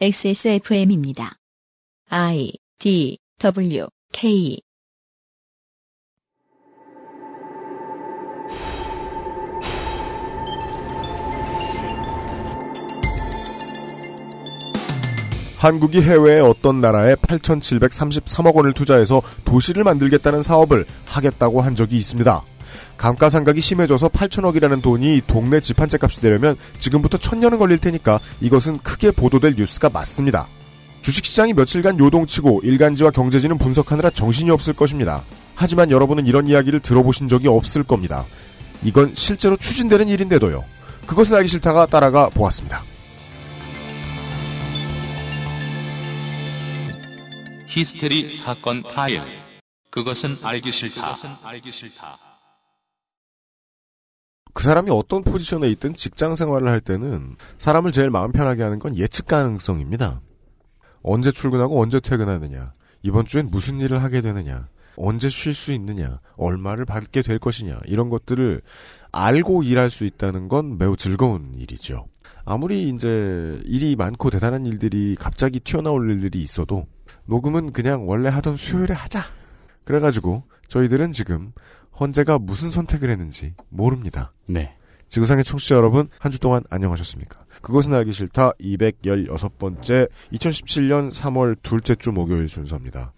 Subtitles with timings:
[0.00, 1.34] XSFM입니다.
[2.08, 4.60] I D W K
[15.58, 22.44] 한국이 해외의 어떤 나라에 8,733억 원을 투자해서 도시를 만들겠다는 사업을 하겠다고 한 적이 있습니다.
[22.96, 28.78] 감가상각이 심해져서 8천억이라는 돈이 동네 집 한 채 값이 되려면 지금부터 천년은 걸릴 테니까 이것은
[28.78, 30.46] 크게 보도될 뉴스가 맞습니다.
[31.02, 35.22] 주식시장이 며칠간 요동치고 일간지와 경제지는 분석하느라 정신이 없을 것입니다.
[35.54, 38.24] 하지만 여러분은 이런 이야기를 들어보신 적이 없을 겁니다.
[38.82, 40.64] 이건 실제로 추진되는 일인데도요.
[41.06, 42.82] 그것은 알기 싫다가 따라가 보았습니다.
[47.66, 49.22] 히스테리 사건 파일.
[49.90, 51.14] 그것은 알기 싫다.
[51.14, 52.27] 그
[54.62, 59.26] 사람이 어떤 포지션에 있든 직장 생활을 할 때는 사람을 제일 마음 편하게 하는 건 예측
[59.26, 60.20] 가능성입니다.
[61.02, 66.84] 언제 출근하고 언제 퇴근하느냐, 이번 주엔 무슨 일을 하게 되느냐, 언제 쉴 수 있느냐, 얼마를
[66.84, 68.60] 받게 될 것이냐, 이런 것들을
[69.12, 72.06] 알고 일할 수 있다는 건 매우 즐거운 일이죠.
[72.44, 76.86] 아무리 이제 일이 많고 대단한 일들이 갑자기 튀어나올 일들이 있어도
[77.26, 79.22] 녹음은 그냥 원래 하던 수요일에 하자.
[79.84, 81.52] 그래가지고 저희들은 지금
[82.00, 84.32] 헌재가 무슨 선택을 했는지 모릅니다.
[84.48, 84.74] 네.
[85.08, 87.40] 지구상의 청취자 여러분, 한 주 동안 안녕하셨습니까?
[87.62, 93.12] 그것은 알기 싫다 216번째 2017년 3월 둘째 주 목요일 순서입니다.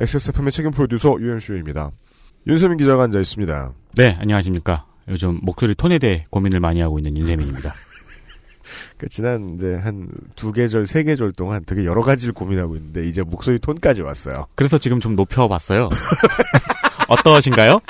[0.00, 1.90] XSFM의 책임 프로듀서 유현수입니다.
[2.46, 3.72] 윤세민 기자가 앉아 있습니다.
[3.94, 4.86] 네, 안녕하십니까.
[5.08, 7.72] 요즘 목소리 톤에 대해 고민을 많이 하고 있는 윤세민입니다.
[8.98, 13.22] 그 지난 이제 한 두 계절, 세 계절 동안 되게 여러 가지를 고민하고 있는데 이제
[13.22, 14.46] 목소리 톤까지 왔어요.
[14.56, 15.88] 그래서 지금 좀 높여봤어요.
[17.08, 17.80] 어떠신가요?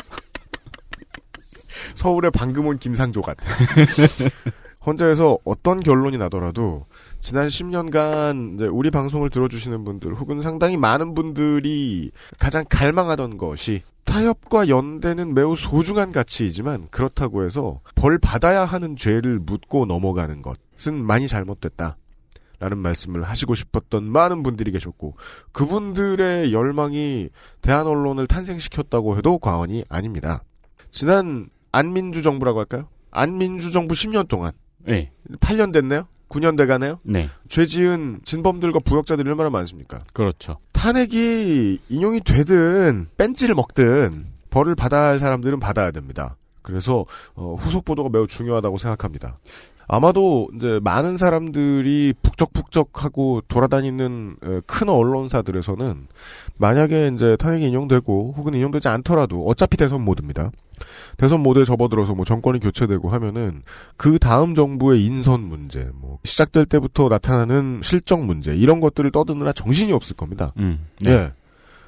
[1.99, 3.43] 서울의 방금 온 김상조 같아.
[4.87, 6.87] 혼자에서 어떤 결론이 나더라도
[7.19, 14.69] 지난 10년간 이제 우리 방송을 들어주시는 분들 혹은 상당히 많은 분들이 가장 갈망하던 것이 타협과
[14.69, 21.97] 연대는 매우 소중한 가치이지만 그렇다고 해서 벌 받아야 하는 죄를 묻고 넘어가는 것은 많이 잘못됐다.
[22.61, 25.15] 라는 말씀을 하시고 싶었던 많은 분들이 계셨고
[25.53, 27.29] 그분들의 열망이
[27.61, 30.43] 대한 언론을 탄생시켰다고 해도 과언이 아닙니다.
[30.91, 32.89] 지난 안민주 정부라고 할까요?
[33.11, 35.11] 안민주 정부 10년 동안 네.
[35.41, 36.07] 8년 됐네요?
[36.29, 37.01] 9년 돼가네요?
[37.05, 37.29] 네.
[37.49, 39.99] 죄 지은 진범들과 부역자들이 얼마나 많습니까?
[40.13, 40.59] 그렇죠.
[40.73, 46.37] 탄핵이 인용이 되든 뺀지를 먹든 벌을 받아야 할 사람들은 받아야 됩니다.
[46.63, 49.37] 그래서 어, 후속 보도가 매우 중요하다고 생각합니다.
[49.89, 56.07] 아마도 이제 많은 사람들이 북적북적하고 돌아다니는 어, 큰 언론사들에서는
[56.59, 60.51] 만약에 이제 탄핵이 인용되고 혹은 인용되지 않더라도 어차피 대선 모드입니다.
[61.17, 63.63] 대선 모드에 접어들어서 뭐 정권이 교체되고 하면은
[63.97, 69.93] 그 다음 정부의 인선 문제, 뭐 시작될 때부터 나타나는 실정 문제 이런 것들을 떠드느라 정신이
[69.93, 70.53] 없을 겁니다.
[70.59, 70.87] 음.
[71.01, 71.11] 네.
[71.11, 71.33] 예.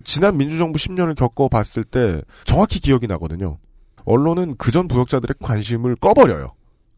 [0.03, 3.59] 지난 민주정부 10년을 겪어봤을 때 정확히 기억이 나거든요.
[4.07, 6.55] 언론은 그전 부역자들의 관심을 꺼버려요.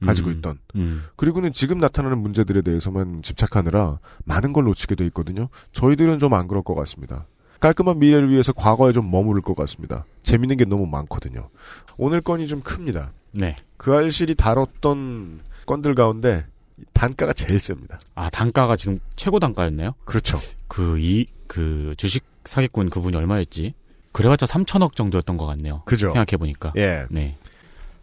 [0.06, 0.34] 가지고 음.
[0.36, 0.58] 있던.
[0.76, 1.04] 음.
[1.16, 5.48] 그리고는 지금 나타나는 문제들에 대해서만 집착하느라 많은 걸 놓치게 돼 있거든요.
[5.72, 7.26] 저희들은 좀 안 그럴 것 같습니다.
[7.60, 10.04] 깔끔한 미래를 위해서 과거에 좀 머무를 것 같습니다.
[10.22, 11.48] 재밌는 게 너무 많거든요.
[11.96, 13.12] 오늘 건이 좀 큽니다.
[13.32, 13.54] 네.
[13.76, 16.46] 그 알실이 다뤘던 건들 가운데
[16.92, 17.98] 단가가 제일 셉니다.
[18.14, 19.94] 아, 단가가 지금 최고 단가였네요?
[20.04, 20.38] 그렇죠.
[20.68, 23.74] 그, 이, 그, 주식 사기꾼 그분이 얼마였지?
[24.12, 25.82] 그래봤자 3천억 정도였던 것 같네요.
[25.84, 26.08] 그죠.
[26.12, 26.72] 생각해 보니까.
[26.76, 27.04] 예.
[27.10, 27.36] 네.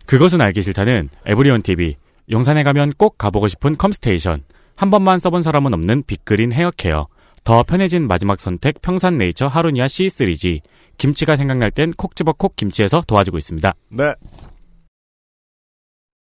[0.09, 1.96] 그것은 알기 싫다는 에브리온 TV.
[2.31, 4.44] 용산에 가면 꼭 가보고 싶은 컴스테이션.
[4.75, 7.08] 한 번만 써본 사람은 없는 빅그린 헤어케어.
[7.44, 10.62] 더 편해진 마지막 선택 평산 네이처 하루니아 C3G.
[10.97, 13.72] 김치가 생각날 땐 콕 집어 콕 김치에서 도와주고 있습니다.
[13.90, 14.16] 네.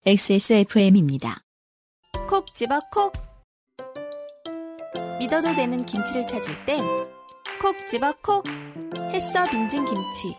[0.07, 1.43] XSFM입니다.
[2.27, 3.13] 콕 집어 콕
[5.19, 6.83] 믿어도 되는 김치를 찾을 땐
[7.61, 8.43] 콕 집어 콕
[9.13, 10.35] 햇서 빙진 김치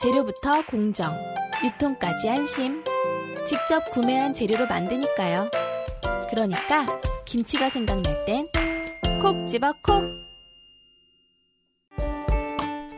[0.00, 1.10] 재료부터 공정
[1.64, 2.84] 유통까지 안심
[3.46, 5.50] 직접 구매한 재료로 만드니까요
[6.28, 6.84] 그러니까
[7.24, 8.46] 김치가 생각날 땐
[9.20, 10.04] 콕 집어 콕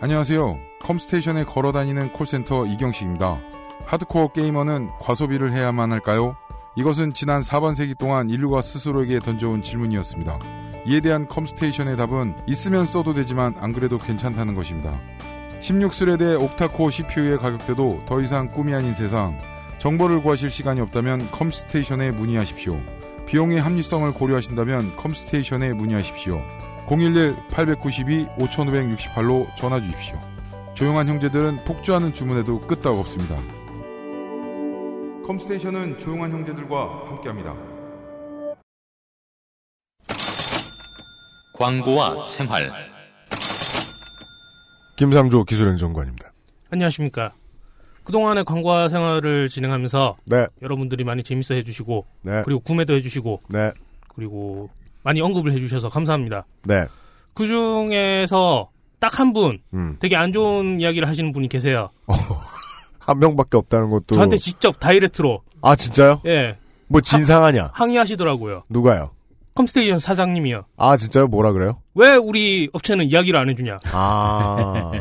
[0.01, 0.59] 안녕하세요.
[0.83, 3.41] 컴스테이션에 걸어 다니는 콜센터 이경식입니다.
[3.87, 6.37] 하드코어 게이머는 과소비를 해야만 할까요?
[6.77, 10.39] 이것은 지난 4반세기 동안 인류가 스스로에게 던져온 질문이었습니다.
[10.87, 14.99] 이에 대한 컴스테이션의 답은 있으면 써도 되지만 안 그래도 괜찮다는 것입니다.
[15.61, 19.39] 16스레드의 옥타코어 CPU의 가격대도 더 이상 꿈이 아닌 세상.
[19.79, 22.81] 정보를 구하실 시간이 없다면 컴스테이션에 문의하십시오.
[23.27, 26.43] 비용의 합리성을 고려하신다면 컴스테이션에 문의하십시오.
[26.87, 30.19] 011-892-5568로 전화 주십시오.
[30.75, 33.37] 조용한 형제들은 폭주하는 주문에도 끄떡 없습니다.
[35.27, 37.57] 컴스테이션은 조용한 형제들과 함께합니다.
[41.55, 42.71] 광고와 생활.
[44.97, 46.33] 김상조 기술행정관입니다.
[46.71, 47.33] 안녕하십니까.
[48.05, 53.73] 그동안의 광고화 생활을 진행하면서 네, 여러분들이 많이 재밌어 해주시고 네, 그리고 구매도 해주시고 네,
[54.15, 54.71] 그리고
[55.03, 56.47] 많이 언급을 해주셔서 감사합니다.
[56.65, 56.87] 네.
[57.35, 59.97] 그 중에서 딱 한분 음.
[60.01, 61.91] 되게 안 좋은 이야기를 하시는 분이 계세요.
[62.99, 64.15] 한 명밖에 없다는 것도.
[64.15, 66.23] 저한테 직접 다이렉트로 아, 진짜요?
[66.27, 66.57] 예
[66.89, 67.71] 뭐 진상하냐?
[67.73, 68.63] 항의하시더라고요.
[68.69, 69.11] 누가요?
[69.55, 70.67] 컴스테이션 사장님이요.
[70.77, 71.27] 아, 진짜요?
[71.27, 71.81] 뭐라 그래요?
[71.97, 73.81] 왜 우리 업체는 이야기를 안 해주냐?
[73.87, 74.93] 아.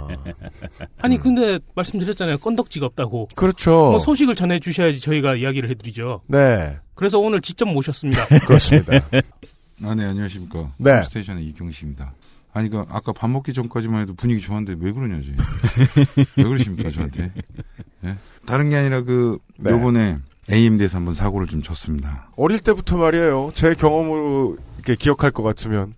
[0.98, 2.38] 아니 근데 말씀드렸잖아요.
[2.38, 3.28] 건덕지가 없다고.
[3.36, 3.72] 그렇죠.
[3.72, 6.22] 뭐 소식을 전해 주셔야지 저희가 이야기를 해드리죠.
[6.28, 8.26] 네, 그래서 오늘 직접 모셨습니다.
[8.48, 8.94] 그렇습니다.
[9.84, 10.72] 아, 네, 안녕하십니까.
[10.78, 11.04] 네.
[11.04, 12.14] 스테이션의 이경식입니다.
[12.54, 15.34] 아니, 그, 아까 밥 먹기 전까지만 해도 분위기 좋았는데 왜 그러냐, 지
[16.38, 17.34] 왜 그러십니까, 저한테?
[18.06, 18.16] 예?
[18.46, 19.72] 다른 게 아니라 그, 네.
[19.72, 20.20] 요번에
[20.50, 22.30] AMD에서 한번 사고를 좀 쳤습니다.
[22.38, 23.52] 어릴 때부터 말이에요.
[23.54, 25.94] 제 경험으로 이렇게 기억할 것 같으면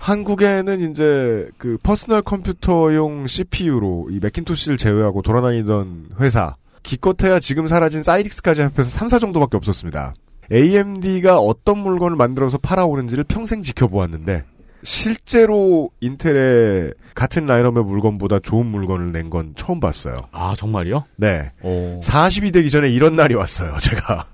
[0.00, 8.62] 한국에는 이제 그 퍼스널 컴퓨터용 CPU로 이 맥킨토시를 제외하고 돌아다니던 회사 기껏해야 지금 사라진 사이릭스까지
[8.62, 10.14] 합해서 3사 정도밖에 없었습니다.
[10.50, 14.44] AMD가 어떤 물건을 만들어서 팔아오는지를 평생 지켜보았는데
[14.82, 20.16] 실제로 인텔의 같은 라인업의 물건보다 좋은 물건을 낸 건 처음 봤어요.
[20.32, 21.04] 아, 정말요?
[21.16, 21.52] 네.
[21.62, 22.00] 오.
[22.02, 24.26] 40이 되기 전에 이런 날이 왔어요, 제가.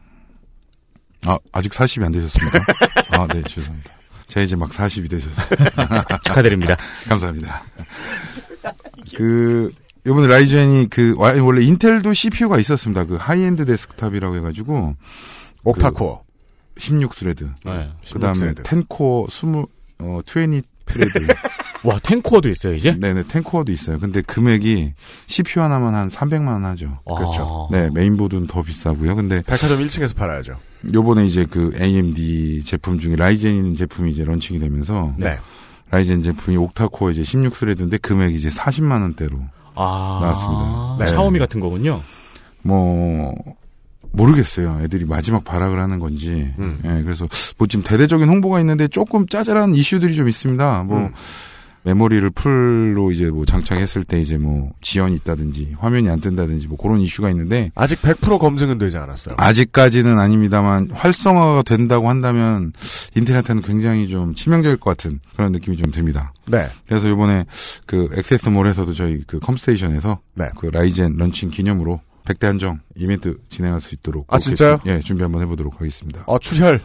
[1.26, 2.58] 아, 아직 40이 안 되셨습니까?
[3.18, 3.90] 아, 네, 죄송합니다.
[4.28, 5.40] 제가 이제 막 40이 되셔서.
[6.24, 6.76] 축하드립니다.
[7.08, 7.62] 감사합니다.
[9.16, 9.72] 그,
[10.06, 13.04] 요번에 라이젠이 그, 와- 원래 인텔도 CPU가 있었습니다.
[13.04, 14.94] 그 high-end desktop이라고 해가지고,
[15.64, 16.22] octa-core.
[16.76, 17.48] 16 thread.
[17.64, 17.90] 네.
[18.12, 18.62] 그 다음에 16 thread.
[18.62, 19.66] 10 core 20,
[20.00, 21.26] 어, 20 thread.
[21.84, 22.92] 와, 10 core도 있어요, 이제?
[22.98, 23.98] 네네, 10 core도 있어요.
[23.98, 24.92] 근데 금액이
[25.26, 26.98] CPU 하나만 한 300만 원 하죠.
[27.04, 27.68] 그렇죠.
[27.70, 27.76] 아.
[27.76, 29.14] 네, 메인보드는 더 비싸고요.
[29.14, 30.58] 근데 백화점 1층에서 팔아야죠.
[30.92, 35.38] 요번에 이제 그 AMD 제품 중에 라이젠 제품이 이제 launching이 되면서 네.
[35.90, 39.38] 라이젠 제품이 octa-core 이제 16 thread인데 금액이 이제 40만 원대로
[39.74, 40.18] 아.
[40.22, 40.96] 나왔습니다.
[40.98, 41.06] 네.
[41.06, 42.00] 샤오미 같은 거군요.
[42.62, 43.34] 뭐
[44.12, 44.80] 모르겠어요.
[44.82, 46.52] 애들이 마지막 발악을 하는 건지.
[46.58, 46.80] 음.
[46.84, 47.28] 예, 그래서
[47.58, 50.82] 뭐 지금 대대적인 홍보가 있는데 조금 짜잘한 이슈들이 좀 있습니다.
[50.84, 51.12] 뭐 음.
[51.90, 57.00] 메모리를 full로 이제 뭐 장착했을 때 이제 뭐 지연이 있다든지 화면이 안 뜬다든지 뭐 그런
[57.00, 59.36] 이슈가 있는데 아직 100% 검증은 되지 않았어요.
[59.38, 62.72] 아직까지는 아닙니다만 활성화가 된다고 한다면
[63.14, 66.32] 인텔한테는 굉장히 좀 치명적일 것 같은 그런 느낌이 좀 듭니다.
[66.46, 66.66] 네.
[66.88, 67.44] 그래서 이번에
[67.86, 70.46] 그 액세스몰에서도 저희 그 컴스테이션에서 네.
[70.58, 74.80] 그 라이젠 런칭 기념으로 100대 한정 이벤트 진행할 수 있도록 아, 진짜요?
[74.82, 76.24] 주- 예, 준비 한번 해보도록 하겠습니다.
[76.26, 76.80] 어, 출혈.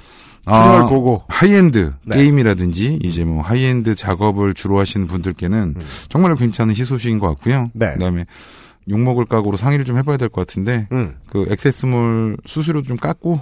[0.46, 1.24] 아, 출혈 go go.
[1.28, 2.16] high-end 네.
[2.18, 5.82] 게임이라든지 이제 뭐 하이엔드 작업을 주로 하시는 분들께는 음.
[6.10, 7.70] 정말 괜찮은 희소식인 것 같고요.
[7.74, 7.94] 네.
[7.94, 8.26] 그다음에
[8.90, 11.16] 욕먹을 각오로 상의를 좀 해봐야 될 것 같은데 음.
[11.30, 13.40] 그 액세스몰 수수료 좀 깎고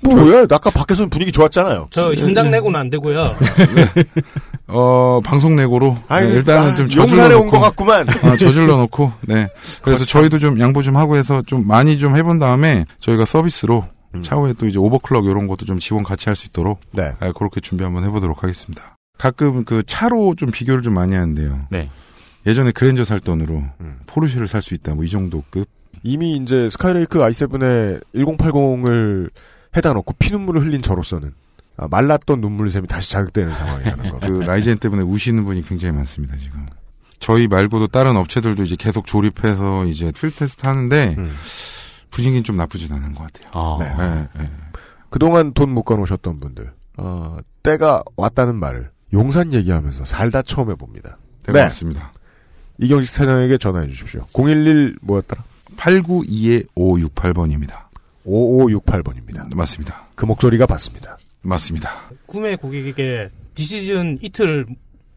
[0.00, 0.42] 뭐야?
[0.50, 1.86] 아까 밖에서는 분위기 좋았잖아요.
[1.90, 3.34] 저 현장 내고는 안 되고요.
[4.68, 8.06] 어 방송 내고로 아니, 네, 일단은 아, 좀 저질러 용산에 온 것 같구만.
[8.08, 9.48] 아, 저질러 놓고 네
[9.82, 14.22] 그래서 저희도 좀 양보 좀 하고 해서 좀 많이 좀 해본 다음에 저희가 서비스로 음.
[14.22, 17.12] 차후에 또 이제 오버클럭 이런 것도 좀 지원 같이 할 수 있도록 네.
[17.20, 18.96] 아, 그렇게 준비 한번 해보도록 하겠습니다.
[19.18, 21.66] 가끔 그 차로 좀 비교를 좀 많이 하는데요.
[21.70, 21.90] 네.
[22.46, 23.98] 예전에 그랜저 살 돈으로 음.
[24.06, 25.68] 포르쉐를 살 수 있다 뭐 이 정도 급.
[26.04, 29.30] 이미 이제 스카이레이크 i7에 1080을
[29.76, 31.32] 해다 놓고 피눈물을 흘린 저로서는
[31.76, 34.18] 아, 말랐던 눈물 샘이 다시 자극되는 상황이라는 거.
[34.20, 36.66] 그 라이젠 때문에 우시는 분이 굉장히 많습니다 지금.
[37.20, 41.34] 저희 말고도 다른 업체들도 이제 계속 조립해서 이제 필 테스트 하는데 음.
[42.10, 43.50] 분위기는 좀 나쁘진 않은 것 같아요.
[43.52, 43.76] 아.
[43.80, 44.28] 네.
[44.38, 44.50] 예, 예.
[45.10, 51.18] 그동안 돈 묶어 놓으셨던 분들, 어, 때가 왔다는 말을 용산 얘기하면서 살다 처음 해봅니다.
[51.46, 51.62] 네, 네.
[51.62, 52.12] 맞습니다.
[52.78, 54.26] 이경식 사장에게 전화해 주십시오.
[54.34, 55.42] 011 뭐였더라?
[55.76, 57.88] 892-568번입니다.
[58.26, 59.54] 5568번입니다.
[59.54, 60.06] 맞습니다.
[60.14, 61.16] 그 목소리가 봤습니다.
[61.42, 61.90] 맞습니다.
[62.26, 64.66] 구매 고객에게 디시즌 이틀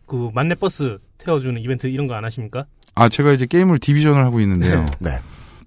[0.05, 2.65] 그 만렙 버스 태워주는 이벤트 이런 거 안 하십니까?
[2.95, 4.86] 아, 제가 이제 게임을 디비전을 하고 있는데요.
[5.00, 5.19] 네.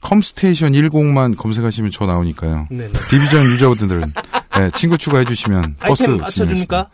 [0.04, 2.68] 컴스테이션 10만 검색하시면 저 나오니까요.
[2.70, 2.88] 네.
[3.10, 4.12] 디비전 유저분들은
[4.56, 6.88] 네, 친구 추가해 주시면 버스 아이템 맞춰 줍니까?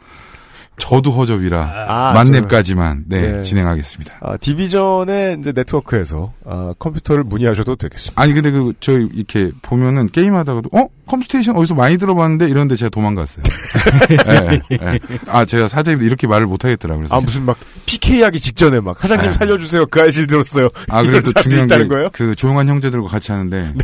[0.81, 3.43] 저도 허접이라 아, 만렙까지만 네, 네.
[3.43, 4.15] 진행하겠습니다.
[4.21, 8.21] 아, 디비전의 이제 네트워크에서 아, 컴퓨터를 문의하셔도 되겠습니다.
[8.21, 13.43] 아니 근데 그 저 이렇게 보면은 게임하다가도 어 컴스테이션 어디서 많이 들어봤는데 이런데 제가 도망갔어요.
[14.29, 14.99] 예, 예.
[15.29, 18.99] 아 제가 사장님 이렇게 말을 못 하겠더라 그래서 아 무슨 막 PK 하기 직전에 막
[19.01, 19.33] 사장님 네.
[19.33, 20.69] 살려주세요 그 알실 들었어요.
[20.89, 22.05] 아 그래도 중요한 있다는 거예요?
[22.05, 22.11] 네.
[22.15, 23.75] 게그 조용한 형제들과 같이 하는데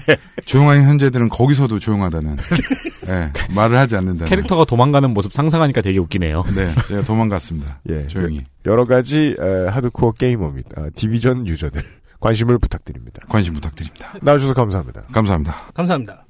[0.47, 2.37] 조용한 형제들은 거기서도 조용하다는
[3.09, 6.45] 예, 말을 하지 않는다는 캐릭터가 도망가는 모습 상상하니까 되게 웃기네요.
[6.55, 7.81] 네 제가 도망갔습니다.
[7.89, 11.83] 예, 조용히 여러 가지 에, 하드코어 게이머 및 아, 디비전 유저들
[12.21, 13.21] 관심을 부탁드립니다.
[13.29, 14.15] 관심 부탁드립니다.
[14.23, 15.03] 나와주셔서 감사합니다.
[15.13, 15.57] 감사합니다.
[15.75, 16.25] 감사합니다.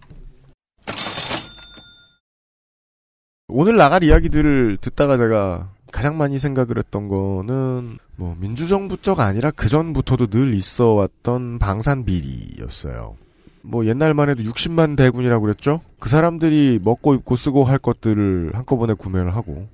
[3.48, 10.26] 오늘 나갈 이야기들을 듣다가 제가 가장 많이 생각을 했던 거는 뭐 민주정부적 아니라 그 전부터도
[10.26, 13.16] 늘 있어 왔던 방산 비리였어요.
[13.62, 15.80] 뭐 옛날만 해도 60만 대군이라고 그랬죠.
[15.98, 19.68] 그 사람들이 먹고 입고 쓰고 할 것들을 한꺼번에 구매를 하고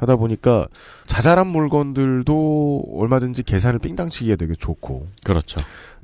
[0.00, 0.66] 하다 보니까
[1.06, 5.60] 자잘한 물건들도 얼마든지 계산을 삥땅치기가 되게 좋고 그렇죠.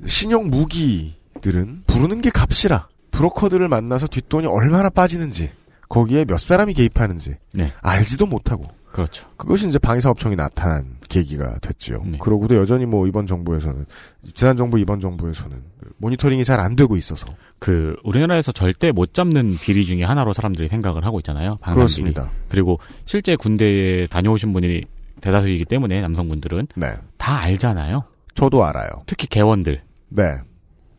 [0.07, 5.51] 신형 무기들은 부르는 게 값이라 브로커들을 만나서 뒷돈이 얼마나 빠지는지
[5.89, 7.73] 거기에 몇 사람이 개입하는지 네.
[7.81, 9.29] 알지도 못하고 그렇죠.
[9.37, 12.03] 그것이 이제 방위사업청이 나타난 계기가 됐지요.
[12.03, 12.17] 네.
[12.19, 13.85] 그러고도 여전히 뭐 이번 정부에서는
[14.33, 15.63] 지난 정부 이번 정부에서는
[15.99, 17.27] 모니터링이 잘 안 되고 있어서
[17.59, 21.51] 그 우리나라에서 절대 못 잡는 비리 중에 하나로 사람들이 생각을 하고 있잖아요.
[21.61, 21.75] 방산 비리.
[21.75, 22.31] 그렇습니다.
[22.49, 24.85] 그리고 실제 군대에 다녀오신 분이
[25.21, 28.03] 대다수이기 때문에 남성분들은 네, 다 알잖아요.
[28.33, 28.89] 저도 알아요.
[29.05, 29.83] 특히 개원들.
[30.09, 30.23] 네,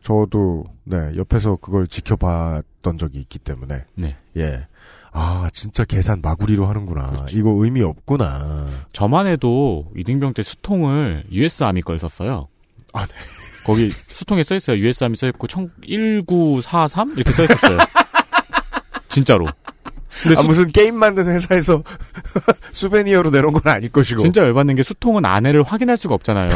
[0.02, 4.16] 저도 네 옆에서 그걸 지켜봤던 적이 있기 때문에 네.
[4.36, 4.68] 예.
[5.12, 7.06] 아, 진짜 계산 마구리로 하는구나.
[7.10, 7.38] 그렇죠.
[7.38, 8.66] 이거 의미 없구나.
[8.92, 12.48] 저만 해도 이등병 때 수통을 US Army 걸 썼어요.
[12.92, 13.12] 아, 네.
[13.64, 14.78] 거기 수통에 써 있어요.
[14.78, 17.78] US Army 써 있고 1943 이렇게 써 있었어요.
[19.08, 19.46] 진짜로.
[20.22, 21.82] 근데 아, 수- 무슨 게임 만드는 회사에서
[22.72, 24.20] souvenir로 내놓은 건 아닐 것이고.
[24.22, 26.50] 진짜 열받는 게 수통은 안에를 확인할 수가 없잖아요.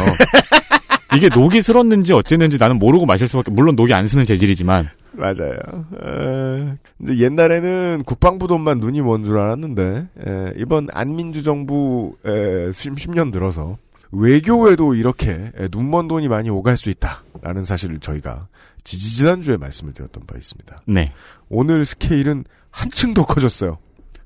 [1.15, 5.57] 이게 녹이 슬었는지 어쨌는지 나는 모르고 마실 수밖에 물론 녹이 안 쓰는 재질이지만 맞아요.
[6.04, 12.31] 에, 이제 옛날에는 국방부 돈만 눈이 먼 줄 알았는데, 에, 이번 안민주 정부, 에,
[12.71, 13.78] 10년 들어서,
[14.11, 18.49] 외교에도 이렇게 에, 눈먼 돈이 많이 오갈 수 있다라는 사실을 저희가
[18.85, 20.83] 지지지난주에 말씀을 드렸던 바 있습니다.
[20.87, 21.12] 네.
[21.49, 23.78] 오늘 스케일은 한층 더 커졌어요.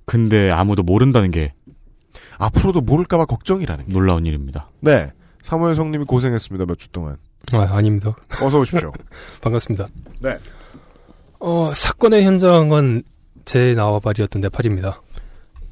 [0.04, 1.52] 근데 아무도 모른다는 게
[2.38, 3.92] 앞으로도 모를까봐 걱정이라는 게.
[3.92, 4.70] 놀라운 일입니다.
[4.80, 5.12] 네.
[5.42, 7.16] 사무엘 성님이 고생했습니다, 몇 주 동안.
[7.52, 8.16] 아, 아닙니다.
[8.42, 8.92] 어서 오십시오.
[9.40, 9.86] 반갑습니다.
[10.20, 10.36] 네.
[11.40, 13.02] 어, 사건의 현장은
[13.44, 15.00] 제 나와바리였던 네팔입니다.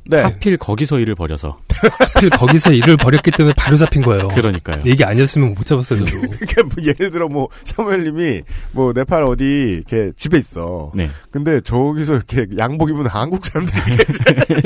[0.07, 0.21] 네.
[0.21, 1.59] 하필 거기서 일을 벌여서
[1.99, 4.29] 하필 거기서 일을 벌였기 때문에 바로 잡힌 거예요.
[4.29, 4.83] 그러니까요.
[4.87, 6.21] 얘기 아니었으면 못 잡았어요, 저도.
[6.21, 10.93] 그러니까 뭐 예를 들어 뭐 사무엘님이 뭐 네팔 어디 이렇게 집에 있어.
[10.95, 11.11] 네.
[11.31, 13.79] 근데 저기서 이렇게 양복 입은 한국 사람들이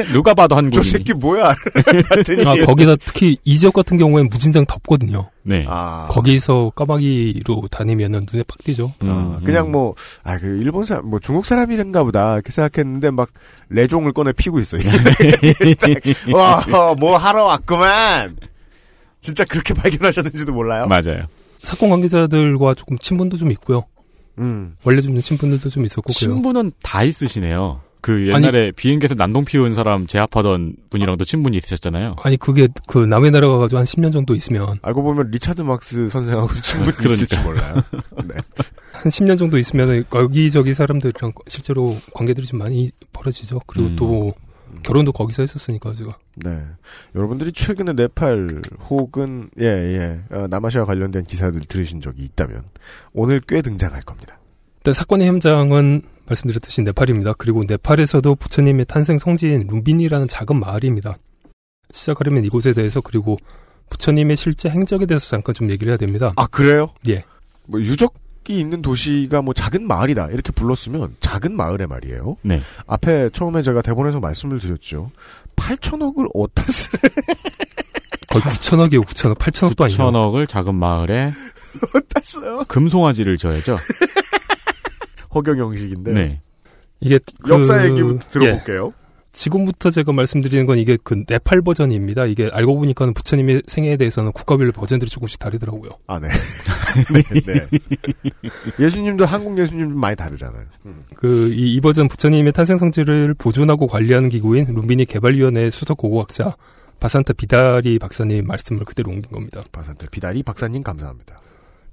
[0.13, 0.83] 누가 봐도 저 한국인.
[0.83, 1.55] 새끼 뭐야?
[2.47, 5.31] 아, 거기다 특히 이 지역 같은 경우에는 무진장 덥거든요.
[5.49, 5.65] 네.
[5.67, 8.93] 아, 거기서 까마귀로 다니면은 눈에 팍 띄죠.
[9.01, 9.73] 아, 음, 그냥 음.
[9.73, 13.31] 뭐, 아, 그, 일본 사람, 뭐, 중국 사람이란가 보다, 이렇게 생각했는데, 막,
[13.71, 14.77] 레종을 꺼내 피고 있어.
[16.35, 16.63] 와,
[16.99, 18.37] 뭐 하러 왔구만!
[19.21, 20.87] 진짜 그렇게 발견하셨는지도 몰라요?
[20.87, 21.27] 맞아요.
[21.63, 23.85] 사건 관계자들과 조금 친분도 좀 있고요.
[24.39, 24.77] 음.
[24.85, 26.13] 원래 좀 친분들도 좀 있었고.
[26.13, 27.81] 친분은 다 있으시네요.
[28.01, 32.17] 그 옛날에 비행기에서 난동 피운 사람 제압하던 분이랑도 친분이 있으셨잖아요.
[32.23, 36.55] 아니 그게 그 남의 나라 가가지고 한 10년 정도 있으면 알고 보면 리차드 막스 선생하고
[36.61, 37.15] 친분이 그러니까.
[37.15, 37.75] 있을지 몰라요.
[38.25, 38.37] 네.
[38.93, 43.61] 한 10년 정도 있으면 여기저기 사람들이랑 실제로 관계들이 좀 많이 벌어지죠.
[43.67, 43.97] 그리고 음.
[43.97, 44.33] 또
[44.83, 46.63] 결혼도 거기서 했었으니까 제가 네.
[47.15, 50.21] 여러분들이 최근에 네팔 혹은 예, 예.
[50.35, 52.65] 어, 남아시아 관련된 기사들 들으신 적이 있다면
[53.13, 54.39] 오늘 꽤 등장할 겁니다.
[54.79, 57.35] 일단 사건의 현장은 말씀드렸듯이 네팔입니다.
[57.35, 61.17] 그리고 네팔에서도 부처님의 탄생 성지인 룸빈이라는 작은 마을입니다.
[61.93, 63.37] 시작하려면 이곳에 대해서 그리고
[63.91, 66.33] 부처님의 실제 행적에 대해서 잠깐 좀 얘기를 해야 됩니다.
[66.37, 66.91] 아, 그래요?
[67.09, 67.25] 예.
[67.67, 68.15] 뭐 유적
[68.49, 70.29] 이 있는 도시가 뭐 작은 마을이다.
[70.29, 72.37] 이렇게 불렀으면 작은 마을의 말이에요.
[72.43, 72.61] 네.
[72.87, 75.11] 앞에 처음에 제가 대본에서 말씀을 드렸죠.
[75.57, 76.89] 8천억을 어디다 쓰
[78.31, 79.39] 거의 9천억이에요, 9천억.
[79.39, 80.03] 8천억도 아니고.
[80.03, 81.33] 9천억을 작은 마을에
[81.95, 82.65] 어디다 써요?
[82.69, 83.77] 금송아지를 줘야죠.
[85.35, 86.13] 허경 영식인데.
[86.13, 86.41] 네.
[87.01, 88.19] 이게 그- 역사 얘기 예.
[88.31, 88.93] 들어볼게요.
[89.33, 92.27] 지금부터 제가 말씀드리는 건 이게 그 네팔 버전입니다.
[92.27, 95.91] 이게 알고 보니까는 부처님의 생애에 대해서는 국가별로 버전들이 조금씩 다르더라고요.
[96.07, 96.29] 아, 네.
[97.13, 97.69] 네, 네.
[98.81, 100.65] 예수님도 한국 예수님 좀 많이 다르잖아요.
[100.87, 101.03] 음.
[101.15, 106.57] 그, 이, 이 버전 부처님의 탄생 성지를 보존하고 관리하는 기구인 룸비니 개발위원회 수석 고고학자
[107.01, 109.63] 바산타 비다리 박사님 말씀을 그대로 옮긴 겁니다.
[109.71, 111.41] 바산테 비다리 박사님 감사합니다.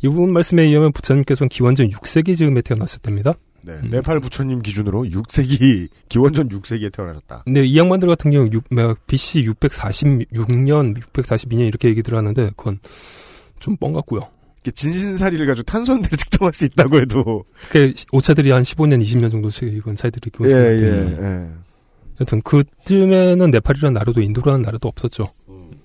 [0.01, 3.33] 이 부분 말씀에 의하면 부처님께서는 기원전 6세기 즈음에 태어나셨답니다.
[3.65, 3.89] 네, 음.
[3.89, 7.43] 네팔 부처님 기준으로 6세기 기원전 6세기에 태어나셨다.
[7.45, 12.79] 근데 이 양반들 같은 경우 육- 뭐, BC 646년, 642년 이렇게 얘기들 하는데 그건
[13.59, 14.21] 좀 뻥 같고요.
[14.73, 20.21] 진신사리를 가지고 탄소인들을 측정할 수 있다고 해도 그 오차들이 한 15년, 20년 정도 이건 차이들이
[20.25, 21.47] 예, 기본 예, 예.
[22.19, 25.23] 여튼 그쯤에는 네팔이라는 나라도 인도라는 나라도 없었죠.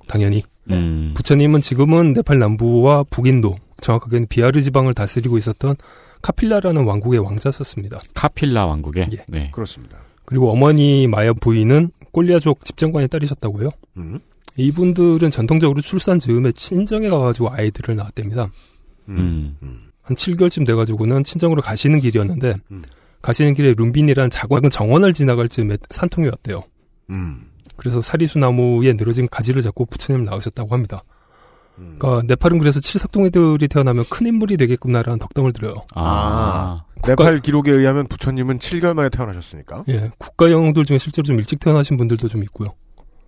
[0.06, 0.42] 당연히.
[0.70, 1.12] 음.
[1.14, 5.76] 부처님은 지금은 네팔 남부와 북인도, 정확하게는 비하르 지방을 다스리고 있었던
[6.22, 7.98] 카필라라는 왕국의 왕자셨습니다.
[8.14, 9.08] 카필라 왕국에.
[9.12, 9.22] 예.
[9.28, 9.50] 네.
[9.52, 9.98] 그렇습니다.
[10.24, 13.68] 그리고 어머니 마야 부인은 꼴리아족 집정관의 딸이셨다고요.
[13.96, 14.20] 음,
[14.56, 18.44] 이분들은 전통적으로 출산 즈음에 친정에 가가지고 아이들을 낳았답니다.
[19.08, 19.56] 음, 음.
[19.62, 19.90] 음.
[20.02, 22.82] 한 7개월쯤 돼가지고는 친정으로 가시는 길이었는데 음.
[23.22, 26.62] 가시는 길에 룸빈이라는 작은 정원을 지나갈 즈음에 산통이 왔대요.
[27.10, 27.46] 음.
[27.76, 31.02] 그래서 사리수 나무에 늘어진 가지를 잡고 부처님을 낳으셨다고 합니다.
[31.80, 31.96] 음.
[31.98, 35.74] 그러니까 네팔은 그래서 칠삭동이들이 태어나면 큰 인물이 되겠구나라는 덕담을 들어요.
[35.94, 36.84] 아.
[37.06, 39.84] 네팔 기록에 의하면 부처님은 7개월 만에 태어나셨으니까.
[39.88, 42.68] 예, 국가 영웅들 중에 실제로 좀 일찍 태어나신 분들도 좀 있고요.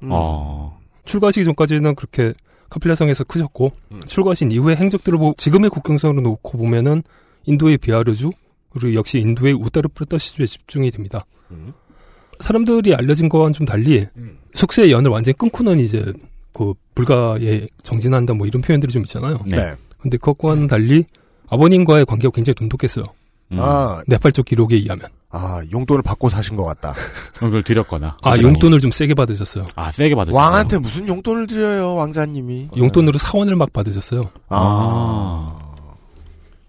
[0.03, 0.09] 음.
[0.13, 0.79] 어.
[1.05, 2.33] 출가하시기 전까지는 그렇게
[2.71, 4.01] 카필라성에서 크셨고 음.
[4.07, 7.03] 출가하신 이후의 행적들을 보 지금의 국경선으로 놓고 보면은
[7.45, 8.31] 인도의 비아르주
[8.71, 11.25] 그리고 역시 인도의 우따르 프라타시주에 집중이 됩니다.
[11.51, 11.73] 음.
[12.41, 14.39] 사람들이 알려진 거와는 좀 달리 음.
[14.55, 16.13] 속세의 연을 완전히 끊고는 이제
[16.53, 19.41] 그 불가에 정진한다 뭐 이런 표현들이 좀 있잖아요.
[19.47, 19.57] 네.
[19.57, 19.75] 네.
[19.99, 21.05] 근데 그것과는 달리
[21.49, 23.05] 아버님과의 관계가 굉장히 돈독했어요.
[23.55, 23.61] 음.
[23.61, 25.09] 아, 네팔 쪽 기록에 의하면.
[25.31, 26.95] 아, 용돈을 받고 사신 것 같다.
[27.35, 28.17] 그걸 드렸거나.
[28.23, 28.55] 아, 부처님이.
[28.55, 29.67] 용돈을 좀 세게 받으셨어요.
[29.75, 30.43] 아, 세게 받으셨어요.
[30.43, 32.71] 왕한테 무슨 용돈을 드려요, 왕자님이.
[32.77, 34.31] 용돈으로 사원을 막 받으셨어요.
[34.49, 35.59] 아.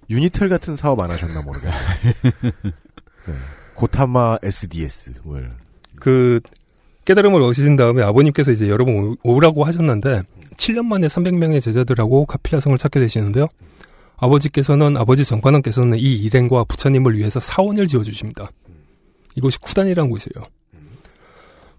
[0.09, 1.73] 유니텔 같은 사업 안 하셨나 모르겠네.
[3.25, 3.33] 네.
[3.75, 5.21] 고타마 SDS.
[5.23, 5.51] 뭘.
[5.99, 6.39] 그
[7.05, 10.23] 깨달음을 얻으신 다음에 아버님께서 이제 여러 번 오- 오라고 하셨는데
[10.57, 13.47] 7년 만에 300명의 제자들하고 카필라 성을 찾게 되시는데요.
[14.17, 18.47] 아버지께서는 아버지 정관원께서는 이 일행과 부처님을 위해서 사원을 지어 주십니다.
[19.35, 20.45] 이곳이 쿠단이라는 곳이에요.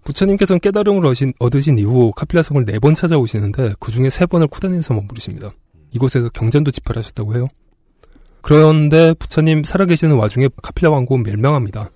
[0.03, 4.93] 부처님께서는 깨달음을 얻으신, 얻으신 이후 카필라 성을 네 번 찾아오시는데 그 중에 세 번을 쿠단에서
[4.93, 5.49] 머무르십니다.
[5.91, 7.47] 이곳에서 경전도 집필하셨다고 해요.
[8.41, 11.89] 그런데 부처님 살아계시는 와중에 카필라 왕국은 멸망합니다.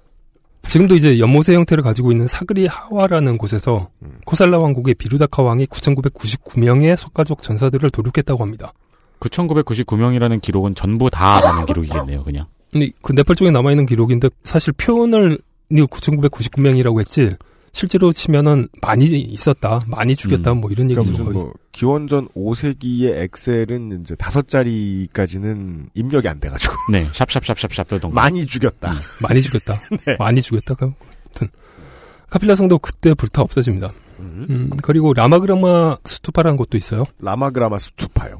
[0.69, 4.19] 지금도 이제 연못의 형태를 가지고 있는 사그리 하와라는 곳에서 음.
[4.25, 8.71] 코살라 왕국의 비루다카 왕이 9,999명의 석가족 전사들을 도륙했다고 합니다.
[9.19, 12.45] 9,999명이라는 기록은 전부 다 하는 기록이겠네요, 그냥.
[12.71, 15.39] 근데 그 네팔 쪽에 남아있는 기록인데 사실 표현을
[15.71, 17.31] 9,999명이라고 했지
[17.73, 20.61] 실제로 치면은 많이 있었다, 많이 죽였다, 음.
[20.61, 21.23] 뭐 이런 그러니까 얘기죠.
[21.23, 21.45] 무슨 거의.
[21.45, 28.09] 뭐 기원전 5세기의 엑셀은 이제 다섯 자리까지는 입력이 안 돼가지고 네, 샵샵샵샵샵 거.
[28.09, 28.93] 많이 죽였다.
[29.21, 30.15] 많이 죽였다, 네.
[30.17, 30.75] 많이 죽였다.
[30.75, 31.47] 그- 아무튼
[32.29, 33.89] 카필라 성도 그때 불타 없어집니다.
[34.19, 34.45] 음.
[34.49, 37.03] 음, 그리고 라마그라마 스투파라는 곳도 있어요.
[37.19, 38.37] 라마그라마 스투파요.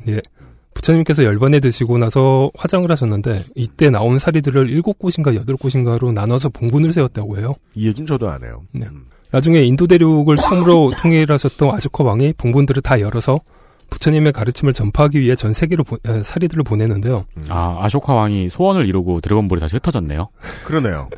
[0.73, 6.93] 부처님께서 열반에 드시고 나서 화장을 하셨는데 이때 나온 사리들을 일곱 곳인가 여덟 곳인가로 나눠서 봉분을
[6.93, 7.53] 세웠다고 해요.
[7.75, 8.61] 이 얘기는 저도 안 해요.
[8.71, 8.85] 네.
[8.87, 9.05] 음.
[9.31, 13.39] 나중에 인도 대륙을 처음으로 통일하셨던 아쇼카 왕이 봉분들을 다 열어서
[13.91, 17.25] 부처님의 가르침을 전파하기 위해 전 세계로 보- 에, 사리들을 보내는데요.
[17.37, 17.43] 음.
[17.49, 20.29] 아, 아쇼카 왕이 소원을 이루고 드래곤볼이 다시 흩어졌네요.
[20.63, 21.09] 그러네요.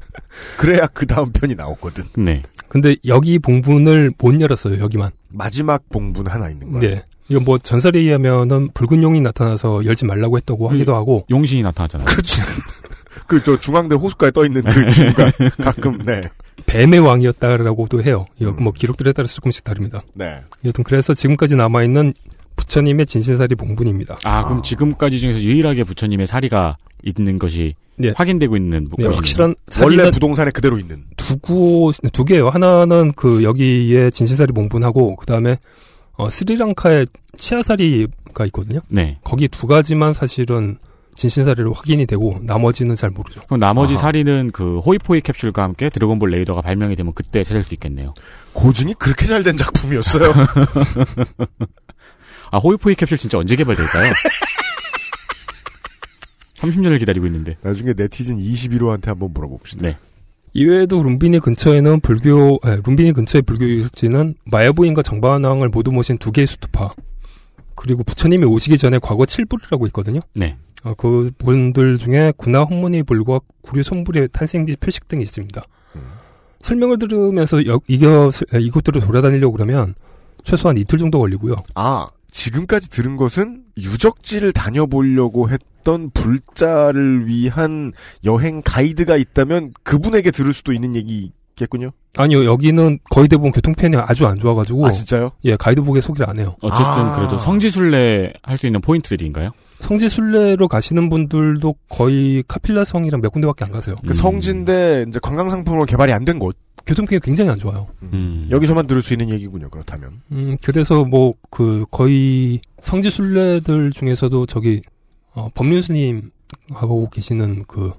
[0.57, 2.05] 그래야 그 다음 편이 나오거든.
[2.15, 2.41] 네.
[2.69, 4.79] 근데 여기 봉분을 못 열었어요.
[4.79, 5.11] 여기만.
[5.29, 6.79] 마지막 봉분 하나 있는 거야.
[6.81, 7.03] 네.
[7.27, 10.71] 이거 뭐 전설에 의하면은 붉은 용이 나타나서 열지 말라고 했다고 음.
[10.73, 12.05] 하기도 하고 용신이 나타났잖아요.
[12.05, 12.39] 그렇지.
[13.31, 15.31] 그 저 중앙대 호숫가에 떠 있는 그 친구가
[15.63, 16.19] 가끔 네.
[16.65, 18.25] 뱀의 왕이었다라고도 해요.
[18.39, 18.63] 이거 음.
[18.65, 20.01] 뭐 기록들에 따라 조금씩 다릅니다.
[20.13, 20.41] 네.
[20.65, 22.13] 여튼 그래서 지금까지 남아 있는
[22.57, 24.17] 부처님의 진신사리 봉분입니다.
[24.25, 24.61] 아, 그럼 아.
[24.61, 28.11] 지금까지 중에서 유일하게 부처님의 사리가 있는 것이 네.
[28.15, 29.07] 확인되고 있는 네.
[29.07, 31.05] 확실한 원래 사리가 부동산에 그대로 있는.
[31.15, 32.49] 두 곳, 두 개예요.
[32.49, 35.57] 하나는 그 여기에 진신사리 봉분하고 그 다음에
[36.17, 37.05] 어, 스리랑카에
[37.37, 38.81] 치아사리가 있거든요.
[38.89, 39.19] 네.
[39.23, 40.77] 거기 두 가지만 사실은
[41.15, 43.41] 진신사리로 확인이 되고 나머지는 잘 모르죠.
[43.41, 44.03] 그럼 나머지 아하.
[44.03, 48.13] 사리는 그 호이포이 캡슐과 함께 드래곤볼 레이더가 발명이 되면 그때 찾을 수 있겠네요.
[48.53, 50.33] 고증이 그렇게 잘 된 작품이었어요.
[52.51, 54.13] 아, 호이포이 캡슐 진짜 언제 개발될까요?
[56.55, 57.57] 30년을 기다리고 있는데.
[57.61, 59.87] 나중에 네티즌 21호한테 한번 물어봅시다.
[59.87, 59.97] 네.
[60.53, 66.45] 이외에도 룸비니 근처에는 불교, 에, 룸비니 근처의 불교 유적지는 마야부인과 정반왕을 모두 모신 두 개의
[66.45, 66.89] 수투파.
[67.75, 70.19] 그리고 부처님이 오시기 전에 과거 칠불이라고 있거든요.
[70.35, 70.57] 네.
[70.83, 75.61] 어, 그분들 중에 군화 홍문의 불과 구류 손불의 탄생지 표식 등이 있습니다.
[75.95, 76.01] 음.
[76.61, 79.95] 설명을 들으면서 여, 이겨, 에, 이곳들을 돌아다니려고 그러면
[80.43, 81.55] 최소한 이틀 정도 걸리고요.
[81.75, 87.93] 아, 지금까지 들은 것은 유적지를 다녀보려고 했던 불자를 위한
[88.25, 91.91] 여행 가이드가 있다면 그분에게 들을 수도 있는 얘기겠군요.
[92.17, 95.31] 아니요, 여기는 거의 대부분 교통편이 아주 안 좋아가지고, 아, 진짜요?
[95.45, 96.55] 예, 가이드북에 소개를 안 해요.
[96.61, 97.15] 어쨌든 아.
[97.15, 99.51] 그래도 성지순례 할 수 있는 포인트들인가요?
[99.81, 103.95] 성지 순례로 가시는 분들도 거의 카필라성이랑 몇 군데밖에 안 가세요.
[104.05, 104.13] 그 음.
[104.13, 106.55] 성지인데 이제 관광 상품으로 개발이 안 된 곳.
[106.85, 107.87] 교통편이 굉장히 안 좋아요.
[108.01, 108.47] 음.
[108.49, 109.69] 여기서만 들을 수 있는 얘기군요.
[109.69, 110.21] 그렇다면.
[110.31, 114.81] 음, 그래서 뭐, 그, 거의 성지 순례들 중에서도 저기,
[115.33, 116.31] 어, 법륜스님
[116.73, 117.91] 하고 계시는 그,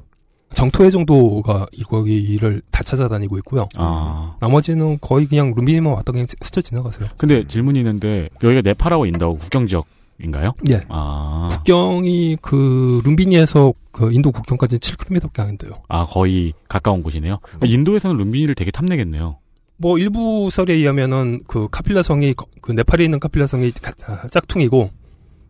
[0.53, 3.69] 정토회 정도가 이 거기를 다 찾아다니고 있고요.
[3.77, 4.37] 아.
[4.41, 7.09] 나머지는 거의 그냥 룸비니만 왔다 그냥 스쳐 지나가세요.
[7.17, 9.87] 근데 질문이 있는데 여기가 네팔하고 인도 국경 지역
[10.23, 10.53] 인가요?
[10.71, 10.81] 예.
[10.89, 11.49] 아.
[11.51, 15.73] 국경이 그, 룸비니에서 그 인도 국경까지 7km밖에 안 돼요.
[15.89, 17.39] 아, 거의 가까운 곳이네요.
[17.43, 19.39] 그러니까 인도에서는 룸비니를 되게 탐내겠네요.
[19.77, 24.29] 뭐 일부 설에 의하면은 그 카필라 성이 거- 그 네팔에 있는 카필라 성이 가- 아,
[24.29, 24.89] 짝퉁이고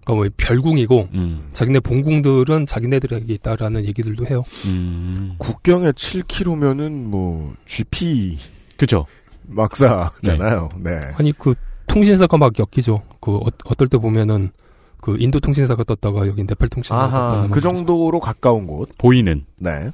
[0.05, 1.49] 그러니까 뭐 별궁이고 음.
[1.53, 4.43] 자기네 본궁들은 자기네들에게 있다라는 얘기들도 해요.
[4.67, 5.35] 음.
[5.39, 8.39] 국경에 7km면은 뭐 GP
[8.79, 9.05] 그죠.
[9.45, 10.71] 막사잖아요.
[10.79, 10.99] 네.
[11.17, 11.55] 아니 그
[11.87, 13.03] 통신사가 막 엮이죠.
[13.21, 14.51] 그 어, 어떨 때 보면은
[15.03, 18.89] 그 인도 통신사가 떴다가 여기 네팔 통신사가 아하, 떴다가 그 정도로 가까운 곳.
[18.97, 19.45] 보이는.
[19.59, 19.91] 네.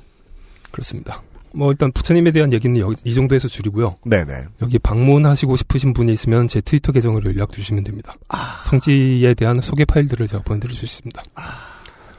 [0.71, 1.23] 그렇습니다.
[1.55, 3.97] 뭐 일단 부처님에 대한 얘기는 여기 이 정도에서 줄이고요.
[4.05, 4.45] 네네.
[4.61, 8.13] 여기 방문하시고 싶으신 분이 있으면 제 트위터 계정으로 연락 주시면 됩니다.
[8.29, 8.61] 아.
[8.67, 11.23] 성지에 대한 소개 파일들을 제가 보내드릴 수 있습니다.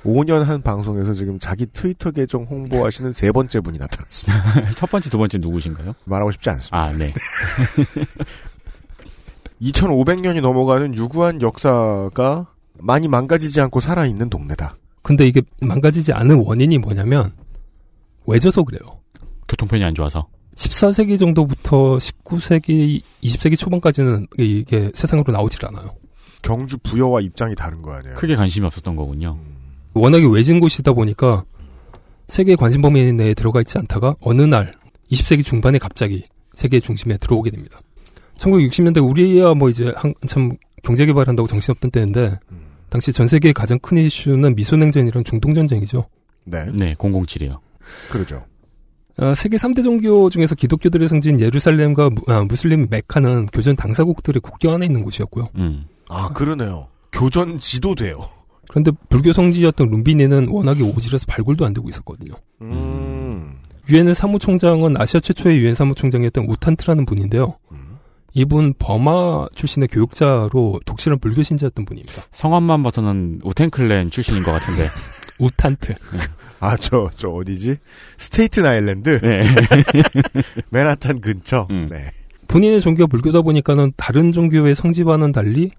[0.03, 4.73] 5년 한 방송에서 지금 자기 트위터 계정 홍보하시는 세 번째 분이 나타났습니다.
[4.73, 5.93] 첫 번째, 두 번째 누구신가요?
[6.05, 6.75] 말하고 싶지 않습니다.
[6.75, 7.13] 아, 네.
[9.61, 12.47] 2500년이 넘어가는 유구한 역사가
[12.79, 14.77] 많이 망가지지 않고 살아있는 동네다.
[15.01, 17.33] 근데 이게 망가지지 않은 원인이 뭐냐면
[18.27, 18.81] 외져서 그래요.
[19.47, 20.27] 교통편이 안 좋아서.
[20.55, 25.95] 14세기 정도부터 19세기, 20세기 초반까지는 이게 세상으로 나오질 않아요.
[26.41, 28.15] 경주 부여와 입장이 다른 거 아니에요?
[28.15, 29.37] 크게 관심이 없었던 거군요.
[29.93, 31.43] 워낙에 외진 곳이다 보니까
[32.27, 34.73] 세계 관심 범위 내에 들어가 있지 않다가 어느 날
[35.11, 36.23] 20세기 중반에 갑자기
[36.55, 37.79] 세계 중심에 들어오게 됩니다.
[38.37, 42.33] 1960년대 우리야 뭐 이제 한참 경제 개발한다고 정신없던 때인데
[42.89, 45.99] 당시 전 세계의 가장 큰 이슈는 미소냉전이랑 중동 전쟁이죠.
[46.45, 46.65] 네.
[46.73, 47.59] 네, 007이요.
[48.09, 48.43] 그러죠.
[49.17, 54.75] 아, 세계 3대 종교 중에서 기독교들의 성지인 예루살렘과 무, 아, 무슬림 메카는 교전 당사국들의 국경
[54.75, 55.45] 안에 있는 곳이었고요.
[55.55, 55.85] 음.
[56.07, 56.87] 아, 그러네요.
[57.11, 58.29] 교전 지도돼요.
[58.69, 62.33] 그런데 불교 성지였던 룸비니는 워낙에 오지라서 발굴도 안 되고 있었거든요.
[62.61, 63.57] 음.
[63.89, 67.47] 유엔의 사무총장은 아시아 최초의 유엔 사무총장이었던 우탄트라는 분인데요.
[68.33, 72.23] 이분 버마 출신의 교육자로 독실한 불교 신자였던 분입니다.
[72.31, 74.87] 성함만 봐서는 우텐클랜 출신인 것 같은데.
[75.39, 75.95] 우탄트.
[76.59, 77.77] 아, 저, 저 어디지?
[78.17, 79.19] 스테이튼 아일랜드?
[79.21, 79.43] 네.
[80.69, 81.67] 맨하탄 근처?
[81.69, 81.87] 음.
[81.89, 82.11] 네.
[82.49, 85.69] 본인의 종교가 불교다 보니까는 다른 종교의 성지와는 달리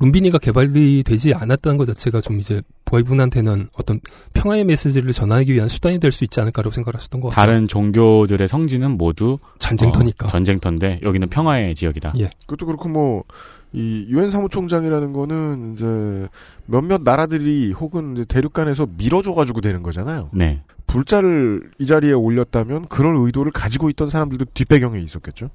[0.00, 4.00] 룸비니가 개발이 되지 않았다는 것 자체가 좀 이제 보이분한테는 어떤
[4.32, 7.46] 평화의 메시지를 전하기 위한 수단이 될 수 있지 않을까라고 생각하셨던 것 같아요.
[7.46, 10.26] 다른 종교들의 성지는 모두 전쟁터니까.
[10.26, 12.12] 어, 전쟁터인데 여기는 평화의 지역이다.
[12.20, 12.30] 예.
[12.46, 13.24] 그것도 그렇고 뭐,
[13.72, 16.28] 이 유엔 사무총장이라는 거는 이제
[16.66, 20.30] 몇몇 나라들이 혹은 이제 대륙간에서 밀어줘가지고 되는 거잖아요.
[20.32, 20.62] 네.
[20.86, 25.50] 불자를 이 자리에 올렸다면 그럴 의도를 가지고 있던 사람들도 뒷배경에 있었겠죠.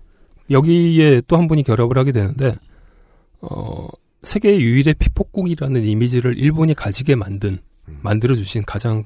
[0.51, 2.53] 여기에 또 한 분이 결합을 하게 되는데
[3.41, 3.87] 어,
[4.23, 7.59] 세계 유일의 피폭국이라는 이미지를 일본이 가지게 만든
[8.01, 9.03] 만들어 주신 가장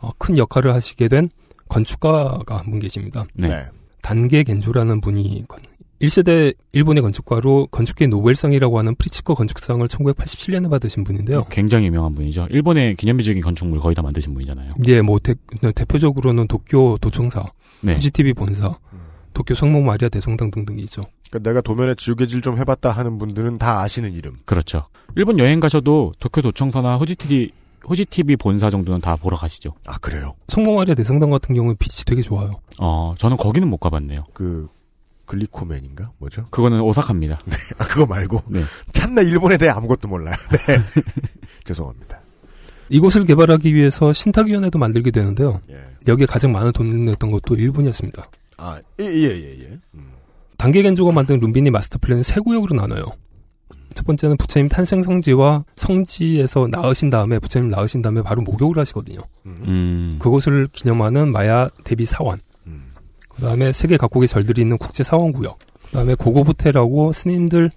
[0.00, 1.28] 어, 큰 역할을 하시게 된
[1.68, 3.24] 건축가가 한 분 계십니다.
[3.34, 3.64] 네.
[4.02, 5.58] 단게 겐조라는 분이 건-
[6.02, 11.44] 1세대 일본의 건축가로 건축계 노벨상이라고 하는 프리츠커 건축상을 1987년에 받으신 분인데요.
[11.50, 12.48] 굉장히 유명한 분이죠.
[12.50, 14.74] 일본의 기념비적인 건축물 거의 다 만드신 분이잖아요.
[14.86, 15.34] 예, 뭐 대,
[15.74, 17.44] 대표적으로는 도쿄 도청사,
[17.80, 17.94] 네.
[17.94, 18.74] 후지TV 본사,
[19.32, 21.00] 도쿄 성모 마리아 대성당 등등이 있죠.
[21.30, 24.38] 그러니까 내가 도면에 지우개질 좀 해봤다 하는 분들은 다 아시는 이름.
[24.44, 24.86] 그렇죠.
[25.16, 27.52] 일본 여행 가셔도 도쿄 도청사나 후지티비
[27.86, 29.74] 후지TV 본사 정도는 다 보러 가시죠.
[29.86, 30.34] 아, 그래요?
[30.48, 32.50] 성모 마리아 대성당 같은 경우는 빛이 되게 좋아요.
[32.80, 34.24] 어, 저는 거기는 못 가봤네요.
[34.32, 34.68] 그,
[35.26, 36.10] 글리코맨인가?
[36.18, 36.46] 뭐죠?
[36.50, 37.38] 그거는 오사카입니다.
[37.78, 38.42] 아, 그거 말고.
[38.48, 38.62] 네.
[38.92, 40.34] 참나 일본에 대해 아무것도 몰라요.
[40.66, 40.78] 네.
[41.64, 42.20] 죄송합니다.
[42.88, 45.60] 이곳을 개발하기 위해서 신탁위원회도 만들게 되는데요.
[45.70, 45.76] 예.
[46.06, 48.24] 여기에 가장 많은 돈을 냈던 것도 일본이었습니다.
[48.58, 49.78] 아, 예, 예, 예, 예.
[49.94, 50.12] 음.
[50.56, 53.04] 단게 겐조가 만든 룸비니 마스터 플랜은 세 구역으로 나눠요.
[53.94, 59.20] 첫 번째는 부처님 탄생 성지와 성지에서 나으신 다음에 부처님 나으신 다음에 바로 목욕을 하시거든요.
[59.46, 60.16] 음.
[60.18, 62.40] 그곳을 기념하는 마야 데비 사원.
[62.66, 62.92] 음.
[63.30, 65.58] 그다음에 세계 각국의 절들이 있는 국제 사원 구역.
[65.86, 67.70] 그다음에 호텔하고 스님들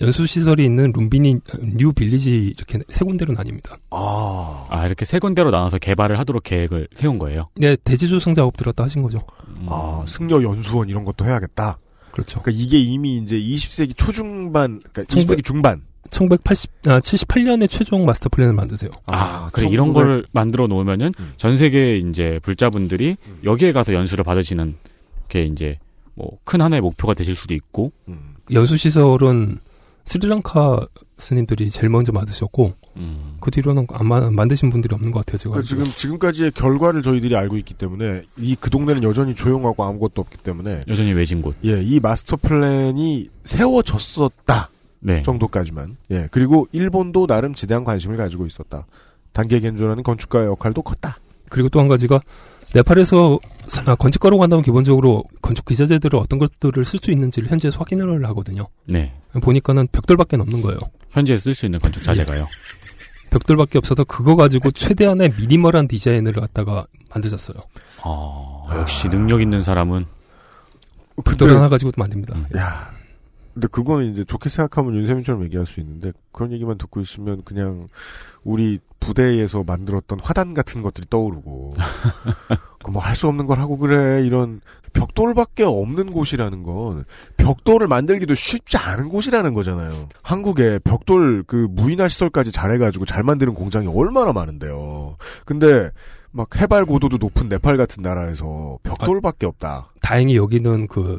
[0.00, 1.40] 연수 시설이 있는 룸비니
[1.76, 3.78] New Village 이렇게 세 군데로 나뉩니다.
[3.90, 7.48] 아, 아, 이렇게 세 군데로 나눠서 개발을 하도록 계획을 세운 거예요.
[7.54, 9.18] 네, 대지조성 작업 들었다 하신 거죠.
[9.48, 9.66] 음.
[9.68, 11.78] 아, 승려 연수원 이런 것도 해야겠다.
[12.16, 12.40] 그렇죠.
[12.40, 15.82] 그러니까 이게 이미 이제 20세기 초중반, 그러니까 청백- 20세기 중반.
[16.10, 18.90] 1980, 아, 78년에 최종 마스터 플랜을 만드세요.
[19.06, 21.32] 아, 그래 이런 1900 거를 만들어 놓으면은 음.
[21.36, 24.76] 전 세계 이제 불자분들이 여기에 가서 연수를 받으시는
[25.28, 25.78] 게 이제
[26.14, 28.34] 뭐 큰 하나의 목표가 되실 수도 있고 음.
[28.52, 29.58] 연수 시설은
[30.04, 30.86] 스리랑카
[31.18, 33.36] 스님들이 제일 먼저 만드셨고 음.
[33.40, 35.38] 그 뒤로는 아마 만드신 분들이 없는 것 같아요.
[35.38, 35.68] 제가 그러니까.
[35.68, 40.82] 지금 지금까지의 결과를 저희들이 알고 있기 때문에 이 그 동네는 여전히 조용하고 아무것도 없기 때문에
[40.88, 41.54] 여전히 외진 곳.
[41.64, 45.22] 예, 이 마스터 플랜이 세워졌었다 네.
[45.22, 45.96] 정도까지만.
[46.10, 48.86] 예, 그리고 일본도 나름 지대한 관심을 가지고 있었다.
[49.32, 51.18] 단계 겐조라는 건축가의 역할도 컸다.
[51.48, 52.18] 그리고 또 한 가지가
[52.74, 58.24] 네팔에서 사- 아, 건축가로 간다면 기본적으로 건축 기자재들을 어떤 것들을 쓸 수 있는지를 현지에서 확인을
[58.26, 58.66] 하거든요.
[58.86, 59.12] 네.
[59.40, 60.78] 보니까는 벽돌밖에 없는 거예요.
[61.16, 62.46] 현지에 쓸수 있는 건축 자재가요.
[63.30, 67.56] 벽돌밖에 없어서 그거 가지고 최대한의 미니멀한 디자인을 갖다가 만드셨어요.
[68.04, 70.04] 어, 역시 능력 있는 사람은
[71.24, 72.34] 벽돌 하나 가지고도 만듭니다.
[72.34, 72.44] 음.
[72.56, 72.92] 야,
[73.56, 77.88] 근데 그거는 이제 좋게 생각하면 윤세민처럼 얘기할 수 있는데 그런 얘기만 듣고 있으면 그냥
[78.44, 81.72] 우리 부대에서 만들었던 화단 같은 것들이 떠오르고
[82.84, 84.60] 그뭐할 수 없는 걸 하고 그래 이런
[84.92, 87.06] 벽돌밖에 없는 곳이라는 건
[87.38, 90.10] 벽돌을 만들기도 쉽지 않은 곳이라는 거잖아요.
[90.20, 95.16] 한국에 벽돌 그 무인화 시설까지 잘해가지고 잘 만드는 공장이 얼마나 많은데요.
[95.46, 95.90] 근데
[96.30, 99.92] 막 해발 고도도 높은 네팔 같은 나라에서 벽돌밖에 없다.
[100.02, 101.18] 다행히 여기는 그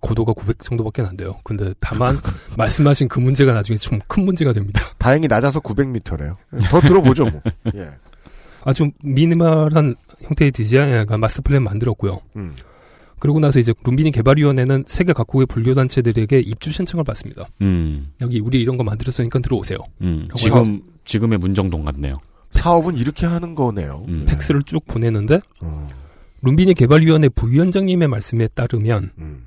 [0.00, 1.38] 고도가 900 정도밖에 안 돼요.
[1.44, 2.16] 근데 다만
[2.56, 4.82] 말씀하신 그 문제가 나중에 좀 큰 문제가 됩니다.
[4.98, 6.36] 다행히 낮아서 900m래요.
[6.70, 7.40] 더 들어보죠 뭐.
[7.74, 7.88] 예.
[8.64, 12.20] 아주 미니멀한 형태의 디자인과 마스터 플랜 만들었고요.
[12.36, 12.54] 음.
[13.18, 17.46] 그러고 나서 이제 룸비니 개발위원회는 세계 각국의 불교 단체들에게 입주 신청을 받습니다.
[17.62, 19.78] 음, 여기 우리 이런 거 만들었으니까 들어오세요.
[20.02, 20.28] 음.
[20.36, 22.14] 지금 지금의 문정동 같네요.
[22.52, 24.04] 사업은 이렇게 하는 거네요.
[24.08, 24.24] 음.
[24.28, 25.86] 팩스를 쭉 보내는데 어,
[26.42, 29.44] 룸비니 개발위원회 부위원장님의 말씀에 따르면 음.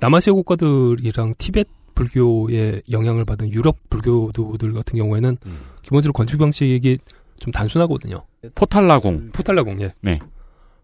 [0.00, 5.58] 남아시아 국가들이랑 티베트 불교의 영향을 받은 유럽 불교도들 같은 경우에는 음.
[5.82, 6.98] 기본적으로 건축 방식이
[7.38, 8.22] 좀 단순하거든요.
[8.54, 9.30] 포탈라공.
[9.32, 9.92] 포탈라공, 예.
[10.00, 10.18] 네.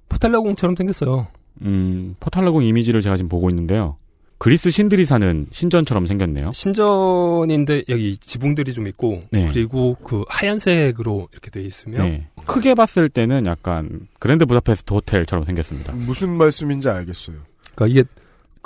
[0.09, 1.27] 포탈라공처럼 생겼어요.
[1.63, 3.97] 음, 포탈라공 이미지를 제가 지금 보고 있는데요.
[4.39, 6.53] 그리스 신들이 사는 신전처럼 생겼네요.
[6.53, 9.49] 신전인데 여기 지붕들이 좀 있고 네.
[9.49, 12.29] 그리고 그 하얀색으로 이렇게 돼 있으면 네.
[12.45, 15.95] 크게 봤을 때는 약간 그랜드 부다페스트 호텔처럼 생겼습니다.
[15.95, 17.37] 무슨 말씀인지 알겠어요.
[17.75, 18.09] 그러니까 이게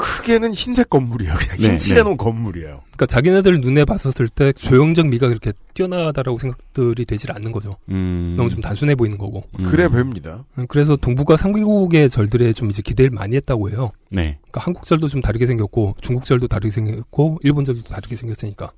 [0.00, 1.34] 크게는 흰색 건물이에요.
[1.34, 2.80] 그냥 네, 흰 칠해놓은 건물이에요.
[2.82, 7.72] 그러니까 자기네들 눈에 봤었을 때 조형적 미가 그렇게 뛰어나다라고 생각들이 되질 않는 거죠.
[7.90, 8.34] 음.
[8.36, 9.42] 너무 좀 단순해 보이는 거고.
[9.58, 9.64] 음.
[9.64, 10.44] 그래 봅니다.
[10.68, 13.92] 그래서 동북아 3개국의 절들에 좀 이제 기대를 많이 했다고 해요.
[14.10, 14.38] 네.
[14.40, 18.70] 그러니까 한국 절도 좀 다르게 생겼고 중국 절도 다르게 생겼고 일본 절도 다르게 생겼으니까.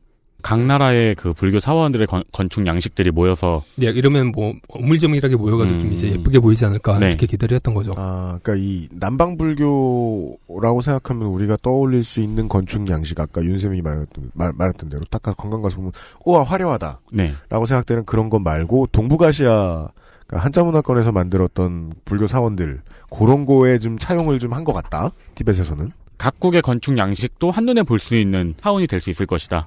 [0.42, 5.88] 각 나라의 그 불교 사원들의 건, 건축 양식들이 모여서 네, 이러면 뭐 오물조물하게 모여가지고 좀
[5.90, 5.92] 음.
[5.94, 7.08] 이제 예쁘게 보이지 않을까 네.
[7.08, 7.92] 이렇게 기대를 했던 거죠.
[7.96, 14.30] 아, 그러니까 이 남방 불교라고 생각하면 우리가 떠올릴 수 있는 건축 양식 아까 윤쌤이 말했던
[14.34, 15.92] 말, 말했던 대로 딱 관광 가서 보면
[16.24, 17.34] 우와 화려하다라고 네.
[17.48, 19.88] 생각되는 그런 것 말고 동북아시아
[20.26, 26.62] 그러니까 한자문화권에서 만들었던 불교 사원들 그런 거에 좀 차용을 좀 한 것 같다 티벳에서는 각국의
[26.62, 29.66] 건축 양식도 한눈에 볼 수 있는 타운이 될 수 있을 것이다.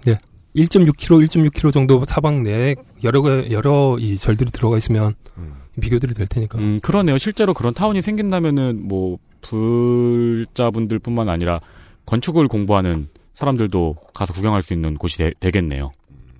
[0.55, 5.53] 1.6km, 1.6km 정도 사방 내에 여러 개- 여러 이 절들이 들어가 있으면 음.
[5.81, 6.57] 비교들이 될 테니까.
[6.59, 7.17] 음, 그러네요.
[7.17, 11.59] 실제로 그런 타운이 생긴다면은 뭐 불자분들뿐만 아니라
[12.05, 15.91] 건축을 공부하는 사람들도 가서 구경할 수 있는 곳이 되, 겠네요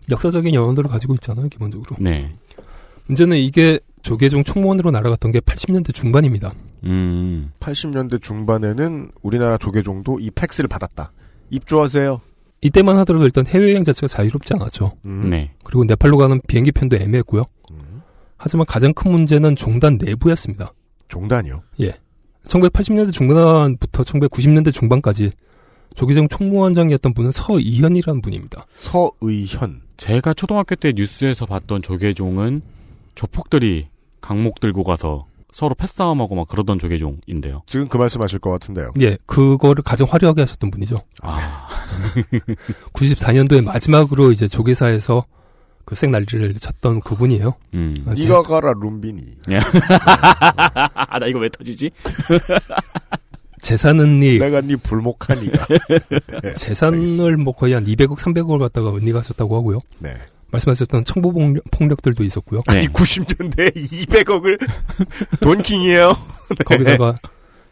[0.10, 1.96] 역사적인 영혼들을 가지고 있잖아요, 기본적으로.
[2.00, 2.34] 네.
[3.08, 6.52] 문제는 이게 조계종 총무원으로 날아갔던 게 80년대 중반입니다.
[6.86, 7.52] 음.
[7.60, 11.12] 80년대 중반에는 우리나라 조계종도 이 팩스를 받았다.
[11.50, 12.22] 입주하세요.
[12.62, 14.92] 이때만 하더라도 일단 해외 여행 자체가 자유롭지 않았죠.
[15.06, 15.30] 음.
[15.30, 15.52] 네.
[15.64, 17.46] 그리고 네팔로 가는 비행기 편도 애매했고요.
[17.72, 18.02] 음.
[18.38, 20.74] 하지만 가장 큰 문제는 종단 내부였습니다.
[21.08, 21.62] 종단이요.
[22.48, 25.30] 1980년대 중반부터 1990년대 중반까지
[25.96, 28.64] 조계종 총무원장이었던 분은 서이현이라는 분입니다.
[28.78, 29.82] 서의현.
[29.98, 32.62] 제가 초등학교 때 뉴스에서 봤던 조계종은
[33.16, 33.88] 조폭들이
[34.20, 37.62] 강목 들고 가서 서로 패싸움하고 막 그러던 조계종인데요.
[37.66, 38.92] 지금 그 말씀하실 것 같은데요.
[39.00, 40.98] 예, 그거를 가장 화려하게 하셨던 분이죠.
[41.22, 41.70] 아.
[42.92, 45.24] 94년도에 마지막으로 이제 조계사에서
[45.86, 47.54] 그 생난리를 쳤던 그분이에요.
[47.74, 48.04] 음.
[48.06, 49.24] 아, 네가 가라 룸비니.
[50.94, 51.90] 아, 나 이거 왜 터지지?
[53.62, 55.68] 재산은 이 내가 네 불목하니까.
[56.44, 56.54] 네.
[56.56, 59.80] 재산을 뭐 거의 한 200억, 300억을 갖다가 은닉 하셨다고 하고요.
[60.00, 60.16] 네.
[60.56, 62.62] 말씀하셨던 청부 폭력, 폭력들도 있었고요.
[62.68, 62.78] 네.
[62.78, 64.58] 아니 90년대에 200억을
[65.42, 66.14] 돈킹이에요.
[66.66, 67.16] 거기다가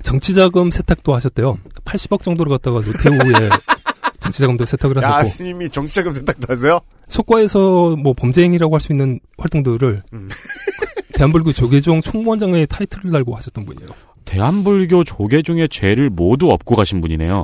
[0.04, 1.54] 정치자금 세탁도 하셨대요.
[1.86, 3.50] 80억 정도를 갖다가 노태우의
[4.20, 6.80] 정치자금도 세탁을 야 하셨고 스님이 정치자금 세탁도 하세요?
[7.10, 10.30] 속과에서 뭐 범죄 행위라고 할 수 있는 활동들을 음.
[11.16, 13.92] 대한불교 조계종 총무원장의 타이틀을 달고 하셨던 분이에요.
[14.26, 17.44] 대한불교 조계종의 죄를 모두 업고 가신 분이네요.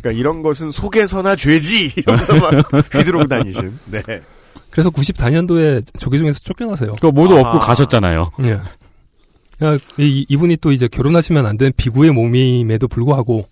[0.00, 3.78] 그러니까 이런 것은 속에서나 죄지 이러면서 막 휘두르고 다니신.
[3.86, 4.02] 네.
[4.70, 6.92] 그래서 94년도에 조계종에서 쫓겨나세요.
[6.94, 7.48] 그거 모두 아하.
[7.48, 8.30] 업고 가셨잖아요.
[8.46, 8.52] 예.
[9.64, 13.48] 야, 이, 이분이 또 이제 결혼하시면 안 되는 비구의 몸임에도 불구하고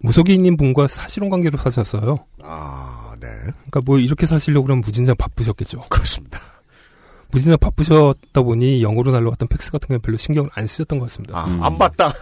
[0.00, 2.18] 무속인인 분과 사실혼 관계로 사셨어요.
[2.42, 3.28] 아, 네.
[3.28, 5.84] 그러니까 뭐 이렇게 사시려고 그러면 무진장 바쁘셨겠죠.
[5.88, 6.40] 그렇습니다.
[7.30, 11.38] 무진장 바쁘셨다 보니 영어로 날라왔던 팩스 같은 건 별로 신경을 안 쓰셨던 것 같습니다.
[11.38, 11.62] 아, 음.
[11.62, 12.12] 안 봤다.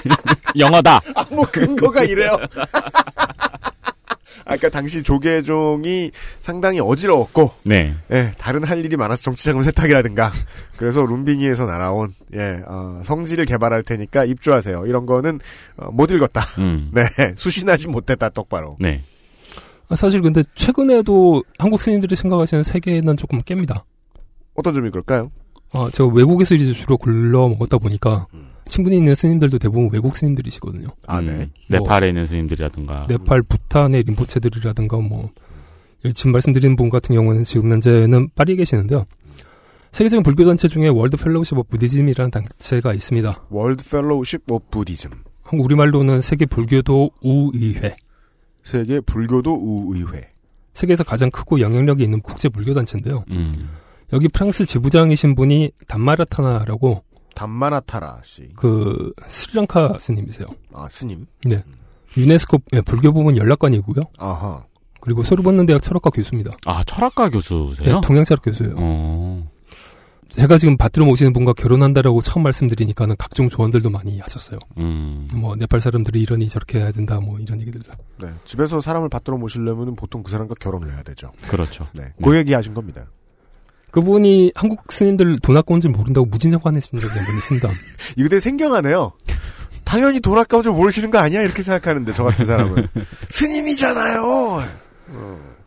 [0.58, 1.00] 영어다.
[1.30, 2.36] 뭐 근거가 이래요.
[4.44, 7.94] 아까 당시 조계종이 상당히 어지러웠고, 네.
[8.12, 10.32] 예, 다른 할 일이 많아서 정치자금 세탁이라든가,
[10.76, 14.84] 그래서 룸빙이에서 날아온, 예, 어, 성지를 개발할 테니까 입주하세요.
[14.86, 15.40] 이런 거는,
[15.76, 16.42] 어, 못 읽었다.
[16.58, 16.90] 음.
[16.94, 18.76] 네, 수신하지 못했다, 똑바로.
[18.80, 19.02] 네.
[19.88, 23.82] 아, 사실 근데 최근에도 한국 스님들이 생각하시는 세계는 조금 깹니다.
[24.54, 25.30] 어떤 점이 그럴까요?
[25.72, 28.26] 아, 제가 외국에서 이제 주로 굴러 먹었다 보니까
[28.68, 30.86] 친분이 있는 스님들도 대부분 외국 스님들이시거든요.
[31.06, 31.50] 아, 음, 네.
[31.68, 33.06] 네팔에 있는 스님들이라든가.
[33.08, 35.30] 네팔, 부탄의 림포체들이라든가 뭐
[36.14, 39.04] 지금 말씀드린 분 같은 경우는 지금 현재는 파리에 계시는데요.
[39.92, 43.46] 세계적인 불교 단체 중에 World Fellowship of Buddhism이라는 단체가 있습니다.
[43.50, 45.10] World Fellowship of Buddhism.
[45.42, 47.94] 한국 우리말로는 세계 불교도 우의회.
[48.62, 50.20] 세계 불교도 우의회.
[50.74, 53.24] 세계에서 가장 크고 영향력이 있는 국제 불교 단체인데요.
[53.30, 53.70] 음.
[54.12, 57.02] 여기 프랑스 지부장이신 분이 단마라타나라고
[57.38, 58.48] 담마나타라 씨.
[58.56, 60.48] 그 스리랑카 스님이세요.
[60.74, 61.24] 아, 스님.
[61.44, 61.62] 네.
[62.16, 64.02] 유네스코 예, 불교 부문 연락관이고요.
[64.18, 64.64] 아하.
[65.00, 66.50] 그리고 소르본는 대학 철학과 교수입니다.
[66.66, 67.94] 아, 철학과 교수세요?
[67.94, 68.74] 네, 동양철학 교수예요.
[68.78, 69.48] 어.
[70.30, 74.58] 제가 지금 받들어 모시는 분과 결혼한다라고 처음 말씀드리니까는 각종 조언들도 많이 하셨어요.
[74.78, 75.28] 음.
[75.36, 77.92] 뭐 네팔 사람들이 이러니 저렇게 해야 된다 뭐 이런 얘기들도.
[78.20, 78.28] 네.
[78.44, 81.32] 집에서 사람을 받들어 모시려면 보통 그 사람과 결혼을 해야 되죠.
[81.48, 81.86] 그렇죠.
[81.94, 82.12] 네.
[82.22, 83.06] 그 얘기 하신 겁니다.
[83.90, 87.68] 그분이 한국 스님들 돈 아까운 줄 모른다고 무진장 화내신 적이 한 번 있습니다.
[88.16, 89.12] 이거 되게 생경하네요.
[89.84, 91.40] 당연히 돈 아까운 줄 모르시는 거 아니야?
[91.42, 92.88] 이렇게 생각하는데, 저 같은 사람은.
[93.30, 94.62] 스님이잖아요!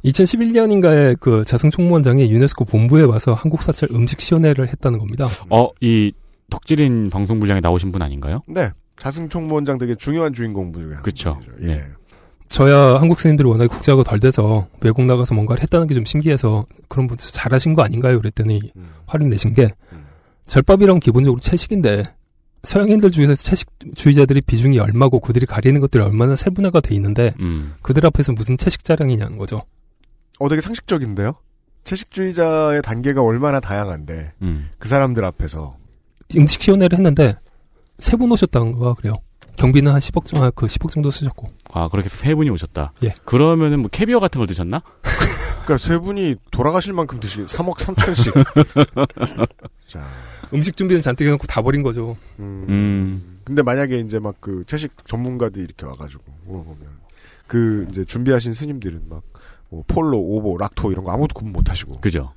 [0.06, 5.28] 2011년인가에 그 자승총무원장이 유네스코 본부에 와서 한국 사찰 음식 시연회를 했다는 겁니다.
[5.50, 6.12] 어, 이
[6.50, 8.42] 덕질인 방송 분량에 나오신 분 아닌가요?
[8.48, 8.70] 네.
[9.00, 10.72] 자승총무원장 되게 중요한 주인공
[11.04, 11.34] 그쵸.
[11.34, 11.52] 분이죠.
[11.64, 11.68] 예.
[11.68, 11.84] 네.
[12.52, 17.08] 저야 한국 스님들이 워낙에 국제화가 덜 돼서 외국 나가서 뭔가를 했다는 게 좀 신기해서 그런
[17.08, 18.18] 분 잘하신 거 아닌가요?
[18.20, 18.90] 그랬더니 음.
[19.06, 20.06] 화를 내신 게 음.
[20.48, 22.04] 절밥이란 기본적으로 채식인데
[22.64, 27.74] 서양인들 중에서 채식주의자들이 비중이 얼마고 그들이 가리는 것들이 얼마나 세분화가 돼 있는데 음.
[27.82, 29.60] 그들 앞에서 무슨 채식 자랑이냐는 거죠.
[30.40, 31.34] 어, 되게 상식적인데요?
[31.86, 34.70] 채식주의자의 단계가 얼마나 다양한데, 음.
[34.78, 35.78] 그 사람들 앞에서.
[36.38, 37.34] 음식 시연회를 했는데
[38.00, 39.14] 세 분 오셨다는 거야 그래요.
[39.58, 41.48] 경비는 한 10억 정도, 그 10억 정도 쓰셨고.
[41.74, 42.94] 아, 그렇게 해서 세 분이 오셨다.
[43.04, 43.14] 예.
[43.26, 44.82] 그러면은 뭐 캐비어 같은 걸 드셨나?
[45.58, 48.34] 그니까 세 분이 돌아가실 만큼 드시긴 3억 3천씩.
[49.88, 50.04] 자.
[50.54, 52.18] 음식 준비는 잔뜩 해놓고 다 버린 거죠.
[52.40, 52.66] 음.
[52.68, 53.40] 음.
[53.46, 56.82] 근데 만약에 이제 막 그 채식 전문가들이 이렇게 와가지고 물어보면
[57.48, 59.22] 그 이제 준비하신 스님들은 막
[59.74, 62.34] 뭐 pollo, ovo, lacto 이런 거 아무것도 구분 못 하시고 그죠?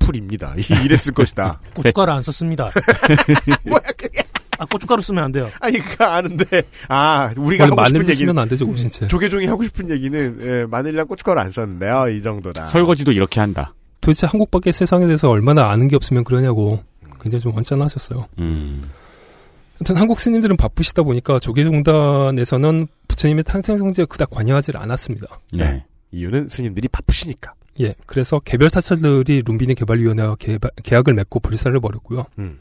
[0.00, 0.56] 풀입니다.
[0.56, 1.60] 이- 이랬을 것이다.
[1.72, 2.68] 고춧가루 안 썼습니다.
[3.64, 4.24] 뭐야 그게?
[4.58, 5.48] 아, 고춧가루 쓰면 안 돼요.
[5.60, 9.06] 아니 그거 아는데 아 우리가 하고 마늘 싶은 얘기는 드시면 안 되죠, 진짜.
[9.08, 12.08] 조계종이 하고 싶은 얘기는 예, 마늘이랑 고춧가루 안 썼는데요.
[12.08, 12.66] 이 정도다.
[12.66, 13.74] 설거지도 이렇게 한다.
[14.00, 16.82] 도대체 한국 밖의 세상에 대해서 얼마나 아는 게 없으면 그러냐고
[17.22, 18.24] 굉장히 좀 언짢아하셨어요.
[18.38, 18.90] 음.
[19.78, 25.26] 하여튼 한국 스님들은 바쁘시다 보니까 조계종단에서는 부처님의 탄생 성지에 그닥 관여하지 않았습니다.
[25.52, 25.84] 네.
[26.12, 27.54] 이유는 스님들이 바쁘시니까.
[27.80, 32.22] 예, 그래서 개별 사찰들이 룸비니 개발위원회와 개발- 계약을 맺고 불사를 벌였고요.
[32.38, 32.58] 음.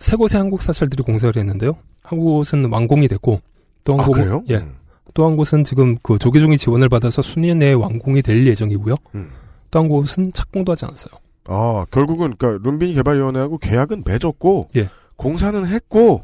[0.00, 1.72] 세 곳의 한국 사찰들이 공사를 했는데요.
[2.02, 3.40] 한 곳은 완공이 됐고
[3.84, 4.44] 또한아 곳은 그래요?
[4.48, 4.74] 예, 음.
[5.14, 8.94] 또한 곳은 지금 그 조계종이 지원을 받아서 수년 내에 완공이 될 예정이고요.
[9.14, 9.30] 음.
[9.70, 11.12] 또한 곳은 착공도 하지 않았어요.
[11.48, 14.88] 아 결국은 그러니까 룸비니 개발위원회하고 계약은 맺었고 예.
[15.16, 16.22] 공사는 했고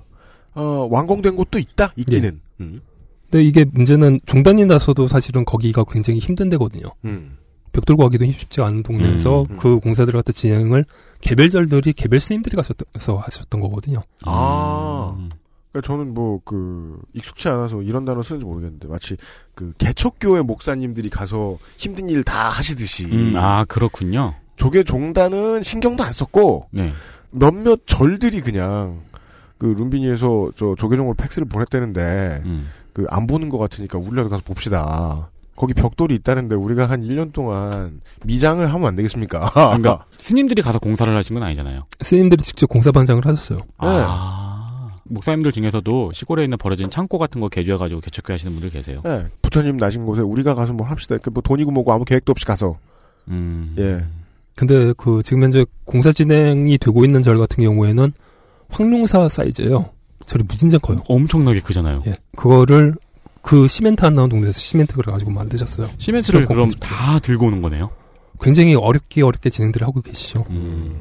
[0.54, 1.92] 어, 완공된 곳도 있다.
[1.96, 2.40] 있기는.
[2.60, 2.80] 음.
[3.30, 6.92] 근데 이게 문제는 종단이 나서도 사실은 거기가 굉장히 힘든 데거든요.
[7.04, 7.36] 음.
[7.72, 9.56] 벽 들고 가기도 쉽지 않은 동네에서 음, 음.
[9.58, 10.84] 그 공사들 갖다 진행을
[11.24, 14.02] 개별절들이 개별 스님들이 가셔서 하셨던 거거든요.
[14.24, 15.14] 아.
[15.16, 15.30] 음.
[15.72, 19.16] 그러니까 저는 뭐 그 익숙치 않아서 이런 단어 쓰는지 모르겠는데 마치
[19.56, 24.34] 그 개척교회 목사님들이 가서 힘든 일 다 하시듯이 음, 아, 그렇군요.
[24.56, 26.92] 조계 종단은 신경도 안 썼고 네.
[27.30, 29.00] 몇몇 절들이 그냥
[29.58, 32.68] 그 룸비니에서 저 조계종을 팩스를 보냈다는데 음.
[32.92, 35.28] 그안 보는 것 같으니까 우리라도 가서 봅시다.
[35.56, 39.50] 거기 벽돌이 있다는데 우리가 한 1년 동안 미장을 하면 안 되겠습니까?
[39.54, 41.84] 그러니까 스님들이 가서 공사를 하신 건 아니잖아요.
[42.00, 43.58] 스님들이 직접 공사 반장을 하셨어요.
[43.78, 44.44] 아.
[45.04, 49.00] 목사님들 중에서도 시골에 있는 버려진 창고 같은 거 개조해가지고 개척교 하시는 분들 계세요.
[49.04, 51.18] 네, 부처님 나신 곳에 우리가 가서 뭘 합시다.
[51.18, 52.78] 그뭐 돈이고 뭐고 아무 계획도 없이 가서
[53.28, 53.74] 음.
[53.78, 54.04] 예.
[54.56, 58.12] 근데 그 지금 현재 공사 진행이 되고 있는 절 같은 경우에는
[58.70, 59.90] 황룡사 사이즈예요.
[60.26, 60.98] 절이 무진장 커요.
[61.08, 62.02] 엄청나게 크잖아요.
[62.06, 62.14] 예.
[62.36, 62.94] 그거를
[63.44, 65.88] 그 시멘트 안 나온 동네에서 시멘트를 가지고 만드셨어요.
[65.98, 66.70] 시멘트를 그럼.
[66.80, 67.90] 다 들고 오는 거네요.
[68.40, 70.44] 굉장히 어렵게 어렵게 진행들을 하고 계시죠.
[70.50, 70.96] 음.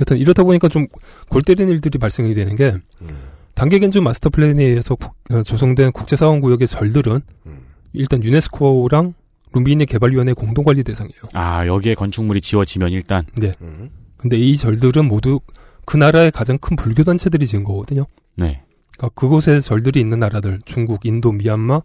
[0.00, 0.86] 여튼 이렇다 보니까 좀
[1.28, 3.08] 골 때리는 일들이 발생이 되는 게 음,
[3.54, 7.58] 단게 겐조 마스터 플랜에 의해서 국- 어, 조성된 국제사원구역의 절들은 음.
[7.94, 9.14] 일단 유네스코랑
[9.54, 11.22] 룸비니 개발위원회 공동 관리 대상이에요.
[11.34, 13.24] 아, 여기에 건축물이 지어지면 일단
[13.62, 13.90] 음.
[14.18, 15.40] 근데 이 절들은 모두
[15.86, 18.04] 그 나라의 가장 큰 불교 단체들이 지은 거거든요.
[18.36, 18.62] 네.
[18.96, 21.80] 그러니까 그곳에 절들이 있는 나라들 중국, 인도, 미얀마,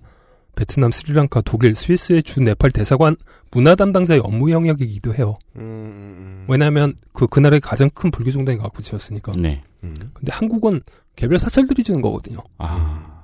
[0.55, 3.15] 베트남, 스리랑카, 독일, 스위스의 주 네팔 대사관
[3.51, 5.35] 문화 담당자의 업무 영역이기도 해요.
[5.55, 9.33] 음, 음, 왜냐하면 그, 그 나라의 가장 큰 불교 종단이 갖고 지었으니까.
[9.37, 9.63] 네.
[9.83, 9.95] 음.
[10.13, 10.81] 근데 한국은
[11.15, 12.39] 개별 사찰들이 지은 거거든요.
[12.57, 13.23] 아.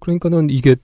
[0.00, 0.76] 그러니까는 이게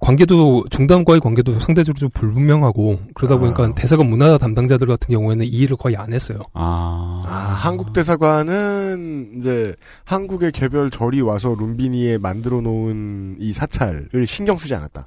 [0.00, 3.74] 관계도 중단과의 관계도 상대적으로 좀 불분명하고 그러다 보니까 아.
[3.74, 6.38] 대사관 문화 담당자들 같은 경우에는 이 일을 거의 안 했어요.
[6.54, 7.22] 아.
[7.24, 9.74] 아, 한국 대사관은 이제
[10.04, 15.04] 한국의 개별 절이 와서 룸비니에 만들어 놓은 이 사찰을 신경 쓰지 않았다.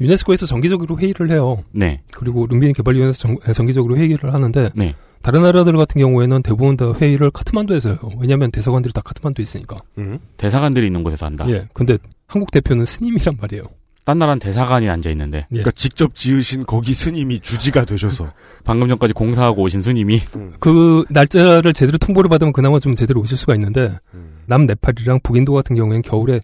[0.00, 1.62] 유네스코에서 정기적으로 회의를 해요.
[1.72, 2.00] 네.
[2.12, 4.94] 그리고 룸비니 개발위원회에서 정, 정기적으로 회의를 하는데 네.
[5.22, 7.98] 다른 나라들 같은 경우에는 대부분 다 회의를 카트만두에서 해요.
[8.18, 9.76] 왜냐하면 대사관들이 다 카트만두에 있으니까.
[9.98, 10.18] 음.
[10.36, 11.46] 대사관들이 있는 곳에서 한다.
[11.48, 11.60] 예.
[11.72, 11.96] 근데
[12.26, 13.62] 한국 대표는 스님이란 말이에요.
[14.04, 15.44] 딴 나라는 대사관이 앉아 있는데 예.
[15.48, 18.32] 그러니까 직접 지으신 거기 스님이 주지가 되셔서
[18.64, 20.20] 방금 전까지 공사하고 오신 스님이
[20.58, 24.40] 그 날짜를 제대로 통보를 받으면 그나마 좀 제대로 오실 수가 있는데 음.
[24.46, 26.40] 남 네팔이랑 북인도 같은 경우에는 겨울에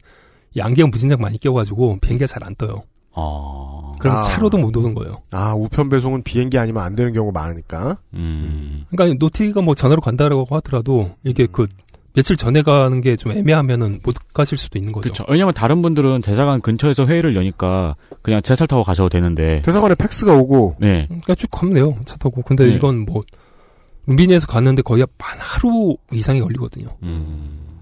[0.54, 2.76] 이 안경 무진장 많이 껴가지고 비행기가 잘 안 떠요.
[3.18, 3.92] 어.
[3.98, 4.20] 그럼 아.
[4.22, 5.16] 차로도 못 오는 거예요.
[5.32, 7.98] 아 우편 배송은 비행기 아니면 안 되는 경우가 많으니까.
[8.14, 8.84] 음.
[8.90, 11.66] 그러니까 노티가 뭐 전화로 간다라고 하더라도 이게 그
[12.14, 15.02] 며칠 전에 가는 게 좀 애매하면은 못 가실 수도 있는 거죠.
[15.02, 15.24] 그렇죠.
[15.28, 19.62] 왜냐면 다른 분들은 대사관 근처에서 회의를 여니까 그냥 지하철 타고 가셔도 되는데.
[19.62, 21.06] 대사관에 팩스가 오고 네.
[21.06, 21.94] 그러니까 쭉 가면 돼요.
[22.06, 22.42] 차 타고.
[22.42, 22.74] 근데 네.
[22.74, 23.20] 이건 뭐
[24.06, 26.88] 룸비니에서 갔는데 거의 한 하루 이상이 걸리거든요.
[27.02, 27.80] 음.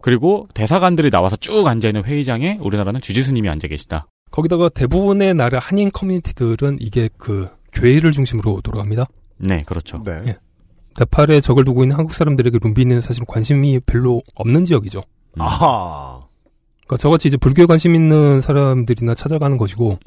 [0.00, 4.06] 그리고 대사관들이 나와서 쭉 앉아 있는 회의장에 우리나라는 주지스님이 앉아 계시다.
[4.34, 9.04] 거기다가 대부분의 나라 한인 커뮤니티들은 이게 그 교회를 중심으로 돌아갑니다.
[9.36, 10.02] 네, 그렇죠.
[10.02, 10.22] 네.
[10.26, 10.36] 예.
[10.98, 14.98] 네팔에 적을 두고 있는 한국 사람들에게 룸비니는 사실 관심이 별로 없는 지역이죠.
[15.36, 15.40] 음.
[15.40, 16.26] 아하.
[16.84, 20.00] 그러니까 저같이 이제 불교에 관심 있는 사람들이나 찾아가는 것이고,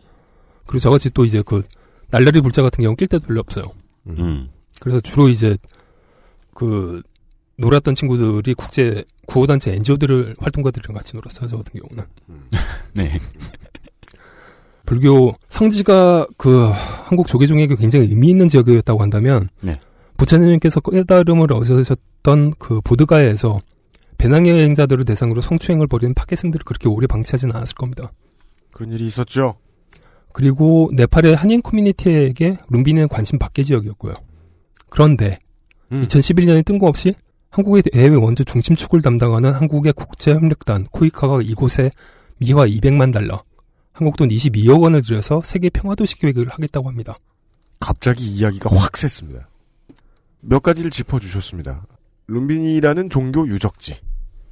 [0.65, 1.61] 그리고 저같이 또 이제 그
[2.09, 3.63] 날라리 불자 같은 경우 낄 때도 별로 없어요.
[4.07, 4.49] 음.
[4.81, 5.55] 그래서 주로 이제
[6.53, 7.01] 그
[7.57, 11.47] 놀았던 친구들이 국제 구호단체 NGO들을 활동가들이랑 같이 놀았어요.
[11.47, 12.03] 저 같은 경우는.
[12.93, 13.19] 네.
[14.87, 19.77] 불교 성지가 그 한국 조계종에게 굉장히 의미 있는 지역이었다고 한다면 네.
[20.15, 23.59] 부처님께서 깨달음을 얻으셨던 그 보드가에서
[24.17, 28.13] 배낭 여행자들을 대상으로 성추행을 벌이는 파괴승들을 그렇게 오래 방치하지는 않았을 겁니다.
[28.71, 29.55] 그런 일이 있었죠.
[30.31, 34.13] 그리고 네팔의 한인 커뮤니티에게 룸비니는 관심 밖의 지역이었고요.
[34.89, 35.37] 그런데
[35.91, 36.05] 음.
[36.07, 37.13] 2011년에 뜬금없이
[37.49, 41.91] 한국의 해외 원조 중심축을 담당하는 한국의 국제협력단 코이카가 이곳에
[42.37, 43.43] 미화 200만 달러,
[43.97, 47.15] 한국 돈 22억 원을 들여서 세계 평화도시 계획을 하겠다고 합니다.
[47.79, 49.45] 갑자기 이야기가 확 샜습니다.
[50.39, 51.87] 몇 가지를 짚어주셨습니다.
[52.27, 53.95] 룸비니라는 종교 유적지.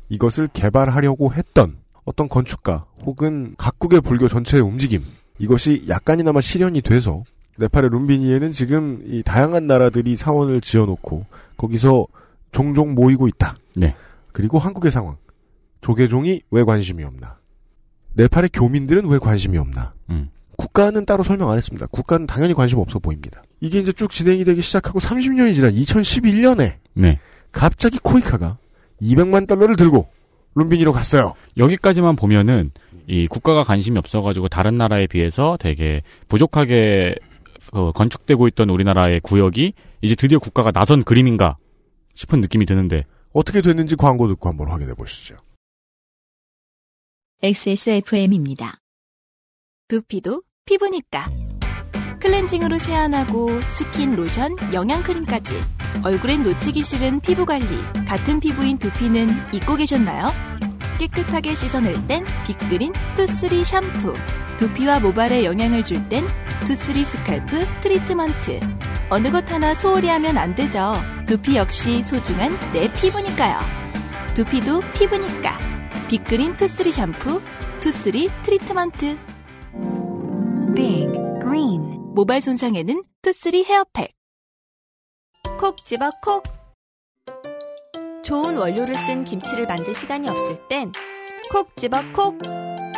[0.09, 5.03] 이것을 개발하려고 했던 어떤 건축가 혹은 각국의 불교 전체의 움직임.
[5.37, 7.23] 이것이 약간이나마 실현이 돼서
[7.57, 11.23] 네팔의 룸비니에는 지금 이 다양한 나라들이 사원을 지어놓고
[11.57, 12.07] 거기서
[12.51, 13.57] 종종 모이고 있다.
[13.75, 13.95] 네.
[14.31, 15.17] 그리고 한국의 상황.
[15.81, 17.37] 조계종이 왜 관심이 없나?
[18.15, 19.93] 네팔의 교민들은 왜 관심이 없나?
[20.09, 20.29] 음.
[20.57, 21.85] 국가는 따로 설명 안 했습니다.
[21.87, 23.43] 국가는 당연히 관심 없어 보입니다.
[23.59, 27.19] 이게 이제 쭉 진행이 되기 시작하고 30년이 지난 2011년에 네.
[27.51, 28.57] 갑자기 코이카가
[29.01, 30.07] 200만 달러를 들고
[30.55, 31.33] 룸비니로 갔어요.
[31.57, 32.71] 여기까지만 보면은
[33.07, 37.15] 이 국가가 관심이 없어가지고 다른 나라에 비해서 되게 부족하게
[37.73, 41.57] 어, 건축되고 있던 우리나라의 구역이 이제 드디어 국가가 나선 그림인가
[42.13, 45.35] 싶은 느낌이 드는데 어떻게 됐는지 광고 듣고 한번 확인해 보시죠.
[47.45, 48.79] XSFM입니다.
[49.87, 51.29] 두피도 피부니까.
[52.19, 55.53] 클렌징으로 세안하고 스킨, 로션, 영양크림까지.
[56.03, 57.67] 얼굴엔 놓치기 싫은 피부관리.
[58.07, 60.31] 같은 피부인 두피는 잊고 계셨나요?
[60.97, 64.15] 깨끗하게 씻어낼 땐 빅그린 투쓰리 샴푸.
[64.57, 66.25] 두피와 모발에 영양을 줄 땐
[66.65, 68.59] 투쓰리 scalp treatment.
[69.11, 70.95] 어느 것 하나 소홀히 하면 안 되죠.
[71.27, 73.59] 두피 역시 소중한 내 피부니까요.
[74.33, 75.74] 두피도 피부니까.
[76.07, 77.41] 빅그린 투쓰리 샴푸,
[77.79, 79.17] 투쓰리 treatment.
[80.75, 81.07] Big
[81.41, 84.11] Green 모발 손상에는 투쓰리 헤어팩.
[85.59, 86.43] 콕 집어 콕.
[88.23, 90.91] 좋은 원료를 쓴 김치를 만들 시간이 없을 땐
[91.51, 92.37] 콕 집어 콕.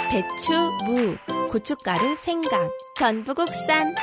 [0.09, 0.53] 배추,
[0.85, 1.15] 무,
[1.49, 3.95] 고춧가루, 생강, 전부 국산.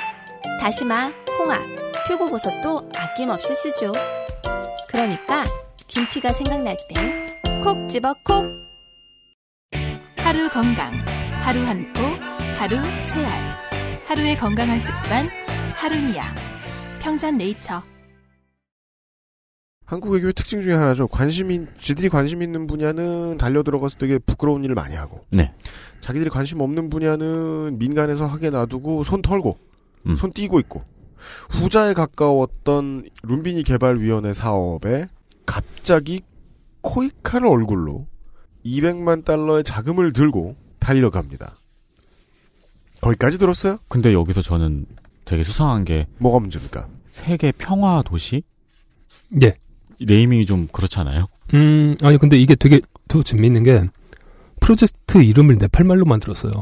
[0.60, 1.60] 다시마, 홍합,
[2.08, 3.92] 표고버섯도 아낌없이 쓰죠.
[4.88, 5.44] 그러니까
[5.88, 8.73] 김치가 생각날 땐 콕 집어 콕.
[10.24, 10.90] 하루 건강,
[11.42, 12.00] 하루 한 포,
[12.58, 14.04] 하루 세 알.
[14.06, 15.28] 하루의 건강한 습관,
[15.76, 16.34] 하루니아.
[17.02, 17.82] 평산네이처.
[19.84, 21.08] 한국의 교회 특징 중에 하나죠.
[21.08, 25.52] 관심이 지들이 관심 있는 분야는 달려 들어가서 되게 부끄러운 일을 많이 하고 네.
[26.00, 29.58] 자기들이 관심 없는 분야는 민간에서 하게 놔두고 손 털고
[30.06, 30.16] 음.
[30.16, 30.82] 손 띄고 있고
[31.50, 35.06] 후자에 가까웠던 룸비니 개발위원회 사업에
[35.44, 36.22] 갑자기
[36.80, 38.06] 코이카를 얼굴로
[38.64, 41.54] 200만 달러의 자금을 들고 달려갑니다.
[43.00, 43.78] 거기까지 들었어요?
[43.88, 44.86] 근데 여기서 저는
[45.24, 46.86] 되게 수상한 게 뭐가 문제입니까?
[47.10, 48.42] 세계 평화 도시
[49.42, 49.54] 예.
[50.00, 51.26] 네이밍이 좀 그렇잖아요.
[51.54, 53.84] 음, 아니, 근데 이게 되게 더 재미있는 게,
[54.60, 56.52] 프로젝트 이름을 네팔말로 만들었어요.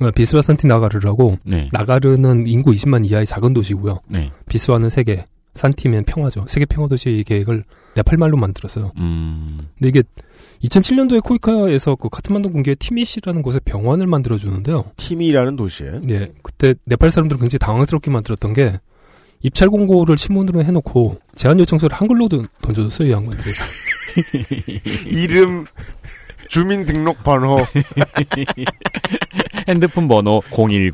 [0.00, 1.68] 어, 비스와 산티 나가르라고 네.
[1.72, 4.00] 나가르는 인구 20만 이하의 작은 도시고요.
[4.08, 4.30] 네.
[4.48, 5.24] 비스와는 세계,
[5.54, 6.44] 산티면 평화죠.
[6.46, 7.64] 세계 평화 도시 계획을
[7.98, 8.92] 네팔말로 만들었어요.
[8.96, 9.58] 음.
[9.78, 10.02] 근데 이게
[10.64, 14.84] 2007년도에 코이카에서 그 카트만두 군기의 티미시라는 곳에 병원을 만들어 주는데요.
[14.96, 18.78] 티미라는 도시에 네, 그때 네팔 사람들은 굉장히 당황스럽게 만들었던 게
[19.42, 23.54] 입찰 공고를 신문으로 해놓고 제안 요청서를 한글로 도- 던져줬어요 이 양반들이.
[25.10, 25.64] 이름
[26.48, 27.60] 주민등록번호
[29.68, 30.92] 핸드폰 번호 010.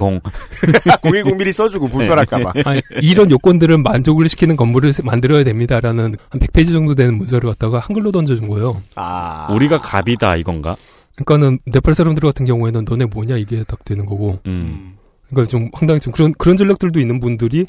[1.03, 2.53] 010 미리 써주고 불편할까봐.
[2.65, 7.79] 아니, 이런 요건들을 만족을 시키는 건물을 세- 만들어야 됩니다라는 한 100페이지 정도 되는 문서를 갖다가
[7.79, 8.83] 한글로 던져준 거예요.
[8.97, 10.77] 아 우리가 갑이다 이건가?
[11.17, 14.41] 그러니까는 네팔 사람들 같은 경우에는 너네 뭐냐 이게 딱 되는 거고.
[14.47, 14.97] 음.
[15.31, 17.67] 그러니까 좀 황당히 좀 그런 그런 전략들도 있는 분들이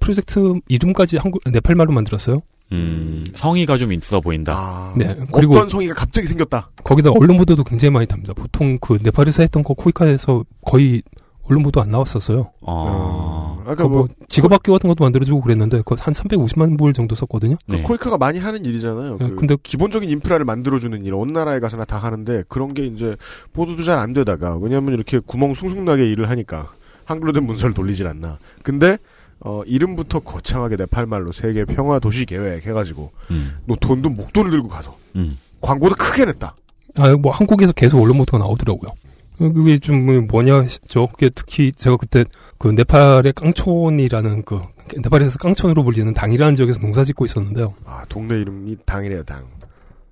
[0.00, 2.42] 프로젝트 이름까지 한국 네팔말로 만들었어요.
[2.72, 3.22] 음.
[3.34, 4.52] 성의가 좀 있어 보인다.
[4.54, 6.70] 아, 네, 그리고- 어떤 성의가 갑자기 생겼다.
[6.84, 8.32] 거기다 언론 보도도 굉장히 많이 답니다.
[8.34, 11.02] 보통 그 네팔에서 했던 거 코이카에서 거의
[11.44, 12.50] 언론 보도 안 나왔었어요.
[12.60, 13.62] 어.
[13.62, 17.56] 아까 그 뭐, 뭐 직업학교 같은 것도 만들어주고 그랬는데 그거 한 350만 불 정도 썼거든요.
[17.66, 17.80] 네.
[17.82, 19.16] 코이카가 많이 하는 일이잖아요.
[19.18, 23.16] 네, 그 근데- 기본적인 인프라를 만들어주는 일, 어느 나라에 가서나 다 하는데 그런 게 이제
[23.54, 26.70] 보도도 잘 안 되다가 왜냐하면 이렇게 구멍 숭숭 나게 일을 하니까
[27.06, 28.38] 한글로 된 문서를 돌리질 않나.
[28.62, 28.98] 근데
[29.40, 33.58] 어, 이름부터 거창하게 네팔말로 세계 평화 도시 계획 해가지고 음.
[33.66, 35.38] 너 돈도 목돈을 들고 가서 음.
[35.60, 36.54] 광고도 크게 냈다.
[36.96, 38.90] 아, 뭐 한국에서 계속 언론 보도가 나오더라고요.
[39.38, 42.24] 그게 좀 뭐냐 죠 그게 특히 제가 그때
[42.58, 44.60] 그 네팔의 깡촌이라는 그
[44.96, 47.74] 네팔에서 깡촌으로 불리는 당이라는 지역에서 농사 짓고 있었는데요.
[47.84, 49.46] 아 동네 이름이 당이래요 당.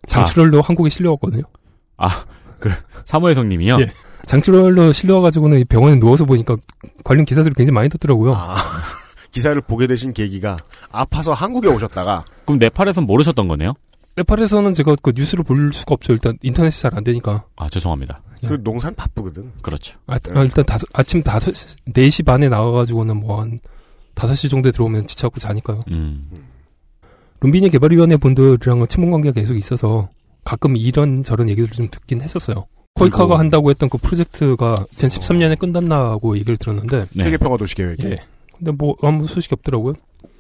[0.07, 1.43] 장출혈로 한국에 실려왔거든요.
[3.05, 3.79] 사무엘 성님이요?
[3.81, 3.91] 예.
[4.27, 6.57] 장출혈로 실려와가지고는 이 병원에 누워서 보니까
[7.03, 8.35] 관련 기사들이 굉장히 많이 떴더라고요.
[8.35, 8.57] 아,
[9.37, 10.57] 기사를 보게 되신 계기가
[10.91, 13.75] 아파서 한국에 오셨다가 그럼 네팔에선 모르셨던 거네요?
[14.17, 16.15] 네팔에서는 제가 그 뉴스를 볼 수가 없죠.
[16.15, 17.45] 일단 인터넷이 잘 안 되니까.
[17.57, 18.23] 아, 죄송합니다.
[18.45, 18.49] 예.
[18.49, 19.53] 그 농산 바쁘거든.
[19.61, 19.99] 그렇죠.
[20.07, 21.53] 아, 아, 일단 다섯, 아침 다섯,
[21.93, 23.61] 4시 반에 나가가지고는 뭐한
[24.15, 25.81] 5시 정도에 들어오면 지쳐갖고 자니까요.
[25.91, 26.31] 음.
[27.43, 30.09] 룸비니 개발위원회 분들이랑은 친분 관계가 계속 있어서
[30.45, 32.67] 가끔 이런 저런 얘기들을 좀 듣긴 했었어요.
[32.95, 37.25] 코이카가 그리고- 한다고 했던 그 프로젝트가 2013년에 끝났나고 얘기를 들었는데, 네.
[37.25, 38.03] 세계 평화 도시 계획.
[38.05, 38.17] 예.
[38.59, 39.95] 근데 뭐 아무 소식이 없더라고요.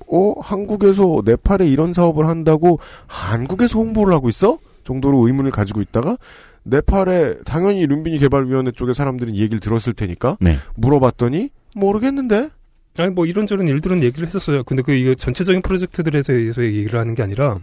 [0.08, 4.58] 어, 한국에서 네팔에 이런 사업을 한다고 한국에서 홍보를 하고 있어?
[4.84, 6.16] 정도로 의문을 가지고 있다가
[6.62, 10.56] 네팔에 당연히 룸비니 개발위원회 쪽의 사람들은 이 얘기를 들었을 테니까 네.
[10.76, 12.50] 물어봤더니 모르겠는데
[12.98, 14.64] 아니 뭐 이런저런 일들은 얘기를 했었어요.
[14.64, 17.58] 근데 그 이게 전체적인 프로젝트들에 대해서 얘기를 하는 게 아니라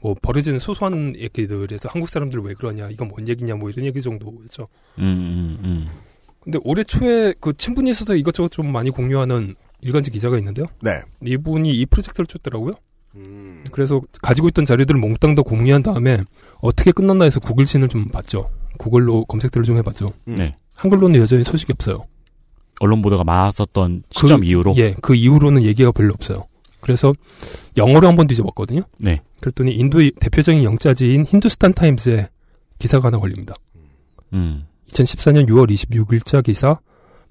[0.00, 4.66] 뭐 벌어지는 소소한 얘기들에서 한국 사람들 왜 그러냐, 이건 뭔 얘기냐, 뭐 이런 얘기 정도였죠.
[4.98, 5.88] 음, 음, 음.
[6.40, 10.66] 근데 올해 초에 그 친분이 있어서 이것저것 좀 많이 공유하는 일간지 기자가 있는데요.
[10.82, 11.00] 네.
[11.24, 12.72] 이분이 이 프로젝트를 쫓더라고요.
[13.16, 16.18] 음, 그래서 가지고 있던 자료들을 몽땅 다 공유한 다음에
[16.60, 18.50] 어떻게 끝났나 해서 구글신을 좀 봤죠.
[18.78, 20.12] 구글로 검색들을 좀 해봤죠.
[20.28, 20.34] 음.
[20.34, 20.56] 네.
[20.74, 22.06] 한글로는 여전히 소식이 없어요.
[22.80, 24.74] 언론 보도가 많았었던 시점 그- 이후로.
[24.78, 26.46] 예, 그 이후로는 얘기가 별로 없어요.
[26.80, 27.12] 그래서
[27.76, 28.82] 영어로 한번 뒤져봤거든요.
[28.98, 29.20] 네.
[29.40, 32.26] 그랬더니 인도의 대표적인 영자지인 힌두스탄 타임즈에
[32.78, 33.54] 기사가 하나 걸립니다.
[34.32, 34.64] 음.
[34.90, 36.78] 2014년 6월 26일자 기사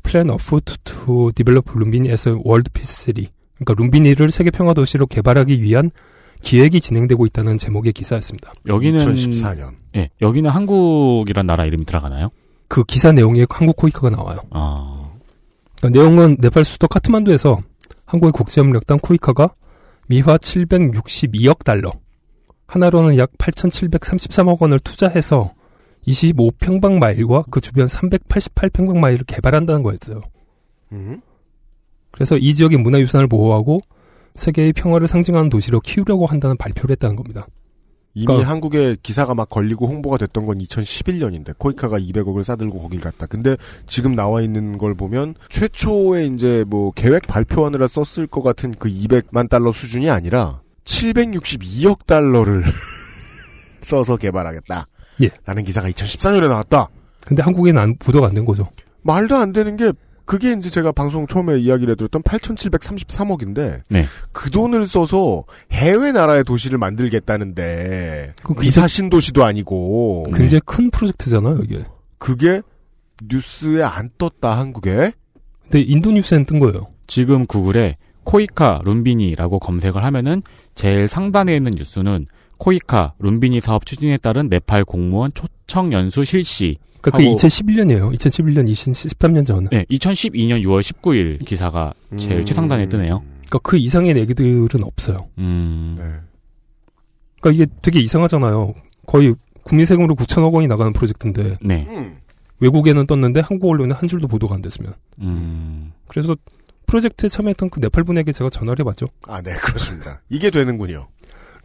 [0.03, 3.27] Plan afoot to develop 룸비니 as a world peace city.
[3.55, 5.91] 그러니까 룸비니를 세계 평화 도시로 개발하기 위한
[6.41, 8.51] 기획이 진행되고 있다는 제목의 기사였습니다.
[8.67, 9.75] 여기는 2014년.
[9.95, 12.29] 예, 여기는 한국이란 나라 이름이 들어가나요?
[12.67, 14.39] 그 기사 내용에 한국 코이카가 나와요.
[14.51, 15.09] 아.
[15.77, 17.59] 그러니까 내용은 네팔 수도 카트만두에서
[18.05, 19.53] 한국의 국제협력단 코이카가
[20.07, 21.91] 미화 762억 달러,
[22.67, 25.53] 하나로는 약 8,733억 원을 투자해서
[26.07, 30.21] 25평방 마일과 그 주변 388평방 마일을 개발한다는 거였어요.
[30.91, 31.21] 음.
[32.11, 33.79] 그래서 이 지역의 문화유산을 보호하고
[34.35, 37.47] 세계의 평화를 상징하는 도시로 키우려고 한다는 발표를 했다는 겁니다.
[38.15, 43.25] 이미 그러니까- 한국에 기사가 막 걸리고 홍보가 됐던 건 2011년인데 코이카가 200억을 싸들고 거길 갔다.
[43.25, 48.87] 근데 지금 나와 있는 걸 보면 최초에 이제 뭐 계획 발표하느라 썼을 것 같은 그
[48.89, 52.63] 200만 달러 수준이 아니라 762억 달러를
[53.81, 54.87] 써서 개발하겠다.
[55.21, 55.29] 예.
[55.45, 56.87] 라는 기사가 2014년에 나왔다.
[57.25, 58.67] 근데 한국에는 안- 보도가 안 된 거죠.
[59.03, 59.91] 말도 안 되는 게
[60.25, 64.05] 그게 이제 제가 방송 처음에 이야기를 해드렸던 8,733억인데 네.
[64.31, 70.37] 그 돈을 써서 해외 나라의 도시를 만들겠다는데 그 미사 신도시도 아니고 네.
[70.39, 71.79] 굉장히 큰 프로젝트잖아요, 이게.
[72.17, 72.61] 그게
[73.25, 75.11] 뉴스에 안 떴다 한국에
[75.63, 76.87] 근데 인도 뉴스엔 뜬 거예요.
[77.07, 80.41] 지금 구글에 코이카 룸비니라고 검색을 하면은
[80.75, 82.27] 제일 상단에 있는 뉴스는
[82.63, 86.77] 코이카 룸비니 사업 추진에 따른 네팔 공무원 초청 연수 실시.
[87.01, 88.13] 그게 하고- 2011년이에요.
[88.13, 89.67] 2011년, 2013년 전.
[89.69, 92.45] 네, 2012년 6월 19일 기사가 제일 음.
[92.45, 93.21] 최상단에 뜨네요.
[93.47, 95.27] 그러니까 그 이상의 얘기들은 없어요.
[95.39, 95.95] 음.
[95.97, 96.03] 네.
[97.41, 98.73] 그러니까 이게 되게 이상하잖아요.
[99.07, 101.85] 거의 국민 세금으로 9천억 원이 나가는 프로젝트인데 네.
[101.89, 102.15] 음.
[102.61, 104.93] 외국에는 떴는데 한국 언론에 한 줄도 보도가 안 됐으면.
[105.19, 105.91] 음.
[106.07, 106.37] 그래서
[106.87, 109.07] 프로젝트에 참여했던 그 네팔 분에게 제가 전화를 해봤죠.
[109.27, 110.21] 아, 네, 그렇습니다.
[110.29, 111.07] 이게 되는군요.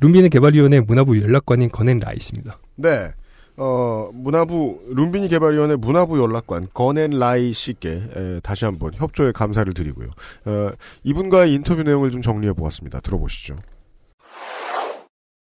[0.01, 2.59] 룸비니 개발위원회 문화부 연락관인 건앤 라이씨입니다.
[2.77, 3.13] 네.
[3.57, 10.11] 어, 문화부, 룸비니 개발위원회 문화부 연락관, 건앤 라이 씨께, 에, 다시 한번 협조에 감사를 드리고요.
[10.45, 10.71] 어,
[11.03, 13.01] 이분과의 인터뷰 내용을 좀 정리해 보았습니다.
[13.01, 13.57] 들어보시죠.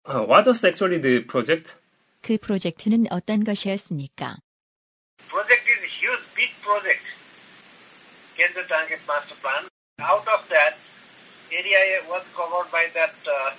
[0.04, 1.76] Uh, what was actually the project?
[2.20, 4.36] 그 프로젝트는 어떤 것이었습니까?
[5.28, 7.00] project is a huge, big project.
[8.36, 9.64] Kendra Target Master Plan.
[10.02, 10.76] Out of that,
[11.50, 13.54] area was covered by that uh,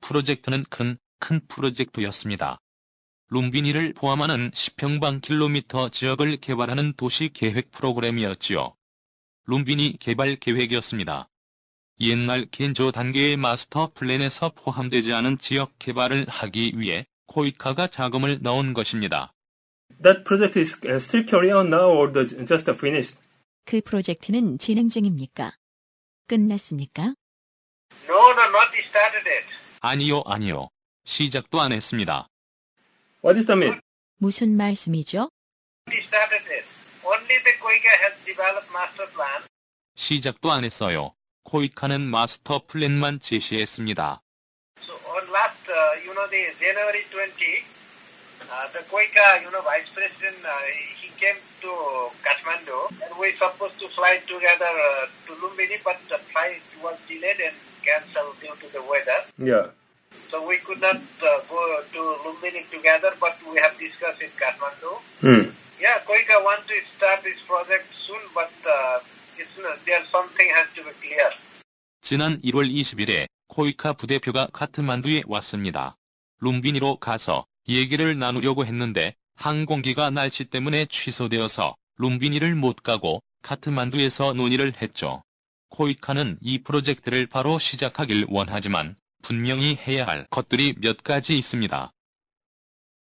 [0.00, 2.60] 프로젝트는 큰, 큰 프로젝트였습니다.
[3.30, 8.74] 룸비니를 포함하는 10평방 킬로미터 지역을 개발하는 도시 계획 프로그램이었지요.
[9.46, 11.28] 룸비니 개발 계획이었습니다.
[12.00, 19.32] 옛날 겐조 단계의 마스터 플랜에서 포함되지 않은 지역 개발을 하기 위해 코이카가 자금을 넣은 것입니다.
[20.02, 23.18] That project is still carrying on now or the, just finished?
[23.64, 25.54] 그 프로젝트는 진행 중입니까?
[26.26, 27.14] 끝났습니까?
[28.08, 29.44] No, no, not started it.
[29.80, 30.68] 아니요, 아니요.
[31.04, 32.28] 시작도 안 했습니다.
[33.22, 33.80] What is the mean?
[34.18, 35.30] 무슨 말씀이죠?
[35.88, 36.66] Not started it.
[37.04, 39.42] Only the Koika has developed master plan.
[39.94, 41.14] 시작도 안 했어요.
[41.44, 44.20] 코이카는 마스터 플랜만 제시했습니다.
[44.82, 47.64] So on last, uh, you know, the January 20,
[48.50, 50.50] uh, the Koika, you know, vice president, uh,
[51.00, 51.70] he came to
[52.24, 57.40] Kathmandu and we supposed to fly together uh, to Lumbini, but the flight was delayed
[57.40, 59.20] and cancelled due to the weather.
[59.38, 59.66] Yeah.
[60.30, 61.60] So we could not uh, go
[61.92, 64.92] to Lumbini together, but we have discussed in Kathmandu.
[65.20, 65.50] Hmm.
[65.80, 68.98] Yeah, Koika want to start this project soon, but uh,
[69.38, 71.30] it's not, there something has to be clear.
[72.02, 75.96] 지난 1월 20일에 코이카 부대표가 카트만두에 왔습니다.
[76.40, 85.22] 룸비니로 가서 얘기를 나누려고 했는데 항공기가 날씨 때문에 취소되어서 룸비니를 못 가고 카트만두에서 논의를 했죠.
[85.70, 91.92] 코이카는 이 프로젝트를 바로 시작하길 원하지만 분명히 해야 할 것들이 몇 가지 있습니다.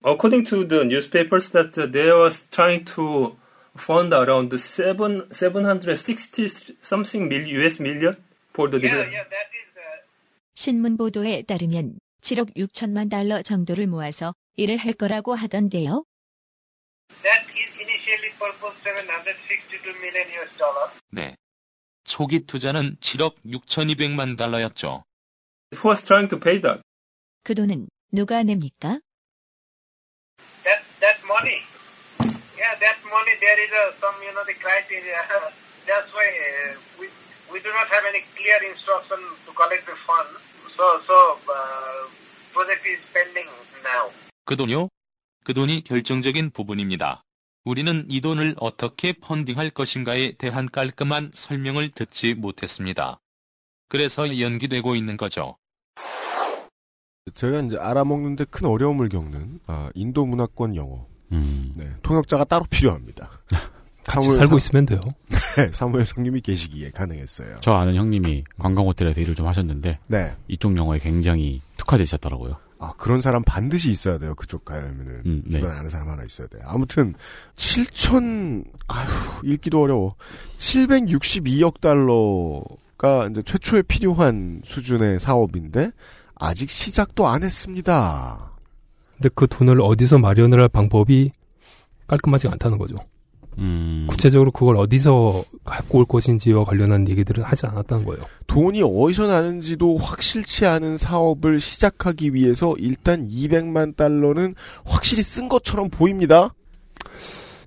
[0.06, 3.36] According to the newspapers, that uh, they was trying to
[3.76, 6.46] fund around seven seven hundred sixty
[6.82, 8.14] something mil US million
[8.54, 9.72] for the Yeah, yeah, that is.
[9.76, 10.04] Uh,
[10.54, 16.04] 신문 보도에 따르면 7억 6천만 달러 정도를 모아서 일을 할 거라고 하던데요.
[17.22, 20.90] that is initially purposed 762 million US dollar.
[21.12, 21.36] 네.
[22.04, 25.02] 초기 투자는 7억 6,200만 달러였죠.
[25.74, 26.80] Who was trying to pay that?
[27.42, 29.00] 그 돈은 누가 냅니까?
[30.64, 31.60] That that money,
[32.56, 33.34] yeah, that money.
[33.40, 35.18] There is a, some, you know, the criteria.
[35.84, 37.08] That's why uh, we
[37.52, 40.28] we do not have any clear instruction to collect the fund.
[40.76, 41.16] So so
[41.50, 42.08] uh,
[42.52, 43.48] project is pending
[43.82, 44.12] now.
[44.44, 44.88] 그 돈요?
[45.44, 47.24] 그 돈이 결정적인 부분입니다.
[47.64, 53.20] 우리는 이 돈을 어떻게 펀딩할 것인가에 대한 깔끔한 설명을 듣지 못했습니다.
[53.88, 55.56] 그래서 연기되고 있는 거죠.
[57.34, 61.06] 제가 이제 알아먹는데 큰 어려움을 겪는 아, 인도 문화권 영어.
[61.32, 61.72] 음.
[61.74, 63.30] 네, 통역자가 따로 필요합니다.
[64.04, 65.00] 같이 살고 사- 있으면 돼요.
[65.56, 67.56] 네, 사무엘 성님이 계시기에 가능했어요.
[67.62, 70.36] 저 아는 형님이 관광 호텔에서 일을 좀 하셨는데 네.
[70.48, 72.58] 이쪽 영어에 굉장히 특화되셨더라고요.
[72.84, 74.34] 아, 그런 사람 반드시 있어야 돼요.
[74.34, 75.22] 그쪽 가려면은.
[75.24, 75.56] 음, 네.
[75.58, 76.62] 주변에 아는 사람 하나 있어야 돼요.
[76.66, 77.14] 아무튼,
[77.56, 80.14] 7천, 아휴, 읽기도 어려워.
[80.58, 85.90] 762억 달러가 이제 최초에 필요한 수준의 사업인데,
[86.34, 88.52] 아직 시작도 안 했습니다.
[89.16, 91.30] 근데 그 돈을 어디서 마련을 할 방법이
[92.06, 92.96] 깔끔하지 않다는 거죠.
[93.58, 94.06] 음.
[94.08, 98.22] 구체적으로 그걸 어디서 갖고 올 것인지와 관련한 얘기들은 하지 않았다는 거예요.
[98.46, 106.54] 돈이 어디서 나는지도 확실치 않은 사업을 시작하기 위해서 일단 200만 달러는 확실히 쓴 것처럼 보입니다.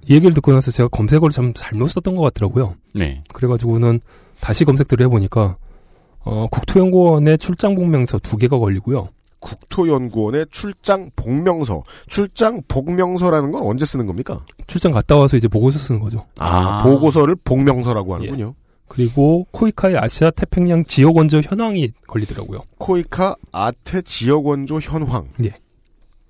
[0.07, 2.75] 이 얘기를 듣고 나서 제가 검색어를 참 잘못 썼던 것 같더라고요.
[2.95, 3.23] 네.
[3.33, 3.99] 그래가지고는
[4.39, 5.57] 다시 검색들을 해보니까
[6.23, 9.09] 어, 국토연구원의 출장 복명서 두 개가 걸리고요.
[9.47, 11.83] 국토연구원의 출장 복명서.
[12.07, 14.43] 출장 복명서라는 건 언제 쓰는 겁니까?
[14.67, 16.19] 출장 갔다 와서 이제 보고서 쓰는 거죠.
[16.37, 16.83] 아, 아.
[16.83, 18.53] 보고서를 복명서라고 하는군요.
[18.87, 22.59] 그리고 코이카의 아시아 태평양 지역 원조 현황이 걸리더라고요.
[22.77, 25.27] 코이카 아테 지역 원조 현황.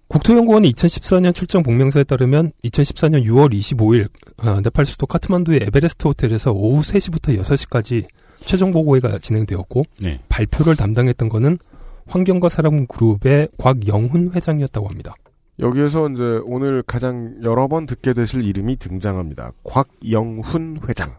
[0.08, 4.08] 국토연구원이 2014년 출장 복명서에 따르면 2014년 6월 25일
[4.38, 8.06] 어, 네팔 수도 카트만두의 에베레스트 호텔에서 오후 3시부터 6시까지
[8.40, 10.20] 최종 보고회가 진행되었고 네.
[10.30, 11.60] 발표를 담당했던 거는
[12.08, 15.14] 환경과 사람 그룹의 곽영훈 회장이었다고 합니다.
[15.60, 19.52] 여기에서 이제 오늘 가장 여러 번 듣게 되실 이름이 등장합니다.
[19.64, 21.16] 곽영훈 회장.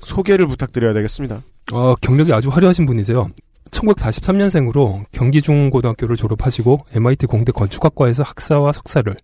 [0.00, 1.42] 소개를 부탁드려야 되겠습니다.
[1.72, 3.30] 어, 경력이 아주 화려하신 분이세요.
[3.70, 9.16] 1943년생으로 경기중고등학교를 졸업하시고 MIT 공대 건축학과에서 학사와 석사를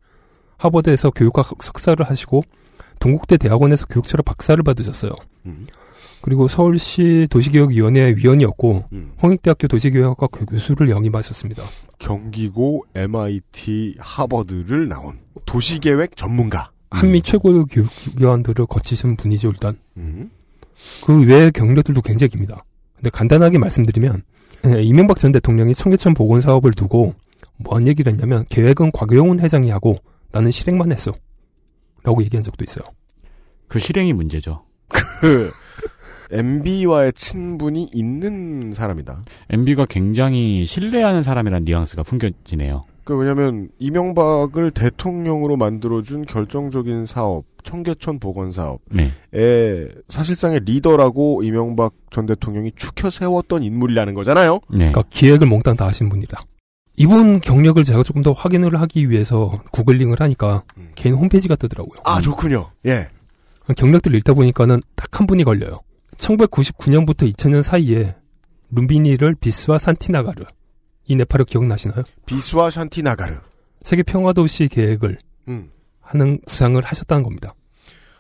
[0.57, 2.43] 하버드에서 교육학 석사를 하시고
[2.99, 5.13] 동국대 대학원에서 교육철학 박사를 받으셨어요.
[5.47, 5.67] 음.
[6.21, 9.13] 그리고 서울시 도시개혁위원회 위원이었고 음.
[9.23, 11.63] 홍익대학교 도시개혁학과 교수를 영임하셨습니다.
[11.99, 16.71] 경기고 MIT 하버드를 나온 도시계획 전문가.
[16.91, 19.79] 한미 최고의 교육기관들을 거치신 분이죠 일단.
[19.97, 20.31] 음.
[21.05, 22.65] 그 외의 경력들도 굉장히 깁니다.
[22.97, 24.23] 근데 간단하게 말씀드리면
[24.67, 27.15] 예, 이명박 전 대통령이 청계천 복원 사업을 두고
[27.57, 29.95] 뭔 얘기를 했냐면 계획은 곽용훈 회장이 하고
[30.33, 31.13] 나는 실행만 했어.
[32.03, 32.85] 라고 얘기한 적도 있어요.
[33.69, 34.65] 그 실행이 문제죠.
[34.89, 35.51] 그
[36.33, 39.25] MB와의 친분이 있는 사람이다.
[39.51, 42.85] MB가 굉장히 신뢰하는 사람이란 뉘앙스가 풍겨지네요.
[43.05, 49.89] 그 왜냐면 이명박을 대통령으로 만들어준 결정적인 사업 청계천 복원 사업에 네.
[50.09, 54.61] 사실상의 리더라고 이명박 전 대통령이 추켜 세웠던 인물이라는 거잖아요.
[54.71, 54.91] 네.
[54.91, 56.41] 그러니까 기획을 몽땅 다 하신 분이다.
[56.97, 60.91] 이분 경력을 제가 조금 더 확인을 하기 위해서 구글링을 하니까 음.
[60.95, 62.01] 개인 홈페이지가 뜨더라고요.
[62.05, 62.71] 아 좋군요.
[62.87, 63.09] 예.
[63.77, 65.75] 경력들을 읽다 보니까는 딱 한 분이 걸려요.
[66.21, 68.15] 1999년부터 2000년 사이에
[68.71, 70.45] 룸비니를 비스와 산티나가르
[71.07, 72.05] 이 네팔을 기억나시나요?
[72.27, 73.35] 비스와 샨티나가르.
[73.83, 75.19] 세계 평화 도시 계획을
[75.49, 75.71] 음.
[76.01, 77.55] 하는 구상을 하셨다는 겁니다.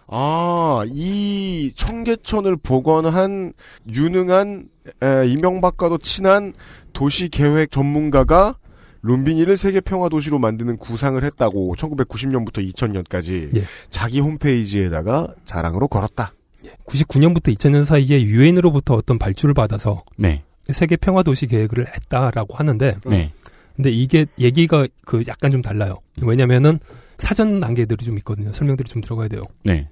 [0.08, 3.52] 아, 이 청계천을 복원한
[3.88, 4.68] 유능한
[5.04, 6.52] 에, 이명박과도 친한
[6.92, 8.56] 도시 계획 전문가가
[9.02, 13.62] 룸비니를 세계 평화 도시로 만드는 구상을 했다고 1990년부터 2000년까지 예.
[13.88, 16.32] 자기 홈페이지에다가 자랑으로 걸었다.
[16.86, 20.42] 99년부터 2000년 사이에 유엔으로부터 어떤 발주를 받아서 네.
[20.68, 23.32] 세계 평화 도시 계획을 했다라고 하는데 네.
[23.76, 25.94] 근데 이게 얘기가 그 약간 좀 달라요.
[26.20, 26.78] 왜냐면은
[27.18, 28.52] 사전 단계들이 좀 있거든요.
[28.52, 29.42] 설명들이 좀 들어가야 돼요.
[29.64, 29.88] 네.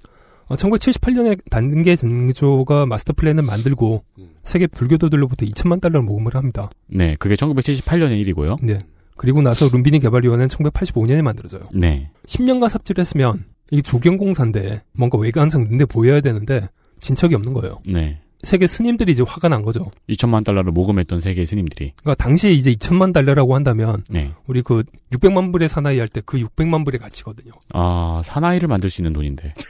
[0.47, 4.29] 어, 1978년에 단게 겐조가 마스터 플랜을 만들고 음.
[4.43, 6.69] 세계 불교도들로부터 2천만 달러를 모금을 합니다.
[6.87, 7.15] 네.
[7.19, 8.57] 그게 1978년의 일이고요.
[8.61, 8.79] 네.
[9.15, 11.63] 그리고 나서 룸비니 개발위원회는 1985년에 만들어져요.
[11.73, 12.09] 네.
[12.25, 16.61] 10년간 삽질을 했으면 이게 조경공사인데 뭔가 외관상 눈에 보여야 되는데
[16.99, 17.73] 진척이 없는 거예요.
[17.87, 18.19] 네.
[18.43, 19.85] 세계 스님들이 이제 화가 난 거죠.
[20.09, 21.91] 2천만 달러를 모금했던 세계 스님들이.
[22.01, 24.31] 그러니까 당시에 이제 2천만 달러라고 한다면 네.
[24.47, 27.51] 우리 그 600만 불의 사나이 할 때 그 600만 불의 가치거든요.
[27.73, 29.53] 아, 사나이를 만들 수 있는 돈인데.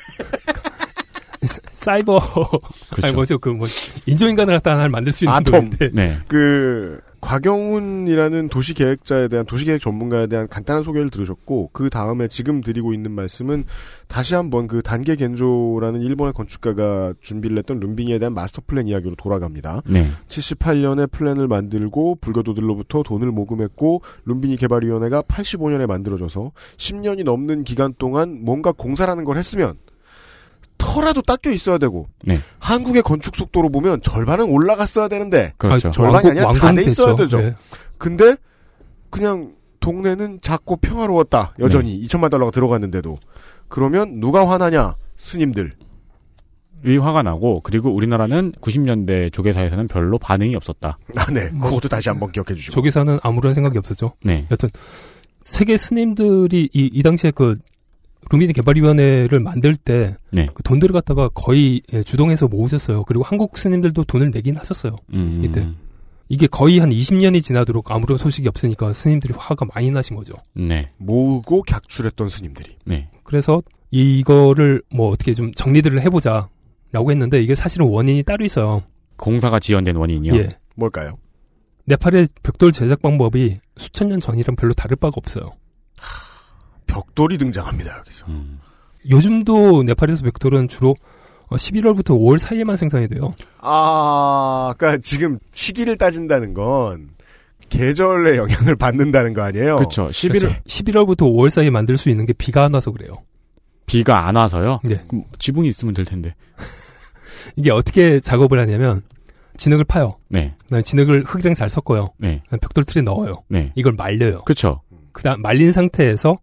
[1.74, 2.20] 사이버
[2.94, 3.08] 그쵸.
[3.08, 3.68] 아니 뭐죠 그 뭐
[4.06, 5.52] 인조인간을 갖다 하나 만들 수 있는 아톰.
[5.54, 6.18] 돈인데 네.
[6.28, 13.12] 그 곽영훈이라는 도시계획자에 대한 도시계획 전문가에 대한 간단한 소개를 들으셨고 그 다음에 지금 드리고 있는
[13.12, 13.66] 말씀은
[14.08, 19.82] 다시 한번 그 단게 겐조라는 일본의 건축가가 준비를 했던 룸비니에 대한 마스터 플랜 이야기로 돌아갑니다.
[19.86, 20.08] 네.
[20.28, 28.72] 78년에 플랜을 만들고 불교도들로부터 돈을 모금했고 룸비니 개발위원회가 85년에 만들어져서 10년이 넘는 기간 동안 뭔가
[28.72, 29.76] 공사라는 걸 했으면
[30.80, 32.40] 터라도 닦여 있어야 되고 네.
[32.58, 35.90] 한국의 건축 속도로 보면 절반은 올라갔어야 되는데 그렇죠.
[35.90, 37.16] 아, 절반이 아니라 다 돼 있어야.
[37.16, 37.38] 되죠.
[37.40, 37.54] 네.
[38.00, 38.36] 근데
[39.12, 41.54] 그냥 동네는 작고 평화로웠다.
[41.60, 43.18] 여전히 2천만 달러가 들어갔는데도
[43.68, 44.96] 그러면 누가 화나냐?
[45.18, 45.74] 스님들.
[46.86, 50.98] 이 화가 나고 그리고 우리나라는 90년대 조계사에서는 별로 반응이 없었다.
[51.18, 51.50] 아, 네.
[51.52, 52.74] 뭐, 그것도 다시 한번 기억해 주시고.
[52.74, 54.14] 조계사는 아무런 생각이 없었죠.
[54.24, 54.48] 네.
[54.50, 54.70] 여튼
[55.44, 57.58] 세계 스님들이 이, 이 당시에 그
[58.30, 60.48] 루미니 개발위원회를 만들 때 네.
[60.54, 63.04] 그 돈들을 갖다가 거의 예, 주동해서 모으셨어요.
[63.06, 64.96] 그리고 한국 스님들도 돈을 내긴 하셨어요.
[65.14, 65.42] 음.
[65.44, 65.68] 이때.
[66.32, 70.34] 이게 거의 한 20년이 지나도록 아무런 소식이 없으니까 스님들이 화가 많이 나신 거죠.
[70.54, 70.90] 네.
[70.98, 72.76] 모으고 객출했던 스님들이.
[72.86, 73.10] 네.
[73.24, 78.84] 그래서 이거를 뭐 어떻게 좀 정리들을 해보자라고 했는데 이게 사실은 원인이 따로 있어요.
[79.18, 80.36] 공사가 지연된 원인이요.
[80.36, 80.50] 예.
[80.76, 81.18] 뭘까요?
[81.86, 85.44] 네팔의 벽돌 제작 방법이 수천 년 전이랑 별로 다를 바가 없어요.
[86.90, 88.26] 벽돌이 등장합니다, 여기서.
[88.28, 88.60] 음.
[89.10, 90.96] 요즘도 네팔에서 벽돌은 주로
[91.50, 93.32] 11월부터 5월 사이에만 생산이 돼요.
[93.60, 97.10] 아, 그니까 지금 시기를 따진다는 건
[97.70, 99.78] 계절의 영향을 받는다는 거 아니에요?
[99.78, 100.08] 그렇죠.
[100.08, 103.14] 11월 그래서 11월부터 5월 사이에 만들 수 있는 게 비가 안 와서 그래요.
[103.86, 104.80] 비가 안 와서요.
[104.84, 105.04] 네.
[105.08, 106.36] 그럼 지붕이 있으면 될 텐데.
[107.56, 109.02] 이게 어떻게 작업을 하냐면
[109.58, 110.12] 진흙을 파요.
[110.28, 110.56] 네.
[110.64, 112.10] 그다음에 진흙을 흙이랑 잘 섞어요.
[112.18, 112.42] 네.
[112.62, 113.34] 벽돌 틀에 넣어요.
[113.48, 113.72] 네.
[113.76, 114.40] 이걸 말려요.
[114.46, 114.82] 그렇죠.
[115.12, 116.36] 그다음 말린 상태에서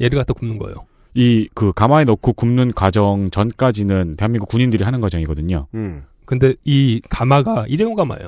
[0.00, 0.74] 얘를 갖다 굽는 거예요.
[1.14, 5.66] 이 그 가마에 넣고 굽는 과정 전까지는 대한민국 군인들이 하는 과정이거든요.
[5.74, 6.02] 음.
[6.24, 8.26] 근데 이 가마가 일회용 가마예요.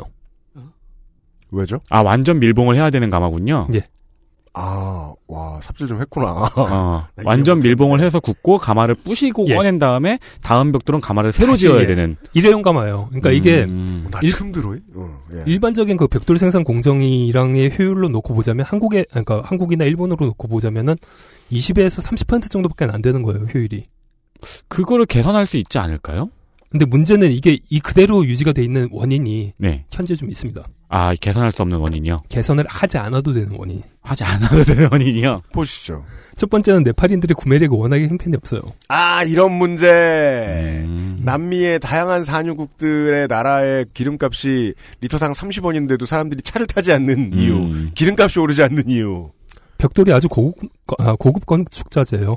[1.51, 1.81] 왜죠?
[1.91, 3.69] 아 완전 밀봉을 해야 되는 가마군요.
[3.75, 3.83] 예.
[4.59, 6.33] 아, 와, 삽질 좀 했구나.
[6.57, 7.59] 어, 완전.
[7.61, 9.55] 밀봉을 해서 굽고 가마를 부시고 예.
[9.55, 11.87] 꺼낸 다음에 다음 벽돌은 가마를 새로 지어야 예.
[11.87, 12.17] 되는.
[12.33, 13.09] 일회용 가마예요.
[13.11, 14.71] 그러니까 이게 음, 나 일- 처음 들어.
[14.95, 15.43] 어, 예.
[15.47, 20.95] 일반적인 그 벽돌 생산 공정이랑의 효율로 놓고 보자면 한국에 그러니까 한국이나 일본으로 놓고 보자면은
[21.53, 23.83] 20에서 30% 정도밖에 안 되는 거예요, 효율이.
[24.69, 26.31] 그거를 개선할 수 있지 않을까요?
[26.71, 29.85] 근데 문제는 이게 이 그대로 유지가 돼 있는 원인이 네.
[29.91, 30.63] 현재 좀 있습니다.
[30.89, 32.23] 아, 개선할 수 없는 원인이요?
[32.29, 33.83] 개선을 하지 않아도 되는 원인.
[34.03, 35.39] 하지 않아도 되는 원인이요?
[35.53, 36.05] 보시죠.
[36.37, 38.61] 첫 번째는 네팔인들의 구매력이 워낙에 형편이 없어요.
[38.89, 40.83] 아, 이런 문제.
[40.85, 41.19] 음.
[41.23, 47.57] 남미의 다양한 산유국들의 나라의 기름값이 리터당 30원인데도 사람들이 차를 타지 않는 이유.
[47.57, 47.91] 음.
[47.95, 49.31] 기름값이 오르지 않는 이유.
[49.79, 52.37] 벽돌이 아주 고급, 아, 고급 건축자재예요.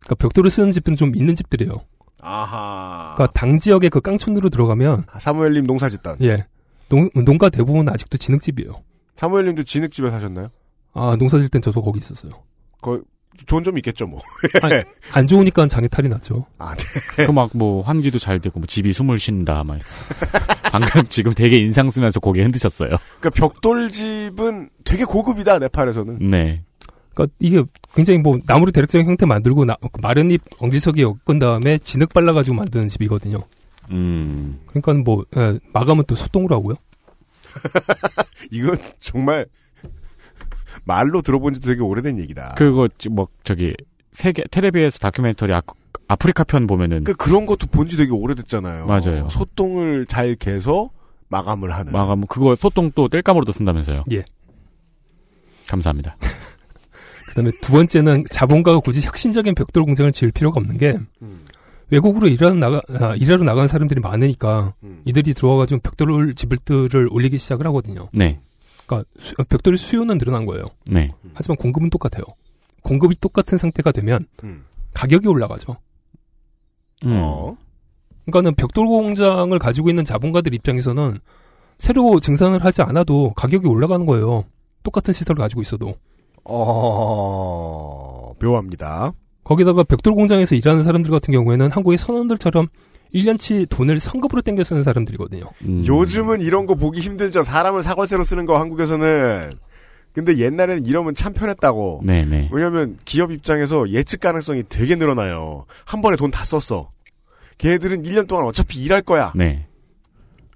[0.00, 1.72] 그러니까 벽돌을 쓰는 집들은 좀 있는 집들이에요.
[2.20, 3.14] 아하.
[3.16, 6.18] 그러니까 당 지역의 그 깡촌으로 들어가면 사무엘님 농사 짓던.
[6.22, 6.36] 예
[6.92, 8.74] 농, 농가 대부분 아직도 진흙집이에요.
[9.16, 10.48] 사무엘님도 진흙집에 사셨나요?
[10.92, 12.32] 아 농사 질 땐 저도 거기 있었어요.
[12.82, 13.00] 거
[13.46, 14.20] 좋은 점이 있겠죠, 뭐.
[14.60, 14.82] 아니,
[15.12, 16.44] 안 좋으니까 장에 탈이 났죠.
[16.58, 16.74] 아,
[17.16, 17.24] 네.
[17.24, 19.78] 그막뭐 환기도 잘 되고 뭐 집이 숨을 쉰다 막
[20.70, 22.90] 방금 지금 되게 인상 쓰면서 고개 흔드셨어요.
[23.20, 26.18] 그러니까 벽돌집은 되게 고급이다, 네팔에서는.
[26.30, 26.62] 네.
[27.14, 27.62] 그러니까 이게
[27.94, 32.56] 굉장히 뭐 나무로 대략적인 형태 만들고 나, 그 마른 잎 엉지석이 엮은 다음에 진흙 발라가지고
[32.56, 33.38] 만드는 집이거든요.
[33.90, 34.60] 음.
[34.66, 36.74] 그러니까 뭐 예, 마감은 또 소똥으로 하고요.
[38.50, 39.46] 이건 정말
[40.84, 42.54] 말로 들어본 지도 되게 오래된 얘기다.
[42.56, 43.74] 그거 지- 뭐 저기
[44.12, 45.60] 세계 텔레비에서 다큐멘터리 아,
[46.08, 48.86] 아프리카 편 보면은 그 그런 것도 본 지 되게 오래됐잖아요.
[48.86, 49.28] 맞아요.
[49.30, 50.90] 소똥을 잘 개서
[51.28, 51.92] 마감을 하는.
[51.92, 54.04] 마감 그거 소똥 또 땔감으로도 쓴다면서요.
[54.12, 54.24] 예.
[55.68, 56.16] 감사합니다.
[57.28, 61.44] 그다음에 두 번째는 자본가가 굳이 혁신적인 벽돌 공장을 지을 필요가 없는 게 음,
[61.92, 65.02] 외국으로 일하러 나가 아, 일하러 나가는 사람들이 많으니까 음.
[65.04, 68.08] 이들이 들어와가지고 벽돌 집을들을 올리기 시작을 하거든요.
[68.14, 68.40] 네.
[68.86, 70.64] 그러니까 수, 벽돌 수요는 늘어난 거예요.
[70.90, 71.10] 네.
[71.34, 72.24] 하지만 공급은 똑같아요.
[72.82, 74.64] 공급이 똑같은 상태가 되면 음.
[74.94, 75.76] 가격이 올라가죠.
[77.04, 77.18] 음.
[77.20, 77.56] 어.
[78.24, 81.18] 그러니까는 벽돌 공장을 가지고 있는 자본가들 입장에서는
[81.76, 84.44] 새로 증산을 하지 않아도 가격이 올라가는 거예요.
[84.82, 85.92] 똑같은 시설을 가지고 있어도.
[86.44, 89.12] 어, 묘합니다.
[89.44, 92.66] 거기다가 벽돌 공장에서 일하는 사람들 같은 경우에는 한국의 선원들처럼
[93.14, 95.42] 1년치 돈을 성급으로 땡겨 쓰는 사람들이거든요.
[95.64, 95.84] 음.
[95.86, 97.42] 요즘은 이런 거 보기 힘들죠.
[97.42, 99.52] 사람을 사과세로 쓰는 거 한국에서는.
[100.14, 102.02] 근데 옛날에는 이러면 참 편했다고.
[102.04, 102.50] 네네.
[102.52, 105.64] 왜냐하면 기업 입장에서 예측 가능성이 되게 늘어나요.
[105.84, 106.88] 한 번에 돈 다 썼어.
[107.58, 109.32] 걔네들은 1년 동안 어차피 일할 거야.
[109.34, 109.66] 네.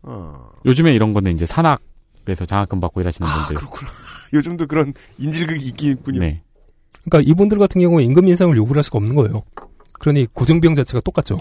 [0.03, 0.49] 어.
[0.65, 3.57] 요즘에 이런 거는 이제 산악에서 장학금 받고 일하시는 아, 분들.
[3.57, 3.91] 그렇구나.
[4.33, 6.21] 요즘도 그런 인질극이 있긴 있군요.
[6.21, 6.43] 네.
[7.09, 9.43] 그러니까 이분들 같은 경우에 임금 인상을 요구를 할 수가 없는 거예요.
[9.95, 11.37] 그러니 고정비용 자체가 똑같죠.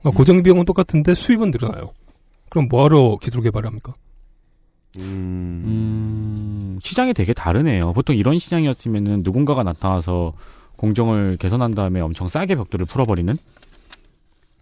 [0.00, 0.12] 그러니까 음.
[0.14, 1.92] 고정비용은 똑같은데 수입은 늘어나요.
[2.50, 3.92] 그럼 뭐하러 기술 개발을 합니까?
[4.98, 5.62] 음.
[5.66, 7.92] 음, 시장이 되게 다르네요.
[7.92, 10.32] 보통 이런 시장이었으면은 누군가가 나타나서
[10.76, 13.36] 공정을 개선한 다음에 엄청 싸게 벽돌을 풀어버리는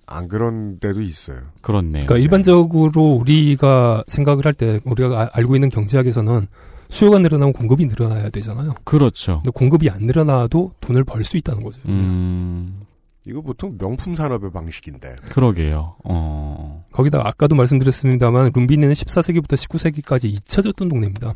[0.07, 1.39] 안 그런 데도 있어요.
[1.63, 2.03] 그렇네요.
[2.07, 6.47] 그러니까 일반적으로 우리가 생각을 할 때 우리가 아- 알고 있는 경제학에서는
[6.93, 8.75] 수요가 늘어나면 공급이 늘어나야 되잖아요.
[8.85, 9.37] 그렇죠.
[9.37, 11.81] 근데 공급이 안 늘어나도 돈을 벌 수 있다는 거죠.
[11.87, 12.83] 음,
[13.27, 15.17] 이거 보통 명품 산업의 방식인데.
[15.31, 15.97] 그러게요.
[16.05, 21.33] 어, 거기다 아까도 말씀드렸습니다만 룸비니는 14세기부터 19세기까지 잊혀졌던 동네입니다.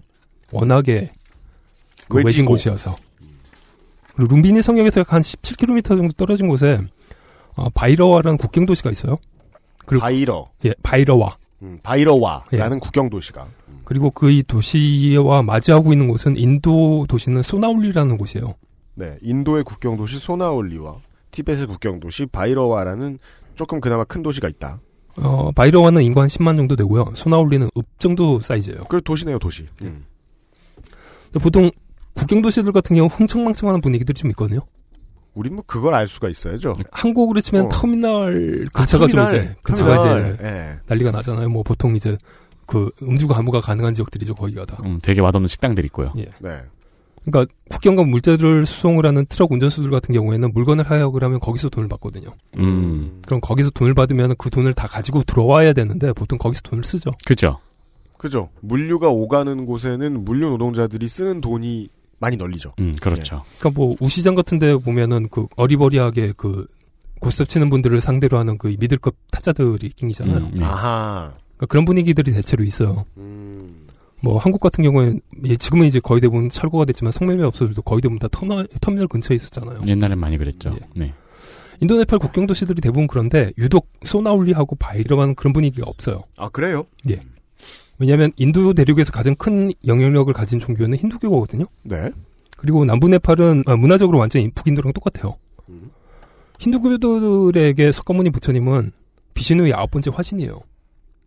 [0.53, 1.11] 워낙에
[2.09, 2.45] 그 외진.
[2.45, 2.95] 곳이어서.
[4.15, 6.79] 그리고 룸비니 성역에서 약 한 17km 정도 떨어진 곳에
[7.55, 9.17] 어, 바이러와라는 국경 도시가 있어요.
[9.87, 10.51] 그리고 바이러.
[10.67, 11.37] 예, 바이러와.
[11.63, 12.81] 음, 바이러와라는 예.
[12.81, 13.47] 국경 도시가.
[13.85, 18.49] 그리고 그 이 도시와 마주하고 있는 곳은 인도 도시는 소나울리라는 곳이에요.
[18.95, 20.97] 네, 인도의 국경 도시 소나올리와
[21.31, 23.19] 티벳의 국경 도시 바이러와라는
[23.55, 24.81] 조금 그나마 큰 도시가 있다.
[25.19, 27.07] 어, 바이러와는 인구 한 10만 정도 되고요.
[27.15, 28.85] 소나울리는 읍 정도 사이즈예요.
[28.85, 29.67] 그 도시네요, 도시.
[29.81, 29.89] 네.
[29.89, 30.05] 음.
[31.41, 31.71] 보통
[32.15, 34.61] 국경 도시들 같은 경우 흥청망청하는 분위기들이 좀 있거든요.
[35.37, 36.73] 우린 뭐 그걸 알 수가 있어야죠.
[36.91, 37.69] 한국으로 치면 어.
[37.69, 40.79] 터미널 근처가 좀 이제 근처가 이제 예.
[40.87, 41.51] 난리가 나잖아요.
[41.51, 42.17] 뭐 보통 이제
[42.67, 44.35] 그 음주 가무가 가능한 지역들이죠.
[44.35, 44.79] 거기가 다.
[44.85, 46.11] 음, 되게 맛없는 식당들 있고요.
[46.17, 46.25] 예.
[46.41, 46.59] 네.
[47.27, 52.31] 그러니까 국경과 물자를 수송을 하는 트럭 운전수들 같은 경우에는 물건을 하역을 하면 거기서 돈을 받거든요.
[52.59, 57.11] 음, 그럼 거기서 돈을 받으면 그 돈을 다 가지고 들어와야 되는데 보통 거기서 돈을 쓰죠.
[57.27, 57.59] 그죠.
[58.17, 58.49] 그죠.
[58.61, 61.89] 물류가 오가는 곳에는 물류 노동자들이 쓰는 돈이
[62.19, 62.73] 많이 널리죠.
[62.81, 63.43] 음, 그렇죠.
[63.59, 66.67] 그러니까 뭐 우시장 같은 데 보면은 그 어리버리하게 그
[67.21, 70.37] 고스톱 치는 분들을 상대로 하는 그 미들급 타짜들이 낑기잖아요.
[70.37, 70.65] 음, 네.
[70.65, 71.33] 아하.
[71.57, 73.05] 그러니까 그런 분위기들이 대체로 있어요.
[73.17, 73.87] 음.
[74.21, 78.19] 뭐 한국 같은 경우에는 예, 지금은 이제 거의 대부분 철거가 됐지만 성매매 업소들도 거의 대부분
[78.19, 79.81] 다 터미널, 터미널 근처에 있었잖아요.
[79.87, 80.71] 옛날엔 많이 그랬죠.
[80.73, 80.79] 예.
[80.95, 81.15] 네.
[81.81, 86.19] 인도 네팔 국경 도시들이 대부분 그런데 유독 소나울리하고 바이러와는 그런 분위기가 없어요.
[86.37, 86.87] 아, 그래요?
[87.99, 91.65] 왜냐하면 인도 대륙에서 가장 큰 영향력을 가진 종교는 힌두교거든요.
[91.83, 92.11] 네.
[92.57, 95.33] 그리고 남부 네팔은 아, 문화적으로 완전히 북인도랑 똑같아요.
[95.69, 95.91] 음.
[96.59, 98.93] 힌두교도들에게 석가모니 부처님은
[99.35, 100.61] 비신우의 아홉 번째 화신이에요.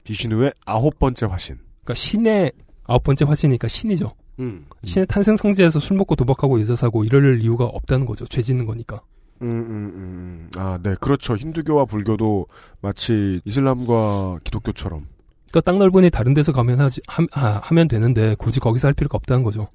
[0.04, 1.58] 비신우의 아홉 번째 화신.
[1.84, 2.52] 그러니까 신의
[2.86, 4.08] 아홉 번째 화신이니까 신이죠.
[4.40, 4.66] 음.
[4.86, 8.26] 신의 탄생 성지에서 술 먹고 도박하고 여자 사고 이럴 이유가 없다는 거죠.
[8.26, 9.00] 죄 짓는 거니까.
[9.42, 10.50] 음, 음, 음, 음.
[10.58, 11.36] 아, 네, 그렇죠.
[11.36, 12.48] 힌두교와 불교도
[12.82, 15.06] 마치 이슬람과 기독교처럼
[15.52, 19.16] 그러니까 땅 넓으니 다른 데서 가면 하지 하, 아, 하면 되는데 굳이 거기서 할 필요가
[19.18, 19.68] 없다는 거죠.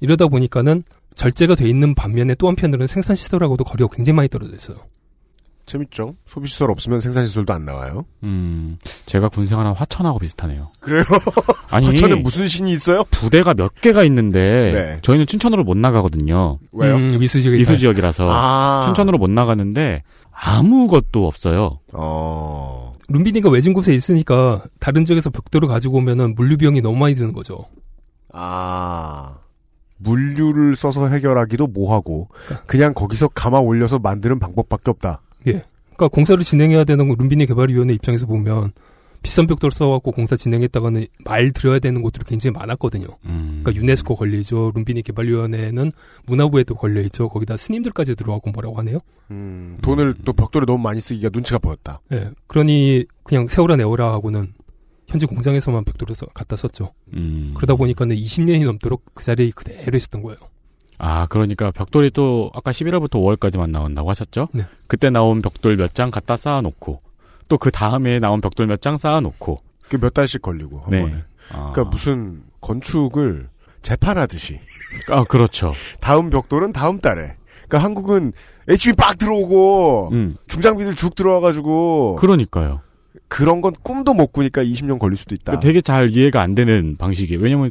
[0.00, 4.76] 이러다 보니까는 절제가 돼 있는 반면에 또 한편으로는 생산 시설하고도 거리가 굉장히 많이 떨어져 있어요.
[5.64, 6.14] 재밌죠?
[6.26, 8.04] 소비 시설 없으면 생산 시설도 안 나와요.
[8.22, 10.70] 음, 제가 군 생활한 화천하고 비슷하네요.
[10.78, 11.02] 그래요?
[11.70, 13.02] 아니, 화천에 무슨 신이 있어요?
[13.10, 14.98] 부대가 몇 개가 있는데 네.
[15.02, 16.60] 저희는 춘천으로 못 나가거든요.
[16.70, 16.94] 왜요?
[16.94, 18.84] 음, 위수 지역이 이수 지역이라서 아.
[18.86, 21.80] 춘천으로 못 나가는데 아무것도 없어요.
[21.92, 22.85] 어.
[23.08, 27.62] 룸비니가 외진 곳에 있으니까 다른 지역에서 벽돌을 가지고 오면은 물류 비용이 너무 많이 드는 거죠.
[28.32, 29.38] 아.
[29.98, 32.28] 물류를 써서 해결하기도 뭐하고
[32.66, 35.22] 그냥 거기서 감아 올려서 만드는 방법밖에 없다.
[35.96, 38.72] 그러니까 공사를 진행해야 되는 룸비니 개발위원회 입장에서 보면
[39.26, 43.08] 비싼 벽돌 써갖고 공사 진행했다가는 말 들어야 되는 곳들이 굉장히 많았거든요.
[43.24, 43.60] 음.
[43.64, 44.70] 그러니까 유네스코 걸려있죠.
[44.72, 45.90] 룸비니 개발위원회는
[46.26, 47.28] 문화부에도 걸려있죠.
[47.28, 48.98] 거기다 스님들까지 들어가고 뭐라고 하네요.
[49.32, 52.00] 음, 돈을 또 벽돌에 너무 많이 쓰기가 눈치가 보였다.
[52.12, 52.30] 예.
[52.46, 54.52] 그러니 그냥 세워라 내워라 하고는
[55.08, 56.84] 현지 공장에서만 벽돌을 써, 갖다 썼죠.
[57.14, 57.52] 음.
[57.56, 60.38] 그러다 보니까는 20년이 넘도록 그 자리에 그대로 있었던 거예요.
[60.98, 64.48] 아, 그러니까 벽돌이 또 아까 11월부터 5월까지만 나온다고 하셨죠?
[64.52, 64.62] 네.
[64.86, 67.02] 그때 나온 벽돌 몇 장 갖다 쌓아놓고
[67.48, 71.00] 또 그 다음에 나온 벽돌 몇 장 쌓아놓고 그 몇 달씩 걸리고 한 네.
[71.02, 71.24] 번에.
[71.52, 71.70] 아.
[71.72, 73.48] 그러니까 무슨 건축을
[73.82, 74.58] 재판하듯이
[75.10, 75.72] 아, 그렇죠.
[76.00, 77.36] 다음 벽돌은 다음 달에.
[77.68, 78.32] 그러니까 한국은
[78.68, 82.80] HB 빡 들어오고 음, 중장비들 쭉 들어와가지고 그러니까요.
[83.28, 85.44] 그런 건 꿈도 못 꾸니까 20년 걸릴 수도 있다.
[85.52, 87.40] 그러니까 되게 잘 이해가 안 되는 방식이에요.
[87.40, 87.70] 왜냐면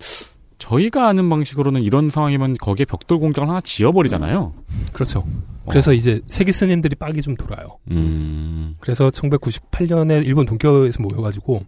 [0.57, 4.53] 저희가 아는 방식으로는 이런 상황이면 거기에 벽돌 공장을 하나 지어버리잖아요.
[4.93, 5.23] 그렇죠.
[5.67, 7.77] 그래서 이제 세계 스님들이 빡이 좀 돌아요.
[7.91, 11.65] 음, 그래서 1998년에 일본 동쿄에서 모여가지고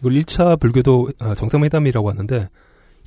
[0.00, 2.48] 이걸 1차 불교도 아, 정상회담이라고 하는데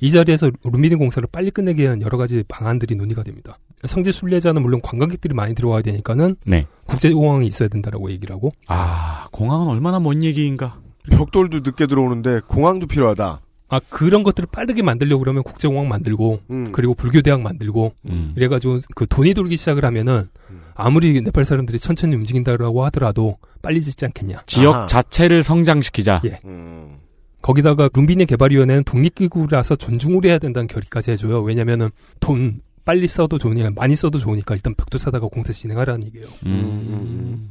[0.00, 3.54] 이 자리에서 룸비니 공사를 빨리 끝내기 위한 여러 가지 방안들이 논의가 됩니다.
[3.84, 6.66] 성지 순례자는 물론 관광객들이 많이 들어와야 되니까는 네.
[6.86, 10.80] 국제 공항이 있어야 된다라고 얘기를 하고 아, 공항은 얼마나 먼 얘기인가.
[11.10, 13.40] 벽돌도 늦게 들어오는데 공항도 필요하다.
[13.70, 16.68] 아 그런 것들을 빠르게 만들려고 그러면 국제공항 만들고 음.
[16.72, 18.34] 그리고 불교 대학 만들고 음.
[18.36, 20.60] 이래가지고 그 돈이 돌기 시작을 하면은 음.
[20.74, 24.42] 아무리 네팔 사람들이 천천히 움직인다라고 하더라도 빨리 짓지 않겠냐.
[24.46, 24.86] 지역 아하.
[24.86, 26.22] 자체를 성장시키자.
[26.24, 26.38] 예.
[26.44, 26.98] 음.
[27.42, 31.40] 거기다가 룸비니 개발위원회는 독립기구라서 존중을 해야 된다는 결의까지 해줘요.
[31.40, 36.26] 왜냐면은 돈 빨리 써도 좋으니까 많이 써도 좋으니까 일단 벽돌 사다가 공사 진행하라는 얘기예요.
[36.44, 37.50] 음.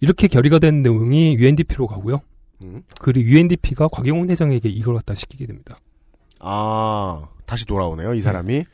[0.00, 2.16] 이렇게 결의가 된 내용이 UNDP로 가고요.
[2.62, 2.82] 음.
[3.00, 5.76] 그리고 UNDP가 곽영훈 회장에게 이걸 갖다 시키게 됩니다.
[6.38, 8.64] 아 다시 돌아오네요 이 사람이.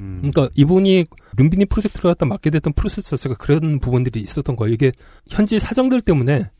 [0.00, 0.18] 음.
[0.20, 4.72] 그러니까 이분이 룸비니 프로젝트를 갖다 맡게 됐던 프로세스 자체가 그런 부분들이 있었던 거예요.
[4.72, 4.92] 이게
[5.28, 6.50] 현지 사정들 때문에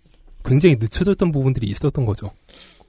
[0.45, 2.29] 굉장히 늦춰졌던 부분들이 있었던 거죠.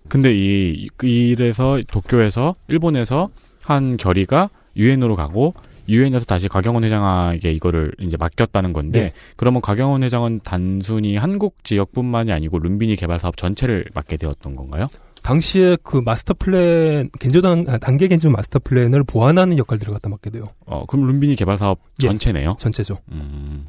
[0.07, 3.29] 근데 이, 이래서 도쿄에서, 일본에서
[3.63, 5.53] 한 결의가 유엔으로 가고,
[5.89, 9.09] 유엔에서 다시 곽영원 회장에게 이거를 이제 맡겼다는 건데, 네.
[9.35, 14.87] 그러면 곽영훈 회장은 단순히 한국 지역뿐만이 아니고 룸비니 개발 사업 전체를 맡게 되었던 건가요?
[15.21, 20.29] 당시에 그 마스터 플랜, 겐조 단, 아, 단게 겐조 마스터 플랜을 보완하는 역할들을 갖다 맡게
[20.29, 20.47] 돼요.
[20.65, 22.07] 어, 그럼 룸비니 개발 사업 예.
[22.07, 22.53] 전체네요?
[22.57, 22.95] 전체죠.
[23.11, 23.65] 음,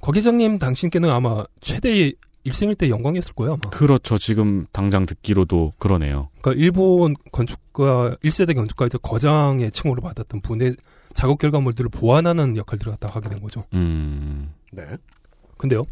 [0.00, 2.14] 곽 회장님 당신께는 아마 최대의
[2.44, 3.70] 일생일대 영광이었을 거예요, 아마.
[3.70, 4.18] 그렇죠.
[4.18, 6.28] 지금 당장 듣기로도 그러네요.
[6.40, 10.74] 그러니까 일본 건축가 1세대 건축가에서 거장의 칭호를 받았던 분의
[11.14, 13.62] 작업 결과물들을 보완하는 역할들을 갖다 하게 된 거죠.
[13.74, 14.84] 음, 네.
[15.58, 15.82] 근데요.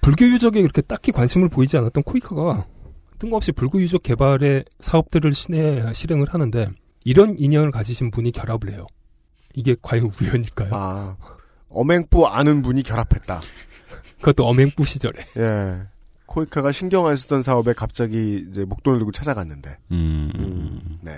[0.00, 2.66] 불교 유적에 이렇게 딱히 관심을 보이지 않았던 코이카가
[3.18, 6.66] 뜬금없이 불교 유적 개발의 사업들을 시내, 실행을 하는데
[7.04, 8.86] 이런 인연을 가지신 분이 결합을 해요.
[9.54, 10.70] 이게 과연 우연일까요?
[10.72, 11.16] 아
[11.68, 13.40] 어맹부 아는 분이 결합했다.
[14.18, 15.20] 그것도 엄행부 시절에.
[15.36, 15.82] 예.
[16.26, 19.78] 코이카가 신경 안 쓰던 사업에 갑자기 이제 목돈을 들고 찾아갔는데.
[19.92, 20.98] 음, 음.
[21.00, 21.12] 네.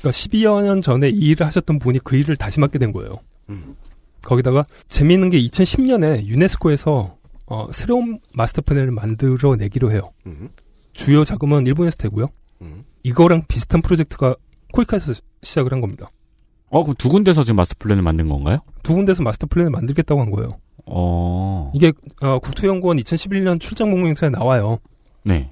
[0.00, 3.14] 그러니까 12여 년 전에 이 일을 하셨던 분이 그 일을 다시 맡게 된 거예요.
[3.48, 3.76] 음.
[4.22, 10.02] 거기다가 재미있는 게 2010년에 유네스코에서 어, 새로운 마스터 플랜을 만들어내기로 해요.
[10.26, 10.48] 음.
[10.92, 12.26] 주요 자금은 일본에서 되고요.
[12.62, 12.84] 음.
[13.02, 14.36] 이거랑 비슷한 프로젝트가
[14.72, 16.08] 코이카에서 시작을 한 겁니다.
[16.70, 18.58] 어, 그럼 두 군데서 지금 마스터 플랜을 만든 건가요?
[18.82, 20.50] 두 군데서 마스터 플랜을 만들겠다고 한 거예요.
[20.86, 21.92] 어, 이게
[22.22, 24.78] 어, 국토연구원 2011년 출장 복명서에 나와요.
[25.24, 25.50] 네.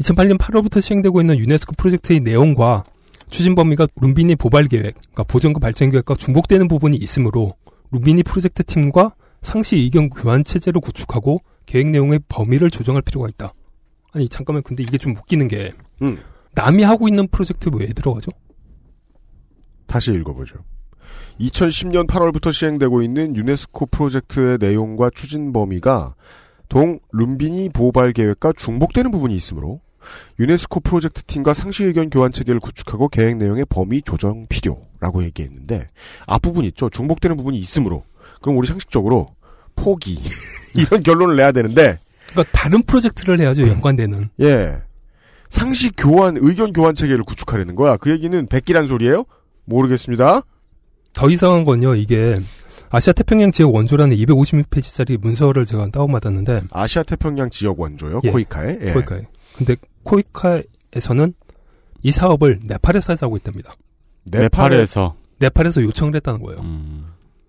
[0.00, 2.84] 2008년 8월부터 시행되고 있는 유네스코 프로젝트의 내용과
[3.32, 7.48] 추진 범위가 룸비니 보발 계획, 그러니까 보전구 발전 계획과 중복되는 부분이 있으므로
[7.90, 13.48] 룸비니 프로젝트 팀과 상시 의견 교환 체제를 구축하고 계획 내용의 범위를 조정할 필요가 있다.
[14.12, 15.70] 아니 잠깐만 근데 이게 좀 웃기는 게
[16.02, 16.18] 음.
[16.54, 18.30] 남이 하고 있는 프로젝트 왜 들어가죠?
[19.86, 20.58] 다시 읽어보죠.
[21.40, 26.14] 2010년 8월부터 시행되고 있는 유네스코 프로젝트의 내용과 추진 범위가
[26.68, 29.80] 동 룸비니 보호발 계획과 중복되는 부분이 있으므로
[30.38, 35.86] 유네스코 프로젝트 팀과 상시 의견 교환 체계를 구축하고 계획 내용의 범위 조정 필요라고 얘기했는데
[36.26, 36.88] 앞부분 있죠.
[36.90, 38.04] 중복되는 부분이 있으므로
[38.40, 39.26] 그럼 우리 상식적으로
[39.76, 40.20] 포기
[40.74, 41.98] 이런 결론을 내야 되는데
[42.30, 44.30] 그러니까 다른 프로젝트를 해야죠 연관되는.
[44.40, 44.78] 예.
[45.50, 47.98] 상식 교환, 의견 교환 체계를 구축하려는 거야.
[47.98, 49.24] 그 얘기는 백기란 소리예요?
[49.66, 50.40] 모르겠습니다.
[51.12, 52.38] 더 이상한 건요, 이게
[52.88, 58.20] 아시아 태평양 지역 원조라는 256페이지짜리 문서를 제가 다운받았는데 아시아 태평양 지역 원조요.
[58.24, 58.30] 예.
[58.30, 58.78] 코이카에.
[58.80, 58.92] 예.
[58.92, 59.22] 코이카에.
[59.56, 61.34] 근데 코이카에서는
[62.02, 63.72] 이 사업을 네팔에서 하자고 했답니다.
[64.24, 66.60] 네팔에서 네팔에서 요청을 했다는 거예요.
[66.60, 67.06] 음,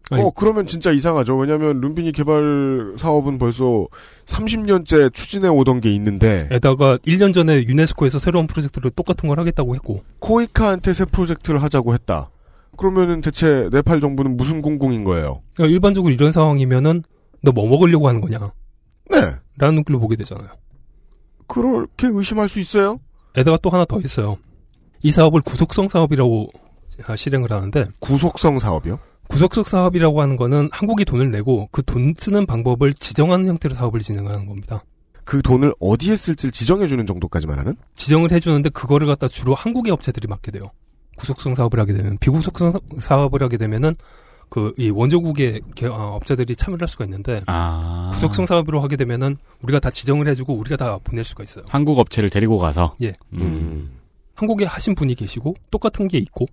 [0.10, 1.38] 아니, 어, 그러면 진짜 이상하죠.
[1.38, 3.88] 왜냐면, 룸비니 개발 사업은 벌써
[4.26, 10.00] 30년째 추진해 오던 게 있는데, 에다가 1년 전에 유네스코에서 새로운 프로젝트를 똑같은 걸 하겠다고 했고
[10.20, 12.30] 코이카한테 새 프로젝트를 하자고 했다.
[12.78, 15.42] 그러면은 대체 네팔 정부는 무슨 궁궁인 거예요?
[15.56, 17.04] 그러니까 일반적으로 이런 상황이면은
[17.42, 18.38] 너 뭐 먹으려고 하는 거냐?
[19.12, 19.18] 네.
[19.58, 20.50] 라는 눈길로 보게 되잖아요.
[21.48, 23.00] 그렇게 의심할 수 있어요?
[23.36, 24.36] 에다가 또 하나 더 있어요.
[25.02, 26.48] 이 사업을 구속성 사업이라고
[27.08, 29.00] 아, 실행을 하는데 구속성 사업이요?
[29.28, 34.46] 구속성 사업이라고 하는 거는 한국이 돈을 내고 그 돈 쓰는 방법을 지정하는 형태로 사업을 진행하는
[34.46, 34.82] 겁니다.
[35.26, 37.76] 그 돈을 어디에 쓸지 지정해주는 정도까지만 하는?
[37.96, 40.66] 지정을 해주는데 그거를 갖다 주로 한국의 업체들이 맡게 돼요.
[41.18, 43.96] 구속성 사업을 하게 되면 비구속성 사- 사업을 하게 되면은
[44.54, 49.38] 그 이 원조국의 개- 어, 업체들이 참여를 할 수가 있는데 아 구속성 사업으로 하게 되면은
[49.64, 51.66] 우리가 다 지정을 해주고 우리가 다 보낼 수가 있어요.
[51.68, 53.14] 한국 업체를 데리고 가서 예.
[53.34, 53.98] 음.
[54.36, 56.46] 한국에 하신 분이 계시고 똑같은 게 있고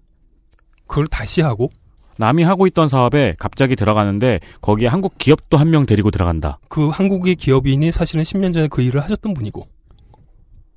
[0.87, 1.71] 그걸 다시 하고
[2.17, 6.59] 남이 하고 있던 사업에 갑자기 들어가는데 거기에 한국 기업도 한 명 데리고 들어간다.
[6.71, 9.61] 그 한국의 기업인이 사실은 10년 전에 그 일을 하셨던 분이고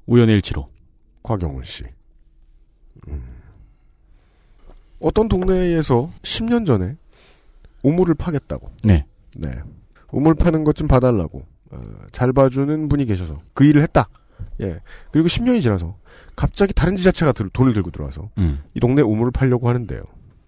[0.07, 0.67] 우연의 일치로.
[1.23, 1.83] 곽영훈 씨.
[3.07, 3.23] 음.
[4.99, 6.95] 어떤 동네에서 10년 전에
[7.83, 8.69] 우물을 파겠다고.
[8.83, 9.05] 네.
[9.37, 9.51] 네.
[10.11, 11.43] 우물 파는 것 좀 봐달라고.
[11.71, 11.81] 어,
[12.11, 14.07] 잘 봐주는 분이 계셔서 그 일을 했다.
[14.61, 14.79] 예.
[15.11, 15.95] 그리고 10년이 지나서
[16.35, 18.59] 갑자기 다른 지자체가 들- 돈을 들고 들어와서 음.
[18.75, 20.01] 이 동네 우물을 팔려고 하는데요.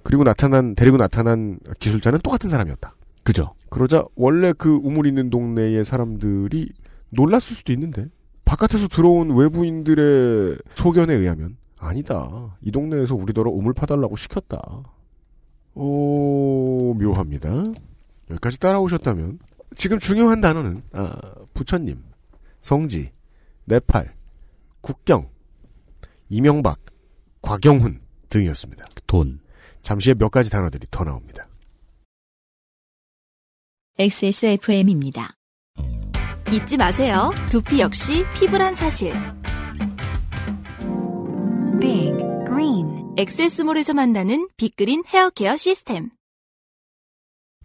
[0.03, 2.93] 그리고 나타난 데리고 나타난 기술자는 똑같은 사람이었다.
[3.23, 3.53] 그죠.
[3.69, 6.69] 그러자 원래 그 우물 있는 동네의 사람들이
[7.09, 8.05] 놀랐을 수도 있는데
[8.45, 12.55] 바깥에서 들어온 외부인들의 소견에 의하면 아니다.
[12.61, 14.83] 이 동네에서 우리더러 우물 파달라고 시켰다.
[15.75, 17.49] 오 묘합니다.
[18.29, 19.39] 여기까지 따라오셨다면
[19.75, 21.19] 지금 중요한 단어는 아,
[21.53, 22.01] 부처님,
[22.61, 23.11] 성지,
[23.65, 24.15] 네팔,
[24.81, 25.29] 국경,
[26.29, 26.79] 이명박,
[27.41, 28.83] 곽영훈 등이었습니다.
[29.05, 29.39] 돈.
[29.81, 31.47] 잠시 후에 몇 가지 단어들이 더 나옵니다.
[33.99, 35.35] XSFM입니다.
[36.51, 37.31] 잊지 마세요.
[37.49, 39.13] 두피 역시 피부란 사실.
[41.79, 42.11] Big
[42.47, 46.09] Green 엑세스몰에서 만나는 빅그린 헤어케어 시스템.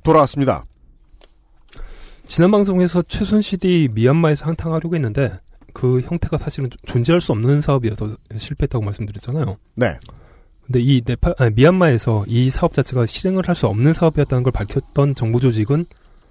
[0.05, 0.65] 돌아왔습니다.
[2.27, 5.33] 지난 방송에서 최순실이 미얀마에서 한탕하려고 했는데
[5.73, 9.57] 그 형태가 사실은 존재할 수 없는 사업이어서 실패했다고 말씀드렸잖아요.
[9.75, 9.99] 네.
[10.65, 15.17] 근데 이 네팔, 아니, 미얀마에서 이 사업 자체가 실행을 할 수 없는 사업이었다는 걸 밝혔던
[15.17, 15.85] 정부 조직은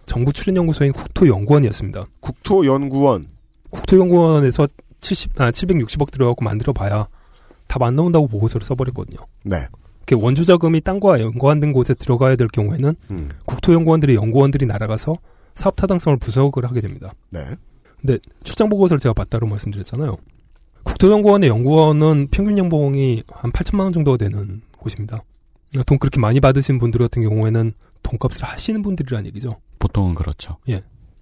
[0.05, 2.05] 정부 출연연구소인 국토연구원이었습니다.
[2.21, 3.27] 국토연구원.
[3.69, 4.67] 국토연구원에서
[5.01, 7.07] 70, 아, 760억 들어가고 만들어 봐야
[7.69, 9.19] 답 안 나온다고 보고서를 써버렸거든요.
[9.45, 9.65] 네.
[10.05, 13.29] 이렇게 원주 자금이 땅과 연관된 곳에 들어가야 될 경우에는 음.
[13.45, 15.13] 국토연구원들의 연구원들이 날아가서
[15.55, 17.13] 사업 타당성을 분석을 하게 됩니다.
[17.29, 17.45] 네.
[18.01, 20.17] 근데 출장 보고서를 제가 봤다고 말씀드렸잖아요.
[20.83, 25.19] 국토연구원의 연구원은 평균 연봉이 한 8천만 원 정도가 되는 곳입니다.
[25.85, 29.51] 돈 그렇게 많이 받으신 분들 같은 경우에는 돈값을 하시는 분들이란 얘기죠.
[29.77, 30.57] 보통은 그렇죠.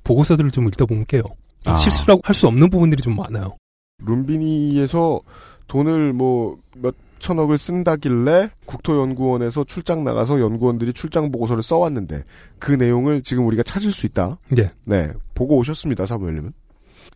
[0.05, 1.23] 보고서들을 좀 읽다 보면 깨요.
[1.65, 1.75] 아.
[1.75, 3.57] 실수라고 할 수 없는 부분들이 좀 많아요.
[4.05, 5.19] 룸비니에서
[5.67, 12.23] 돈을 뭐 몇 천억을 쓴다길래 국토연구원에서 출장 나가서 연구원들이 출장 보고서를 써왔는데
[12.59, 14.37] 그 내용을 지금 우리가 찾을 수 있다.
[14.59, 14.69] 예.
[14.85, 15.09] 네.
[15.33, 16.53] 보고 오셨습니다, 사무엘님은.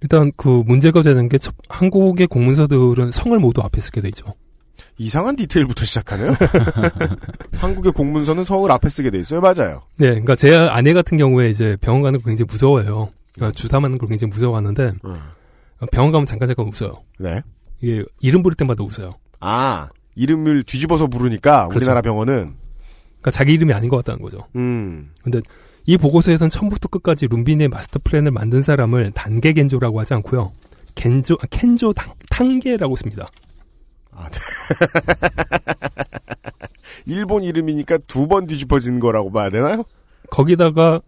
[0.01, 4.25] 일단 그 문제가 되는 게 첫- 한국의 공문서들은 성을 모두 앞에 쓰게 돼 있죠.
[4.97, 6.33] 이상한 디테일부터 시작하네요.
[7.53, 9.39] 한국의 공문서는 성을 앞에 쓰게 돼 있어요.
[9.41, 9.81] 맞아요.
[9.97, 13.09] 네, 그러니까 제 아내 같은 경우에 이제 병원 가는 거 굉장히 무서워해요.
[13.35, 14.93] 그러니까 주사 맞는 걸 굉장히 무서워하는데
[15.91, 16.91] 병원 가면 잠깐 잠깐 웃어요.
[17.19, 17.41] 네.
[17.81, 19.11] 이게 이름 부를 때마다 웃어요.
[19.39, 21.77] 아, 이름을 뒤집어서 부르니까 그렇죠.
[21.77, 22.55] 우리나라 병원은
[23.19, 24.37] 그러니까 자기 이름이 아닌 것 같다는 거죠.
[24.55, 25.09] 음.
[25.23, 25.41] 근데
[25.85, 30.51] 이 보고서에서는 처음부터 끝까지 룸빈의 마스터 플랜을 만든 사람을 단계 겐조라고 하지 않고요.
[30.95, 33.27] 겐조, 아, 켄조 당, 탕계라고 씁니다.
[34.11, 34.37] 아, 네.
[37.05, 39.83] 일본 이름이니까 두 번 뒤집어진 거라고 봐야 되나요?
[40.29, 40.99] 거기다가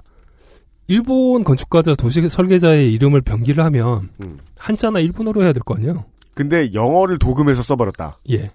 [0.88, 4.40] 일본 건축가자 도시 설계자의 이름을 병기를 하면 음.
[4.58, 6.06] 한자나 일본어로 해야 될 거 아니에요?
[6.34, 8.20] 근데 영어를 도금해서 써버렸다.
[8.32, 8.48] 예.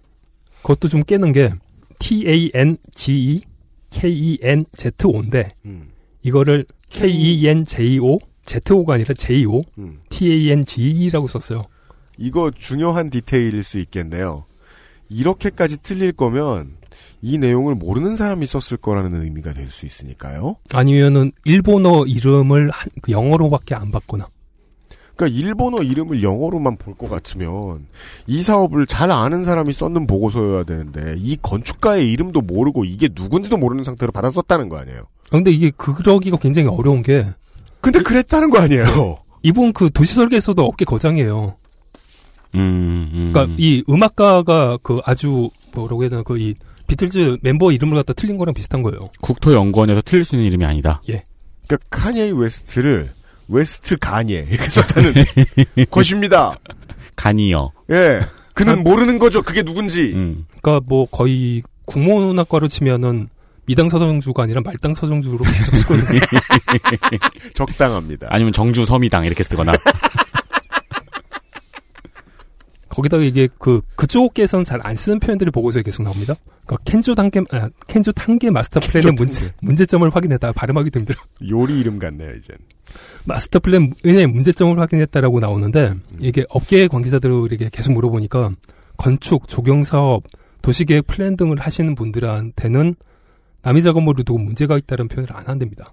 [0.62, 1.50] 그것도 좀 깨는 게
[2.00, 3.40] T-A-N-G-E
[3.90, 5.90] K-E-N-Z-O인데 음.
[6.22, 10.00] 이거를 K-E-N-J-O Z-O가 아니라 J-O 음.
[10.10, 11.64] T-A-N-G-E라고 썼어요.
[12.16, 14.44] 이거 중요한 디테일일 수 있겠네요.
[15.08, 16.76] 이렇게까지 틀릴 거면
[17.22, 20.56] 이 내용을 모르는 사람이 썼을 거라는 의미가 될 수 있으니까요.
[20.72, 24.28] 아니면은 일본어 이름을 한- 그 영어로밖에 안 바꾸나.
[25.18, 27.86] 그러니까 일본어 이름을 영어로만 볼 것 같으면
[28.26, 33.84] 이 사업을 잘 아는 사람이 썼는 보고서여야 되는데 이 건축가의 이름도 모르고 이게 누군지도 모르는
[33.84, 35.00] 상태로 받았었다는 거 아니에요.
[35.00, 37.24] 아, 근데 이게 그러기가 굉장히 어려운 게
[37.80, 39.18] 근데 그랬다는 거 아니에요.
[39.42, 41.56] 이분 그 도시 설계에서도 업계 거장이에요.
[42.54, 43.30] 음, 음.
[43.32, 46.54] 그러니까 이 음악가가 그 아주 뭐라고 해야 되나 그 이
[46.88, 49.00] 비틀즈 멤버 이름을 갖다 틀린 거랑 비슷한 거예요.
[49.20, 51.00] 국토연구원에서 틀릴 수 있는 이름이 아니다.
[51.68, 53.12] 그러니까 카니에 웨스트를
[53.48, 55.14] 웨스트 가니에 이렇게 썼다는
[55.90, 56.56] 것입니다.
[57.16, 57.72] 간이요.
[57.90, 58.20] 예.
[58.54, 59.42] 그는 모르는 거죠.
[59.42, 60.12] 그게 누군지.
[60.14, 60.44] 음.
[60.60, 63.28] 그러니까 뭐 거의 국문학과로 치면은
[63.66, 66.20] 미당 서정주가 아니라 말당 서정주로 계속 쓰고 있는 거예요.
[67.54, 68.26] 적당합니다.
[68.30, 69.72] 아니면 정주 서미당 이렇게 쓰거나.
[72.98, 76.34] 거기다가 이게 그 그쪽에서는 잘 안 쓰는 표현들이 보고서에 계속 나옵니다.
[76.64, 80.52] 그러니까 켄조 단게 아, 켄조 단게 마스터 플랜의 문제 문제점을 확인했다.
[80.52, 81.20] 발음하기도 힘들어.
[81.48, 82.56] 요리 이름 같네요, 이젠.
[83.24, 88.50] 마스터 플랜의 문제점을 확인했다라고 나오는데 이게 업계 관계자들에게 계속 물어보니까
[88.96, 90.22] 건축, 조경 사업,
[90.62, 92.94] 도시계획 플랜 등을 하시는 분들한테는
[93.62, 95.88] 남의 작업물을 두고 문제가 있다는 표현을 안 한답니다.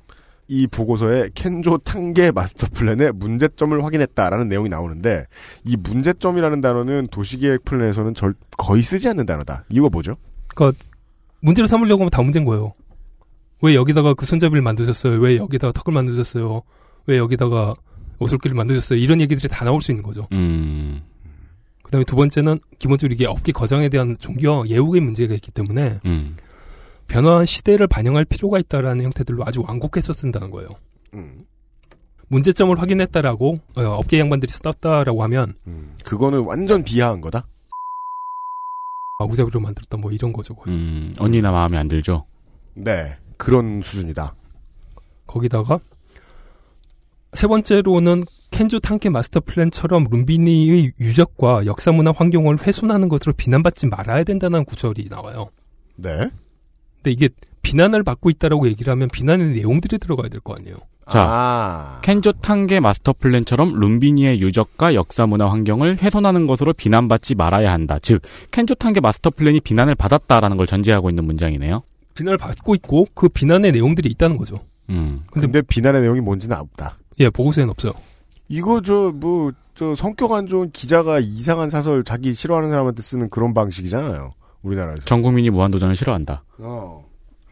[0.48, 5.26] 이 보고서에 켄조 단게 마스터 플랜의 문제점을 확인했다라는 내용이 나오는데
[5.64, 9.66] 이 문제점이라는 단어는 도시계획 플랜에서는 절, 거의 쓰지 않는 단어다.
[9.70, 10.18] 이거 뭐죠?
[10.54, 10.78] 그러니까
[11.42, 12.74] 문제를 삼으려고 하면 다 문제인 거예요.
[13.62, 15.20] 왜 여기다가 그 손잡이를 만드셨어요?
[15.20, 16.62] 왜 여기다가 턱을 만드셨어요?
[17.08, 17.74] 왜 여기다가
[18.20, 19.00] 오솔길을 만드셨어요?
[19.00, 20.22] 이런 얘기들이 다 나올 수 있는 거죠.
[20.32, 21.02] 음.
[21.82, 26.36] 그 다음에 두 번째는 기본적으로 이게 업계 거장에 대한 종교, 예우의 문제가 있기 때문에 음.
[27.08, 30.70] 변화한 시대를 반영할 필요가 있다라는 형태들로 아주 완곡해서 쓴다는 거예요.
[31.14, 31.46] 음,
[32.28, 35.96] 문제점을 확인했다라고 어, 업계 양반들이 썼다라고 하면 음.
[36.04, 37.48] 그거는 완전 비하한 거다.
[39.20, 40.56] 아구잡이로 만들었다 뭐 이런 거죠.
[40.56, 40.76] 거의.
[40.76, 41.06] 음.
[41.20, 42.26] 언니나 마음에 안 들죠?
[42.74, 44.36] 네, 그런 수준이다.
[45.28, 45.80] 거기다가
[47.34, 54.64] 세 번째로는 켄조 탄케 마스터 플랜처럼 룸비니의 유적과 역사문화 환경을 훼손하는 것으로 비난받지 말아야 된다는
[54.66, 55.50] 구절이 나와요.
[55.98, 56.30] 네.
[57.06, 57.30] 근데 이게
[57.62, 60.76] 비난을 받고 있다라고 얘기를 하면 비난의 내용들이 들어가야 될 거 아니에요.
[61.08, 67.72] 자, 아, 켄조 탄계 마스터 플랜처럼 룸비니의 유적과 역사 문화 환경을 훼손하는 것으로 비난받지 말아야
[67.72, 68.00] 한다.
[68.02, 71.84] 즉, 켄조 탄계 마스터 플랜이 비난을 받았다라는 걸 전제하고 있는 문장이네요.
[72.16, 74.56] 비난을 받고 있고 그 비난의 내용들이 있다는 거죠.
[74.90, 75.22] 음.
[75.32, 76.98] 근데, 근데 비난의 내용이 뭔지는 없다.
[77.20, 77.92] 예 보고서에는 없어요.
[78.50, 83.54] 이거 저 뭐 저 성격 안 좋은 기자가 이상한 사설 자기 싫어하는 사람한테 쓰는 그런
[83.54, 84.32] 방식이잖아요.
[84.66, 85.04] 우리나라에서.
[85.06, 86.44] 전 국민이 무한도전을 싫어한다.
[86.60, 87.06] 어.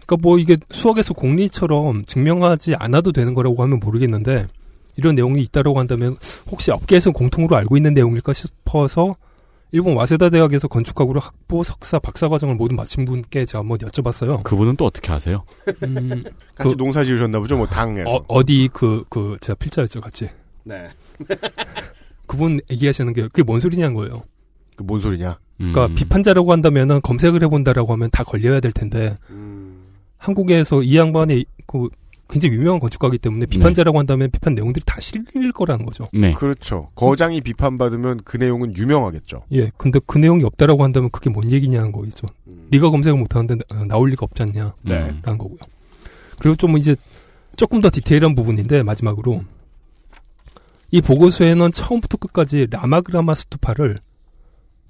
[0.06, 4.45] 그러니까 뭐 이게 수학에서 공리처럼 증명하지 않아도 되는 거라고 하면 모르겠는데
[4.98, 6.18] 이런 내용이 있다라고 한다면
[6.52, 9.14] 혹시 업계에서 공통으로 알고 있는 내용일까 싶어서
[9.72, 14.44] 일본 와세다 대학에서 건축학으로 학부, 석사, 박사 과정을 모두 마친 분께 제가 한번 여쭤봤어요.
[14.44, 15.44] 그분은 또 어떻게 하세요?
[15.84, 16.23] 음,
[16.53, 18.07] 같이 그- 농사 지으셨나 보죠, 뭐 당에서.
[18.07, 20.30] 어, 어디 그, 그, 제가 필자였죠, 같이.
[20.64, 20.88] 네.
[22.27, 24.22] 그분 얘기하시는 게 그게 뭔 소리냐는 거예요.
[24.76, 25.38] 그 뭔 소리냐?
[25.58, 25.95] 그러니까 음.
[25.95, 29.84] 비판자라고 한다면은 검색을 해본다라고 하면 다 걸려야 될 텐데 음.
[30.18, 31.90] 한국에서 이 양반이 그
[32.30, 36.08] 굉장히 유명한 건축가이기 때문에 비판자라고 한다면 비판 내용들이 다 실릴 거라는 거죠.
[36.14, 36.34] 네.
[36.34, 36.90] 그렇죠.
[36.95, 39.44] 거장이 비판받으면 그 내용은 유명하겠죠.
[39.52, 42.26] 예, 근데 그 내용이 없다라고 한다면 그게 뭔 얘기냐는 거겠죠.
[42.48, 42.68] 음.
[42.72, 45.10] 네가 검색을 못하는데 나- 나올 리가 없지 않냐라는 네.
[45.28, 45.38] 음.
[45.38, 45.58] 거고요.
[46.40, 46.95] 그리고 좀 이제
[47.56, 49.38] 조금 더 디테일한 부분인데 마지막으로
[50.91, 53.98] 이 보고서에는 처음부터 끝까지 라마그라마 스투파를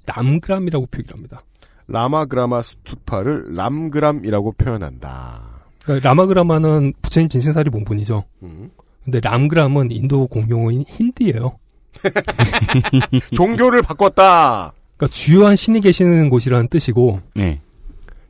[0.06, 1.40] 람그람이라고 표기를 합니다.
[1.88, 5.42] 라마그라마 스투파를 람그람이라고 표현한다.
[5.82, 8.24] 그러니까 라마그라마는 부처님 진신사리 본분이죠.
[8.42, 8.70] 음.
[9.04, 11.58] 근데 람그람은 인도 공용어인 힌디예요.
[13.34, 14.72] 종교를 바꿨다.
[14.96, 17.60] 그러니까 주요한 신이 계시는 곳이라는 뜻이고 네.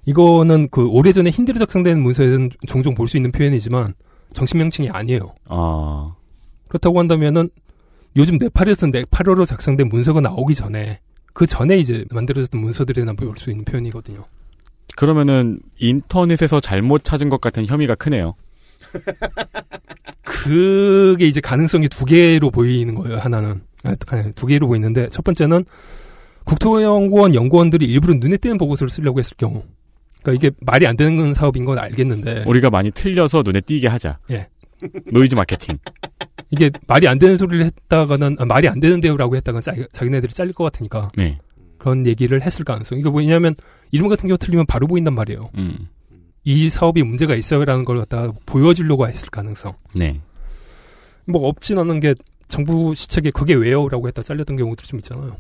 [0.07, 3.95] 이거는 그 오래전에 힌디로 작성된 문서에는 종종 볼 수 있는 표현이지만
[4.33, 5.21] 정식 명칭이 아니에요.
[5.49, 6.17] 어,
[6.69, 7.49] 그렇다고 한다면은
[8.17, 11.01] 요즘 네팔에서 네팔어로 작성된 문서가 나오기 전에
[11.35, 14.25] 그 전에 이제 만들어졌던 문서들에나 볼 수 있는 표현이거든요.
[14.97, 18.35] 그러면은 인터넷에서 잘못 찾은 것 같은 혐의가 크네요.
[20.23, 23.19] 그게 이제 가능성이 두 개로 보이는 거예요.
[23.19, 25.65] 하나는 아니, 아니, 두 개로 보이는데 첫 번째는
[26.45, 29.63] 국토연구원 연구원들이 일부러 눈에 띄는 보고서를 쓰려고 했을 경우,
[30.23, 34.19] 그러니까 이게 말이 안 되는 사업인 건 알겠는데 우리가 많이 틀려서 눈에 띄게 하자.
[34.31, 34.49] 예.
[35.13, 35.79] 노이즈 마케팅.
[36.51, 40.65] 이게 말이 안 되는 소리를 했다가는 아, 말이 안 되는데요라고 했다가 자기, 자기네들이 잘릴 것
[40.65, 41.39] 같으니까 네.
[41.79, 42.99] 그런 얘기를 했을 가능성.
[42.99, 43.55] 이거 뭐냐면
[43.91, 45.47] 이름 같은 경우 틀리면 바로 보인단 말이에요.
[45.57, 45.89] 음.
[46.45, 49.73] 이 사업이 문제가 있어요라는 걸 갖다가 보여주려고 했을 가능성.
[49.97, 50.21] 네.
[51.27, 52.15] 뭐 없진 않은 게
[52.49, 55.37] 정부 시책에 그게 왜요라고 했다 잘렸던 경우도 좀 있잖아요.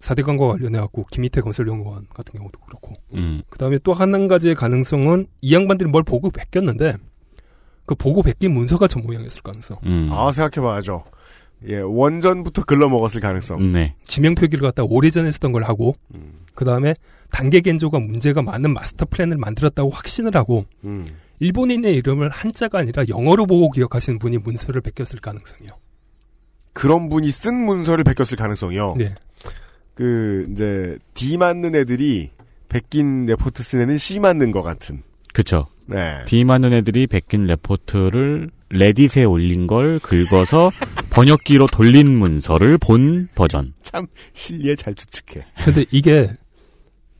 [0.00, 2.94] 4대 강과 관련해 갖고 김희태 건설연구원 같은 경우도 그렇고.
[3.14, 3.42] 음.
[3.50, 6.94] 그 다음에 또 한 가지의 가능성은 이 양반들이 뭘 보고 베꼈는데
[7.88, 9.78] 그 보고 베낀 문서가 저 모양이었을 가능성.
[9.86, 10.10] 음.
[10.12, 11.04] 아, 생각해봐야죠.
[11.68, 13.72] 예, 원전부터 글러먹었을 가능성.
[13.72, 13.94] 네.
[14.06, 16.94] 지명 표기를 갖다 오래전에 쓰던 걸 하고 음, 그 다음에
[17.30, 21.06] 단게 겐조가 문제가 많은 마스터 플랜을 만들었다고 확신을 하고 음.
[21.40, 25.70] 일본인의 이름을 한자가 아니라 영어로 보고 기억하시는 분이 문서를 베꼈을 가능성이요.
[26.74, 28.96] 그런 분이 쓴 문서를 베꼈을 가능성이요.
[28.98, 29.08] 네.
[29.94, 32.30] 그 이제 D 맞는 애들이
[32.68, 35.02] 베낀 레포트 쓴 애는 C 맞는 것 같은.
[35.32, 35.66] 그쵸.
[35.88, 36.24] 네.
[36.26, 40.70] D 맞은 애들이 베낀 레포트를 레딧에 올린 걸 긁어서
[41.10, 43.74] 번역기로 돌린 문서를 본 버전.
[43.82, 45.44] 참 실리에 잘 추측해.
[45.64, 46.30] 근데 이게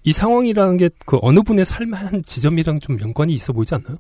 [0.05, 3.97] 이 상황이라는 게 그 어느 분의 삶의 한 지점이랑 좀 연관이 있어 보이지 않나요?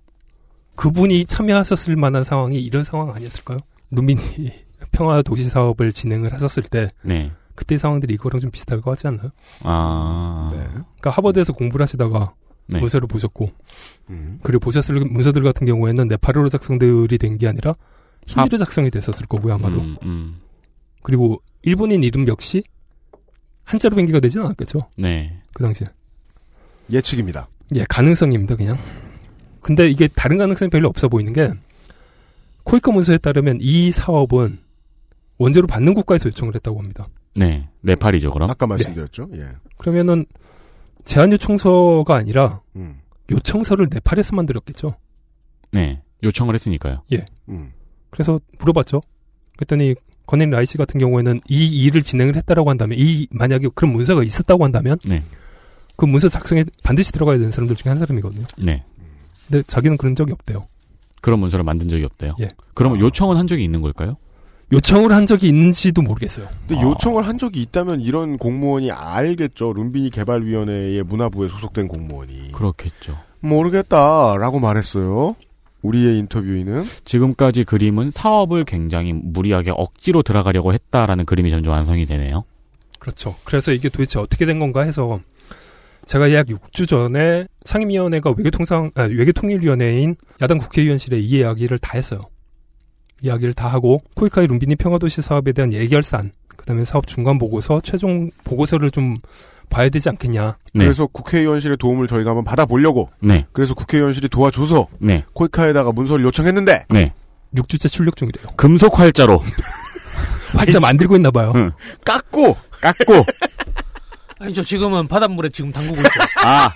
[0.76, 3.56] 그분이 참여하셨을 만한 상황이 이런 상황 아니었을까요?
[3.90, 4.52] 눈민이
[4.92, 7.32] 평화 도시 사업을 진행을 하셨을 때 네.
[7.54, 9.30] 그때 상황들이 이거랑 좀 비슷할 것 같지 않나요?
[9.64, 10.48] 아.
[10.52, 10.58] 네.
[10.68, 12.34] 그러니까 하버드에서 공부를 하시다가
[12.68, 12.80] 네.
[12.80, 13.48] 문서를 보셨고
[14.10, 14.38] 음.
[14.42, 17.72] 그리고 보셨을 문서들 같은 경우에는 네팔어로 작성들이 된 게 아니라
[18.26, 20.36] 힌디로 작성이 됐었을 거고요 아마도 음, 음.
[21.02, 22.62] 그리고 일본인 이름 역시
[23.64, 25.40] 한자로 변기가 되지는 않았겠죠 네.
[25.54, 25.86] 그 당시에
[26.90, 27.48] 예측입니다.
[27.74, 28.78] 예 가능성입니다 그냥
[29.60, 31.50] 근데 이게 다른 가능성이 별로 없어 보이는 게
[32.64, 34.58] 코이카 문서에 따르면 이 사업은
[35.38, 37.68] 원재로 받는 국가에서 요청을 했다고 합니다 네.
[37.82, 38.50] 네팔이죠, 그럼?
[38.50, 39.28] 아까 말씀드렸죠.
[39.36, 39.46] 예.
[39.76, 40.26] 그러면은
[41.08, 43.00] 제한 요청서가 아니라 음.
[43.30, 44.94] 요청서를 네팔에서 만들었겠죠
[45.72, 46.02] 네.
[46.22, 47.02] 요청을 했으니까요.
[47.48, 47.72] 음.
[48.10, 49.00] 그래서 물어봤죠.
[49.56, 49.94] 그랬더니
[50.26, 54.64] 건인 라이 씨 같은 경우에는 이 일을 진행을 했다라고 한다면 이 만약에 그런 문서가 있었다고
[54.64, 55.22] 한다면 네.
[55.96, 58.46] 그 문서 작성에 반드시 들어가야 되는 사람들 중에 한 사람이거든요.
[58.64, 58.84] 네.
[59.46, 60.62] 근데 자기는 그런 적이 없대요.
[61.22, 62.34] 그런 문서를 만든 적이 없대요.
[62.40, 62.48] 예.
[62.74, 64.16] 그러면 요청은 한 적이 있는 걸까요?
[64.72, 66.46] 요청을 한 적이 있는지도 모르겠어요.
[66.66, 66.82] 근데 아.
[66.82, 69.72] 요청을 한 적이 있다면 이런 공무원이 알겠죠.
[69.72, 72.52] 룸비니 개발위원회의 문화부에 소속된 공무원이.
[72.52, 73.18] 그렇겠죠.
[73.40, 75.36] 모르겠다라고 말했어요.
[75.82, 82.44] 우리의 인터뷰인은 지금까지 그림은 사업을 굉장히 무리하게 억지로 들어가려고 했다라는 그림이 점점 완성이 되네요.
[82.98, 83.36] 그렇죠.
[83.44, 85.20] 그래서 이게 도대체 어떻게 된 건가 해서
[86.04, 92.20] 제가 약 6주 전에 상임위원회가 외교통상 아, 외교통일위원회인 야당 국회의원실에 이 이야기를 다 했어요.
[93.22, 98.90] 이야기를 다 하고 코이카이 룸비니 평화도시 사업에 대한 예결산, 그다음에 사업 중간 보고서, 최종 보고서를
[98.90, 99.14] 좀
[99.70, 100.56] 봐야 되지 않겠냐.
[100.74, 100.84] 네.
[100.84, 103.46] 그래서 국회의원실의 도움을 저희가 한번 받아보려고 네.
[103.52, 105.24] 그래서 국회의원실이 도와줘서 네.
[105.34, 107.12] 코이카에다가 문서를 요청했는데 네.
[107.54, 108.46] 6주째 출력 중이래요.
[108.56, 109.42] 금속 활자로
[110.54, 111.52] 활자 만들고 있나 봐요.
[111.56, 111.70] 응.
[112.04, 113.24] 깎고 깎고
[114.40, 116.20] 아니 저 지금은 바닷물에 지금 담그고 있죠.
[116.44, 116.70] 아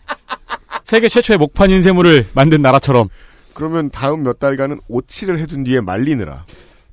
[0.84, 3.08] 세계 최초의 목판 인쇄물을 만든 나라처럼
[3.54, 6.44] 그러면 다음 몇 달간은 오칠을 해둔 뒤에 말리느라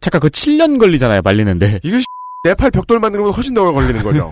[0.02, 2.00] 잠깐 그 7년 걸리잖아요 말리는데 이게
[2.46, 4.32] 네팔 벽돌 만드는 것보다 훨씬 더 오래 걸리는 거죠.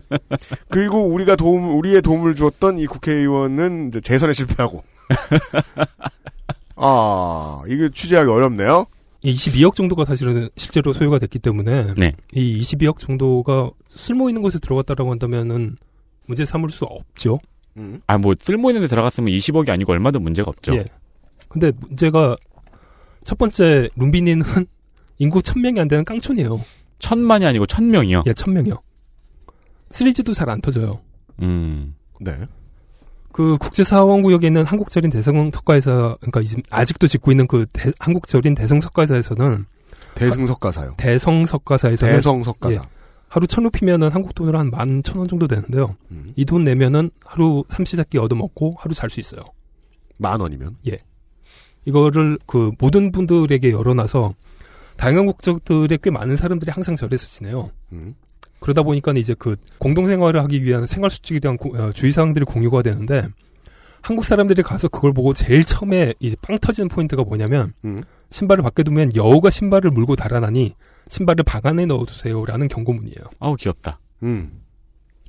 [0.68, 4.84] 그리고 우리가 도움 우리의 도움을 주었던 이 국회의원은 이제 재선에 실패하고
[6.76, 8.86] 아 이게 취재하기 어렵네요.
[9.22, 12.12] 이 22억 정도가 사실은 실제로 소요가 됐기 때문에 네.
[12.34, 15.76] 이 22억 정도가 쓸모 있는 곳에 들어갔다라고 한다면은
[16.26, 17.36] 문제 삼을 수 없죠.
[17.78, 18.00] 음.
[18.06, 20.74] 아 뭐 쓸모 있는 데 들어갔으면 20억이 아니고 얼마든 문제가 없죠.
[20.74, 20.84] 예.
[21.50, 22.36] 근데 문제가
[23.24, 24.42] 첫 번째 룸비니는
[25.18, 26.64] 인구 1000명이 안 되는 깡촌이에요.
[27.00, 28.22] 천만이 아니고 천명이요.
[28.26, 28.78] 예, 1000명이요.
[29.90, 30.94] 3G도 잘 안 터져요.
[31.42, 31.94] 음.
[32.20, 32.38] 네.
[33.32, 36.40] 그 국제사원구역에 있는 한국절인 대성석가에서 그러니까
[36.70, 39.66] 아직도 짓고 있는 그 대- 한국절인 대성석가사에서는
[40.14, 40.94] 대승석가사요.
[40.96, 42.74] 대성석가사에서는 대성석가사.
[42.76, 42.80] 예.
[43.28, 45.86] 하루 천 루피면은 한국 돈으로 한 만 천 원 정도 되는데요.
[46.10, 46.32] 음.
[46.36, 49.42] 이돈 내면은 하루 삼시세끼 얻어먹고 하루 잘 수 있어요.
[50.18, 50.76] 만 원이면
[51.94, 54.30] 이거를 그 모든 분들에게 열어놔서
[54.96, 57.70] 다양한 국적들의 꽤 많은 사람들이 항상 절에서 지내요.
[57.92, 58.14] 음.
[58.60, 63.22] 그러다 보니까 이제 그 공동생활을 하기 위한 생활 수칙에 대한 고- 어, 주의사항들이 공유가 되는데
[64.02, 68.02] 한국 사람들이 가서 그걸 보고 제일 처음에 이제 빵 터지는 포인트가 뭐냐면 음.
[68.30, 70.74] 신발을 밖에 두면 여우가 신발을 물고 달아나니
[71.08, 73.16] 신발을 방 안에 넣어두세요라는 경고문이에요.
[73.40, 73.98] 아우 귀엽다.
[74.22, 74.60] 음.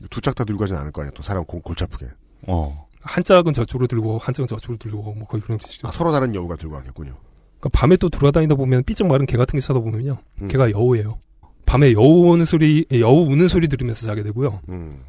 [0.10, 1.12] 두 짝 다 들고 가진 않을 거 아니야.
[1.16, 2.08] 또 사람 골, 골치 아프게.
[2.48, 2.88] 어.
[3.02, 5.88] 한 짝은 저쪽으로 들고 한 짝은 저쪽으로 들고 뭐 거의 그런 식이죠.
[5.88, 7.16] 아, 서로 다른 여우가 들고 가겠군요.
[7.60, 10.18] 그러니까 밤에 또 돌아다니다 보면 삐쩍 마른 개 같은 게 쳐다 보면요.
[10.42, 10.48] 음.
[10.48, 11.20] 걔가 여우예요.
[11.66, 14.60] 밤에 여우 오는 소리, 여우 우는 소리 들으면서 자게 되고요.
[14.70, 15.04] 음.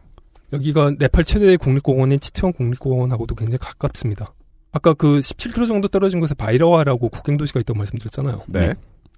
[0.53, 4.35] 여기가 네팔 최대의 국립공원인 치트원 국립공원하고도 굉장히 가깝습니다.
[4.71, 8.43] 아까 그 17km 정도 떨어진 곳에 바이라와라고 국경도시가 있다고 말씀드렸잖아요.
[8.49, 8.75] 네.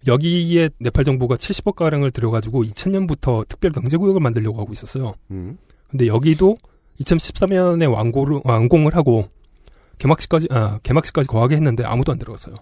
[0.07, 5.13] 여기에 네팔 정부가 70억 가량을 들여가지고 2000년부터 특별 경제구역을 만들려고 하고 있었어요.
[5.31, 5.59] 음.
[5.89, 6.57] 근데 여기도
[7.01, 9.29] 2013년에 완고를, 완공을 하고
[9.99, 12.55] 개막식까지 아 개막식까지 거하게 했는데 아무도 안 들어갔어요.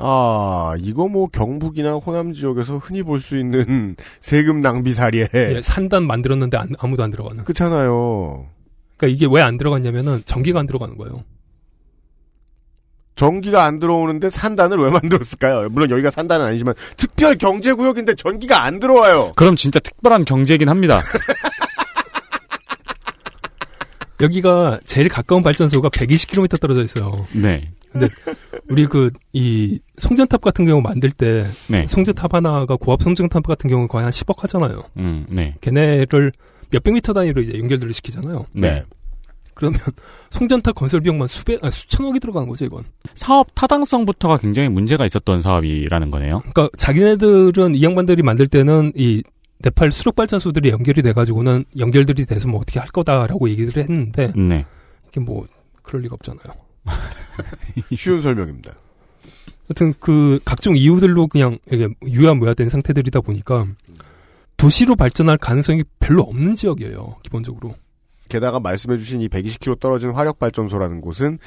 [0.00, 5.28] 아, 이거 뭐 경북이나 호남 지역에서 흔히 볼 수 있는 세금 낭비 사례.
[5.34, 7.42] 예, 산단 만들었는데 안- 아무도 안 들어가는.
[7.44, 8.46] 그렇잖아요.
[8.96, 11.24] 그러니까 이게 왜 안 들어갔냐면은 전기가 안 들어가는 거예요.
[13.16, 15.68] 전기가 안 들어오는데 산단을 왜 만들었을까요?
[15.70, 19.32] 물론 여기가 산단은 아니지만 특별 경제 구역인데 전기가 안 들어와요.
[19.34, 21.00] 그럼 진짜 특별한 경제이긴 합니다.
[24.20, 27.26] 여기가 제일 가까운 발전소가 120km 떨어져 있어요.
[27.32, 27.70] 네.
[27.92, 28.08] 근데
[28.68, 31.86] 우리 그 이 송전탑 같은 경우 만들 때 네.
[31.86, 34.80] 송전탑 하나가 고압 송전탑 같은 경우 거의 한 10억 하잖아요.
[34.96, 35.54] 음, 네.
[35.60, 36.32] 걔네를
[36.70, 38.46] 몇백 미터 단위로 이제 연결들을 시키잖아요.
[38.54, 38.82] 네.
[39.54, 39.78] 그러면
[40.30, 42.82] 송전탑 건설 비용만 수백, 아, 수천억이 들어가는 거죠, 이건.
[43.14, 46.40] 사업 타당성부터가 굉장히 문제가 있었던 사업이라는 거네요.
[46.52, 49.22] 그러니까 자기네들은 이 양반들이 만들 때는 이
[49.60, 54.64] 네팔 수력 발전소들이 연결이 돼가지고는 연결들이 돼서 뭐 어떻게 할 거다라고 얘기를 했는데 네.
[55.08, 55.46] 이게 뭐
[55.82, 56.54] 그럴 리가 없잖아요.
[57.96, 58.74] 쉬운 설명입니다.
[59.68, 63.66] 하여튼 그 각종 이유들로 그냥 이게 유야무야된 상태들이다 보니까
[64.56, 67.08] 도시로 발전할 가능성이 별로 없는 지역이에요.
[67.22, 67.74] 기본적으로.
[68.28, 71.38] 게다가 말씀해주신 이 120km 떨어진 화력 발전소라는 곳은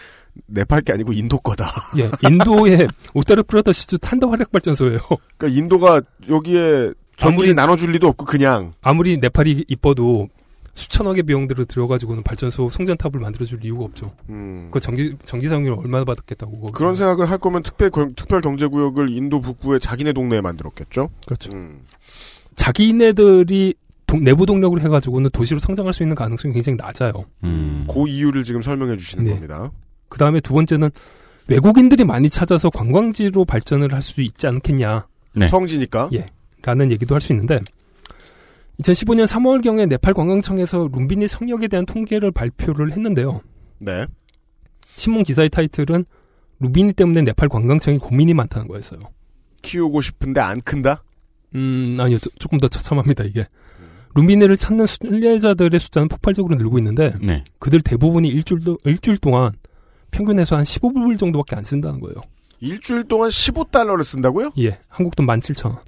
[0.47, 1.71] 네팔 게 아니고 인도 거다.
[1.97, 4.99] 예, 인도의 우타르 프라더시주 탄다 화력 발전소예요.
[5.37, 6.93] 그러니까 인도가 여기에
[7.27, 10.27] 아무리- 나눠줄 리도 없고 그냥 아무리 네팔이 이뻐도
[10.73, 14.07] 수천억의 비용들을 들여가지고는 발전소 송전탑을 만들어줄 이유가 없죠.
[14.29, 16.71] 음, 그 전기 전기 사용료를 얼마나 받았겠다고.
[16.71, 21.09] 그런 생각을 할 거면 특별 경- 특별 경제 구역을 인도 북부의 자기네 동네에 만들었겠죠.
[21.25, 21.51] 그렇죠.
[21.51, 21.81] 음.
[22.55, 23.73] 자기네들이
[24.07, 27.13] 동- 내부 동력을 해가지고는 도시로 성장할 수 있는 가능성이 굉장히 낮아요.
[27.43, 27.85] 음.
[27.91, 29.31] 그 이유를 지금 설명해 주시는 네.
[29.31, 29.71] 겁니다.
[30.09, 30.89] 그 다음에 두 번째는
[31.47, 35.05] 외국인들이 많이 찾아서 관광지로 발전을 할 수 있지 않겠냐.
[35.33, 35.47] 네.
[35.47, 36.09] 성지니까.
[36.13, 36.25] 예.
[36.63, 37.59] 라는 얘기도 할 수 있는데
[38.79, 43.41] 2015년 3월경에 네팔 관광청에서 룸비니 성역에 대한 통계를 발표를 했는데요.
[43.79, 44.05] 네.
[44.97, 46.05] 신문 기사의 타이틀은
[46.59, 48.99] 루비니 때문에 네팔 관광청이 고민이 많다는 거였어요.
[49.61, 51.03] 키우고 싶은데 안 큰다?
[51.55, 52.17] 음, 아니요.
[52.19, 53.43] 조- 조금 더 처참합니다, 이게.
[54.15, 57.43] 룸비니를 찾는 순례자들의 숫자는 폭발적으로 늘고 있는데 네.
[57.59, 59.51] 그들 대부분이 일주일도, 일주일 동안
[60.11, 62.15] 평균에서 한 15불 정도밖에 안 쓴다는 거예요.
[62.59, 64.49] 일주일 동안 15달러를 쓴다고요?
[64.59, 64.79] 예.
[64.89, 65.79] 한국 돈 17,000원.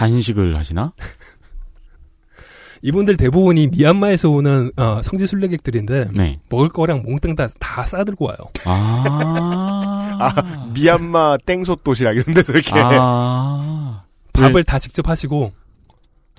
[0.00, 0.92] 단식을 하시나?
[2.82, 6.40] 이분들 대부분이 미얀마에서 오는 어, 성지 순례객들인데 네.
[6.48, 8.38] 먹을 거랑 몽땅 다, 다 싸들고 와요.
[8.64, 10.18] 아.
[10.18, 12.70] 아, 미얀마 땡솥 도시락 이런 데서 이렇게.
[12.76, 14.04] 아.
[14.32, 15.52] 밥을 다 직접 하시고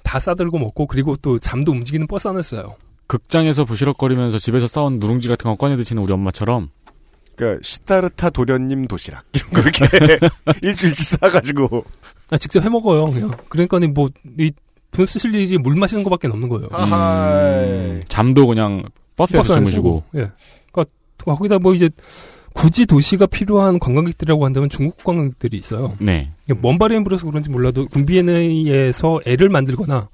[0.01, 2.75] 다 싸들고 먹고 그리고 또 잠도 움직이는 버스 안에 써요.
[3.05, 6.69] 극장에서 부시럭거리면서 집에서 싸운 누룽지 같은 거 꺼내 드시는 우리 엄마처럼
[7.41, 10.19] 그러니까 시타르타 도련님 도시락 이런 거 이렇게
[10.61, 11.83] 일주일치 싸가지고.
[12.29, 13.09] 아, 직접 해 먹어요.
[13.09, 13.31] 그냥.
[13.49, 14.51] 그러니까 뭐이
[14.91, 16.67] 돈 쓰실 일이 물 마시는 것밖에 없는 거예요.
[16.71, 17.63] 아하.
[17.63, 18.83] 음, 잠도 그냥
[19.15, 20.03] 버스에서 주무시고.
[20.15, 20.29] 예.
[20.71, 20.85] 그러니까
[21.17, 21.89] 거기다 뭐 이제
[22.53, 25.93] 굳이 도시가 필요한 관광객들이라고 한다면 중국 관광객들이 있어요.
[25.99, 26.31] 네.
[26.61, 30.09] 먼 발에 불어서 그런지 몰라도 군비엔에서 애를 만들거나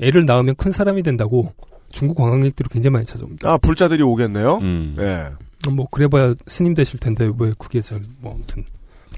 [0.00, 1.52] 애를 낳으면 큰 사람이 된다고
[1.90, 3.50] 중국 관광객들이 굉장히 많이 찾아옵니다.
[3.50, 4.56] 아 불자들이 오겠네요.
[4.62, 4.96] 음.
[4.98, 5.26] 예.
[5.70, 8.64] 뭐 그래봐야 스님 되실 텐데 왜 그게 잘뭐 아무튼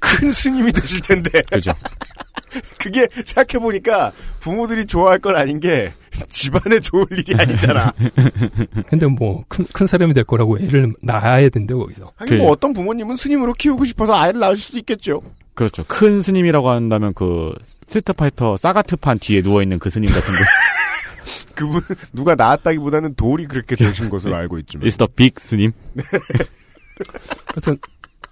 [0.01, 1.31] 큰 스님이 되실 텐데.
[1.51, 1.73] 그죠.
[2.79, 5.93] 그게 생각해 보니까 부모들이 좋아할 건 아닌 게
[6.29, 7.93] 집안에 좋을 일이 아니잖아.
[8.89, 12.05] 근데 뭐 큰 큰 사람이 될 거라고 애를 낳아야 된대요 거기서.
[12.17, 15.21] 하긴 그- 뭐 어떤 부모님은 스님으로 키우고 싶어서 아이를 낳을 수도 있겠죠.
[15.55, 15.85] 그렇죠.
[15.89, 17.53] 큰 스님이라고 한다면 그
[17.87, 20.39] 스트리트 파이터 사가트판 뒤에 누워 있는 그 스님 같은 거.
[21.55, 21.81] 그분
[22.13, 24.89] 누가 낳았다기보다는 돌이 그렇게 되신 것으로 알고 있지만.
[24.89, 25.73] The big 스님.
[27.55, 27.79] 하여튼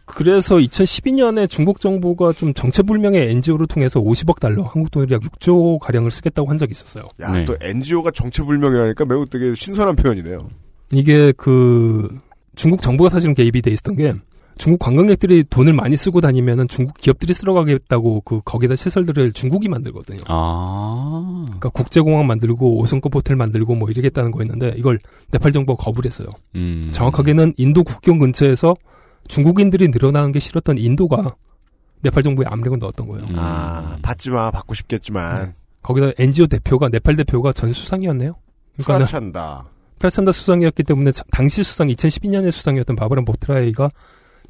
[0.05, 6.11] 그래서 2012년에 중국 정부가 좀 정체불명의 NGO를 통해서 50억 달러, 한국 돈으로 약 6조 가량을
[6.11, 7.05] 쓰겠다고 한 적이 있었어요.
[7.21, 7.45] 야, 네.
[7.45, 10.51] 또 NGO가 정체불명이라니까 매우 되게 신선한 표현이네요.
[10.93, 12.09] 이게 그
[12.55, 14.13] 중국 정부가 사실은 개입이 돼 있었던 게
[14.59, 20.19] 중국 관광객들이 돈을 많이 쓰고 다니면은 중국 기업들이 쓸어가겠다고 그 거기다 시설들을 중국이 만들거든요.
[20.29, 21.43] 아.
[21.47, 24.99] 그러니까 국제공항 만들고 5성급 호텔 만들고 뭐 이러겠다는 거였는데 이걸
[25.31, 26.29] 네팔 정부가 거부를 했어요.
[26.55, 26.87] 음.
[26.93, 28.75] 정확하게는 인도 국경 근처에서
[29.29, 31.35] 중국인들이 늘어나는 게 싫었던 인도가
[32.03, 33.25] 네팔 정부에 압력을 넣었던 거예요.
[33.31, 33.37] 음.
[33.39, 35.55] 아, 받지 마, 받고 싶겠지만.
[35.83, 38.35] 거기다 NGO 대표가 네팔 대표가 전 수상이었네요.
[38.75, 39.65] 그러니까 프라찬다.
[39.99, 43.89] 프라찬다 수상이었기 때문에 자- 당시 수상 2012년에 수상이었던 바바란 보트라이가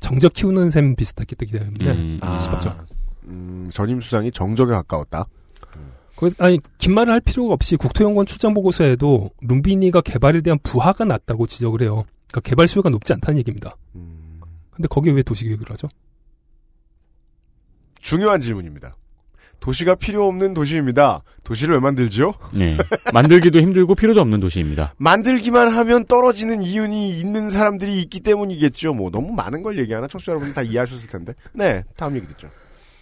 [0.03, 2.19] 정적 키우는 셈 비슷했기 때문에 음.
[2.21, 2.75] 아, 싶었죠.
[3.25, 5.27] 음, 전임 수상이 정적에 가까웠다.
[6.17, 11.47] 거기- 아니 긴 말을 할 필요가 없이 국토연구원 출장 보고서에도 룸비니가 개발에 대한 부하가 낮다고
[11.47, 12.05] 지적을 해요.
[12.29, 13.77] 그러니까 개발 수요가 높지 않다는 얘기입니다.
[13.95, 15.89] 음, 근데 거기에 왜 도시계획을 하죠?
[18.01, 18.97] 중요한 질문입니다.
[19.63, 21.23] 도시가 필요 없는 도시입니다.
[21.45, 22.35] 도시를 왜 만들죠?
[22.53, 22.77] 네.
[23.15, 24.93] 만들기도 힘들고 필요도 없는 도시입니다.
[24.99, 28.93] 만들기만 하면 떨어지는 이윤이 있는 사람들이 있기 때문이겠죠.
[28.93, 31.33] 뭐 너무 많은 걸 얘기하나 청취자 여러분 다 이해하셨을 텐데.
[31.53, 32.49] 네, 다음 얘기 듣죠.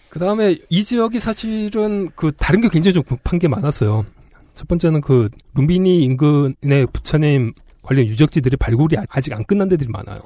[0.09, 4.05] 그 다음에 이 지역이 사실은 그 다른 게 굉장히 좀 급한 게 많았어요.
[4.53, 10.19] 첫 번째는 그 룸비니 인근의 부처님 관련 유적지들이 발굴이 아- 아직 안 끝난 데들이 많아요.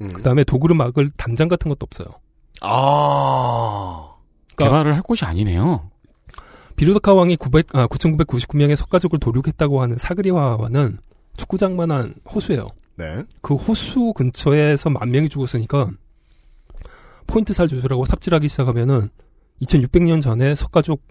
[0.00, 0.12] 음.
[0.12, 2.08] 그 다음에 도구를 막을 담장 같은 것도 없어요.
[2.62, 4.09] 아.
[4.64, 5.90] 개발을 할 곳이 아니네요.
[6.76, 10.98] 비루드카 왕이 900, 아, 9,999명의 석가족을 도륙했다고 하는 사그리화와는
[11.36, 12.66] 축구장만한 호수예요.
[12.96, 13.22] 네.
[13.42, 15.86] 그 호수 근처에서 만 명이 죽었으니까
[17.26, 19.08] 포인트 살 조절하고 삽질하기 시작하면은
[19.62, 21.02] 2600년 전에 석가족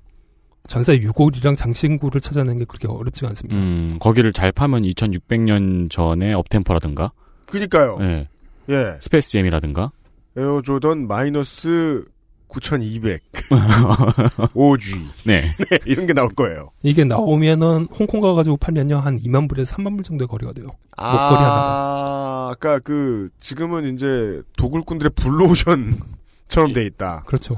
[0.68, 3.60] 전사의 유골이랑 장신구를 찾아내는 게 그렇게 어렵지가 않습니다.
[3.60, 7.12] 음, 거기를 잘 파면 2600년 전에 업템포라든가,
[7.48, 7.98] 그니까요.
[8.02, 8.28] 예,
[8.70, 8.98] 예.
[9.02, 9.92] 스페이스 잼이라든가,
[10.38, 12.06] 에어조던 마이너스
[12.50, 13.22] 9200.
[13.32, 15.08] 5G.
[15.26, 15.52] 네.
[15.70, 16.70] 네, 이런 게 나올 거예요.
[16.84, 20.68] 이게 나오면은 홍콩 가가지고 팔면요 한 2만 불에서 3만 불 정도의 거리가 돼요.
[20.98, 27.24] 목걸이 아, 아까 그, 지금은 이제 도굴꾼들의 블루오션처럼 돼 있다.
[27.26, 27.56] 그렇죠.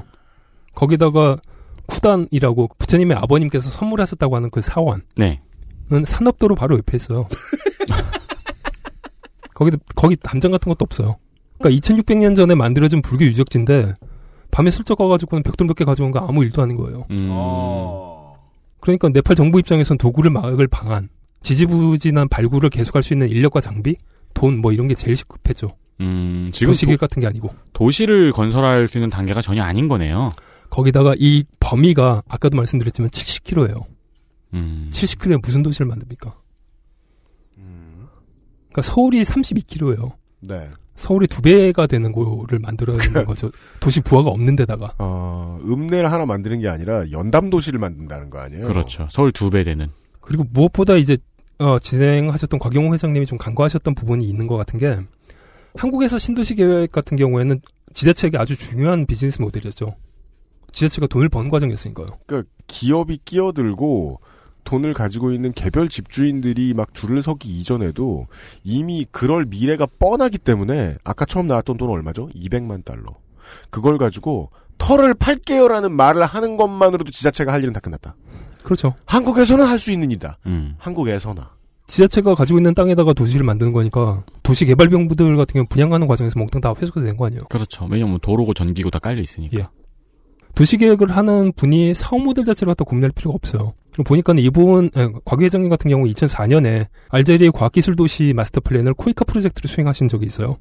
[0.74, 1.36] 거기다가
[1.86, 5.40] 쿠단이라고 부처님의 아버님께서 선물하셨다고 하는 그 사원은 네.
[6.04, 7.26] 산업도로 바로 옆에 있어요.
[9.54, 11.16] 거기도 거기 담장 같은 것도 없어요.
[11.58, 13.94] 그러니까 2600년 전에 만들어진 불교 유적지인데
[14.52, 17.02] 밤에 슬쩍 가가지고는 벽돌 몇개 가져온 거 아무 일도 아닌 거예요.
[17.10, 18.36] 음, 어.
[18.80, 21.08] 그러니까 네팔 정부 입장에선 도구를 막을 방안,
[21.40, 23.96] 지지부진한 발굴을 계속할 수 있는 인력과 장비,
[24.34, 25.68] 돈 뭐 이런 게 제일 급했죠.
[26.00, 27.50] 음, 지금 도시계 도, 같은 게 아니고.
[27.72, 30.30] 도시를 건설할 수 있는 단계가 전혀 아닌 거네요.
[30.70, 33.84] 거기다가 이 범위가 아까도 말씀드렸지만 70km예요.
[34.54, 36.34] 음, 70km에 무슨 도시를 만듭니까?
[37.58, 38.06] 음,
[38.70, 40.12] 그러니까 서울이 32km예요.
[40.40, 40.68] 네.
[41.02, 43.50] 서울이 두 배가 되는 거를 만들어야 되는 거죠.
[43.80, 44.94] 도시 부하가 없는 데다가.
[44.98, 48.64] 어, 읍내를 하나 만드는 게 아니라 연담 도시를 만든다는 거 아니에요?
[48.64, 49.08] 그렇죠.
[49.10, 49.88] 서울 두 배 되는.
[50.20, 51.16] 그리고 무엇보다 이제
[51.58, 54.98] 어, 진행하셨던 곽용호 회장님이 좀 간과하셨던 부분이 있는 것 같은 게
[55.76, 57.60] 한국에서 신도시 계획 같은 경우에는
[57.94, 59.88] 지자체에게 아주 중요한 비즈니스 모델이었죠.
[60.72, 62.06] 지자체가 돈을 번 과정이었으니까요.
[62.26, 64.20] 그러니까 기업이 끼어들고
[64.64, 68.26] 돈을 가지고 있는 개별 집주인들이 막 줄을 서기 이전에도
[68.64, 72.28] 이미 그럴 미래가 뻔하기 때문에 아까 처음 나왔던 돈 얼마죠?
[72.34, 73.04] 200만 달러.
[73.70, 78.16] 그걸 가지고 털을 팔게요라는 말을 하는 것만으로도 지자체가 할 일은 다 끝났다.
[78.62, 78.94] 그렇죠.
[79.06, 80.38] 한국에서는 할 수 있는 일이다.
[80.46, 81.50] 음, 한국에서나.
[81.88, 86.72] 지자체가 가지고 있는 땅에다가 도시를 만드는 거니까 도시 개발병부들 같은 경우 분양하는 과정에서 몽땅 다
[86.80, 87.44] 회수가 된 거 아니에요.
[87.50, 87.86] 그렇죠.
[87.90, 89.58] 왜냐면 도로고 전기고 다 깔려 있으니까.
[89.58, 89.64] 예.
[90.54, 93.74] 도시 계획을 하는 분이 사업 모델 자체를 갖다 고민할 필요가 없어요.
[93.92, 94.90] 그럼 보니까는 이분
[95.24, 100.56] 곽 회장님 같은 경우 2004년에 알제리 과학기술 도시 마스터 플랜을 코이카 프로젝트를 수행하신 적이 있어요.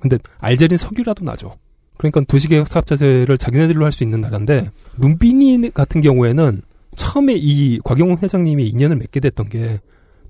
[0.00, 1.50] 근데 알제리는 석유라도 나죠.
[1.98, 6.62] 그러니까 도시계획 사업 자체를 자기네들로 할 수 있는 나라인데 룸비니 같은 경우에는
[6.96, 9.76] 처음에 이 곽영훈 회장님이 인연을 맺게 됐던 게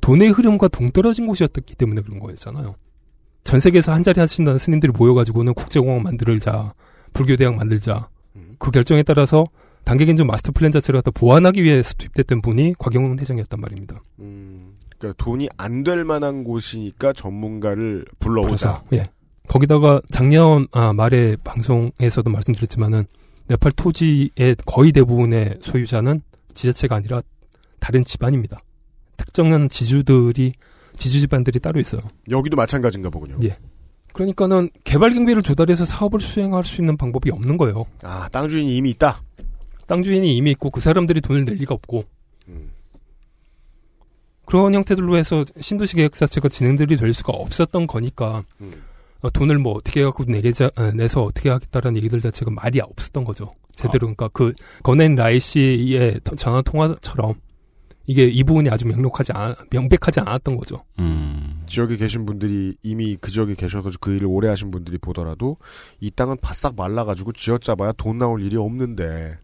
[0.01, 2.75] 돈의 흐름과 동떨어진 곳이었기 때문에 그런 거였잖아요.
[3.45, 6.69] 전 세계에서 한 자리 하신다는 스님들이 모여가지고는 국제공항 만들자,
[7.13, 8.09] 불교대학 만들자.
[8.59, 9.45] 그 결정에 따라서
[9.85, 14.01] 단계 개정 마스터 플랜 자체를 갖다 보완하기 위해서 투입됐던 분이 곽용훈 회장이었단 말입니다.
[14.21, 18.49] 음, 그러니까 돈이 안 될 만한 곳이니까 전문가를 불러오자.
[18.49, 19.11] 그래서, 예.
[19.49, 23.03] 거기다가 작년 아, 말에 방송에서도 말씀드렸지만은
[23.49, 26.23] 네팔 토지의 거의 대부분의 소유자는
[26.55, 27.23] 지자체가 아니라
[27.81, 28.59] 다른 집안입니다.
[29.17, 30.53] 특정한 지주들이
[30.97, 32.01] 지주 집안들이 따로 있어요.
[32.31, 33.39] 여기도 마찬가지인가 보군요.
[33.43, 33.55] 예.
[34.13, 37.87] 그러니까는 개발 경비를 조달해서 사업을 수행할 수 있는 방법이 없는 거예요.
[38.03, 39.23] 아, 땅 주인이 이미 있다.
[39.91, 42.05] 땅 주인이 이미 있고 그 사람들이 돈을 낼 리가 없고
[42.47, 42.71] 음.
[44.47, 48.73] 그런 형태들로 해서 신도시 계획 자체가 진행들이 될 수가 없었던 거니까 음.
[49.21, 53.49] 어, 돈을 뭐 어떻게 해갖고 내게자 어, 내서 어떻게 하겠다라는 얘기들 자체가 말이 없었던 거죠.
[53.73, 54.53] 제대로 그러니까 그
[54.85, 57.35] 건앤 라이 씨의 터- 전화 통화처럼
[58.07, 60.77] 이게 이 부분이 아주 명백하지 않, 명백하지 않았던 거죠.
[61.01, 65.57] 음, 지역에 계신 분들이 이미 그 지역에 계셔서 그 일을 오래 하신 분들이 보더라도
[65.99, 69.37] 이 땅은 바싹 말라가지고 쥐어짜봐야 돈 나올 일이 없는데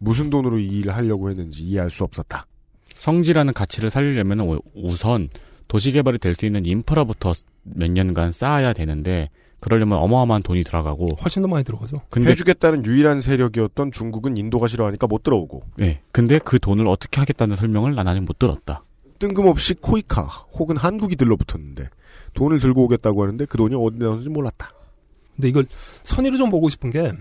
[0.00, 2.46] 무슨 돈으로 이 일을 하려고 했는지 이해할 수 없었다.
[2.94, 5.28] 성지라는 가치를 살리려면 우- 우선
[5.68, 7.32] 도시개발이 될 수 있는 인프라부터
[7.62, 9.28] 몇 년간 쌓아야 되는데
[9.60, 11.96] 그러려면 어마어마한 돈이 들어가고 훨씬 더 많이 들어가죠.
[12.08, 17.56] 근데 해주겠다는 유일한 세력이었던 중국은 인도가 싫어하니까 못 들어오고 네, 근데 그 돈을 어떻게 하겠다는
[17.56, 18.82] 설명을 난 아직 못 들었다.
[19.18, 21.88] 뜬금없이 코이카 혹은 한국이 들러붙었는데
[22.32, 24.72] 돈을 들고 오겠다고 하는데 그 돈이 어디 나오는지 몰랐다.
[25.36, 25.66] 근데 이걸
[26.04, 27.12] 선의로 좀 보고 싶은 게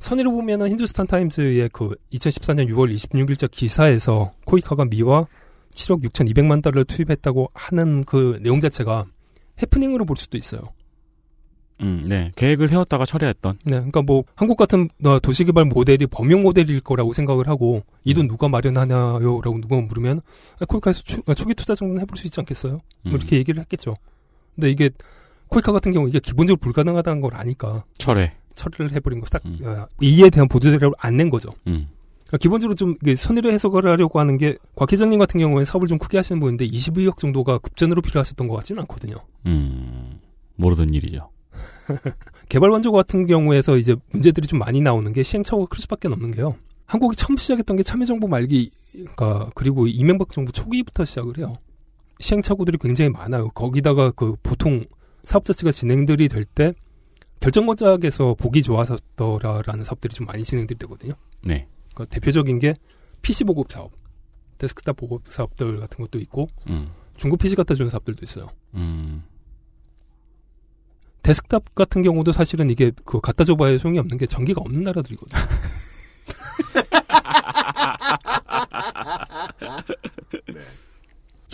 [0.00, 5.26] 선의로 보면은 힌두스탄 타임즈의 그 2014년 6월 26일자 기사에서 코이카가 미와
[5.72, 9.06] 7억 6,200만 달러를 투입했다고 하는 그 내용 자체가
[9.62, 10.60] 해프닝으로 볼 수도 있어요.
[11.80, 13.58] 음, 네, 계획을 세웠다가 철회했던.
[13.64, 18.28] 네, 그러니까 뭐 한국 같은 어, 도시개발 모델이 범용 모델일 거라고 생각을 하고 이 돈
[18.28, 20.20] 누가 마련하냐요라고 누가 물으면
[20.60, 22.72] 아, 코이카에서 초, 아, 초기 투자 정도는 해볼 수 있지 않겠어요?
[22.74, 23.92] 뭐 음, 이렇게 얘기를 했겠죠.
[24.54, 24.90] 근데 이게
[25.48, 28.32] 코이카 같은 경우 이게 기본적으로 불가능하다는 걸 아니까 철회.
[28.54, 29.58] 처리를 해버린 거딱 음.
[29.64, 31.50] 어, 이에 대한 보조 자료를 안 낸 거죠.
[31.66, 31.88] 음,
[32.26, 36.18] 그러니까 기본적으로 좀 선의를 해석을 하려고 하는 게 곽 회장님 같은 경우에 사업을 좀 크게
[36.18, 39.16] 하시는 분인데 22억 정도가 급전으로 필요하셨던 것 같지는 않거든요.
[39.46, 40.18] 음,
[40.56, 41.18] 모르던 일이죠.
[42.48, 46.56] 개발 원조 같은 경우에서 이제 문제들이 좀 많이 나오는 게 시행착오가 클 수밖에 없는 게요.
[46.86, 51.56] 한국이 처음 시작했던 게 참여정부 말기, 그러니까 그리고 이명박 정부 초기부터 시작을 해요.
[52.20, 53.48] 시행착오들이 굉장히 많아요.
[53.50, 54.84] 거기다가 그 보통
[55.24, 56.74] 사업 자체가 진행들이 될 때
[57.44, 61.12] 결정권자에서 보기 좋아졌더라라는 사업들이 좀 많이 진행들이 되거든요.
[61.42, 61.68] 네.
[61.92, 62.74] 그러니까 대표적인 게
[63.20, 63.92] PC 보급 사업,
[64.56, 66.90] 데스크탑 보급 사업들 같은 것도 있고 음.
[67.18, 68.48] 중고 PC 갖다 주는 사업들도 있어요.
[68.74, 69.24] 음.
[71.22, 75.38] 데스크탑 같은 경우도 사실은 이게 그 갖다 줘봐야 소용이 없는 게 전기가 없는 나라들이거든요.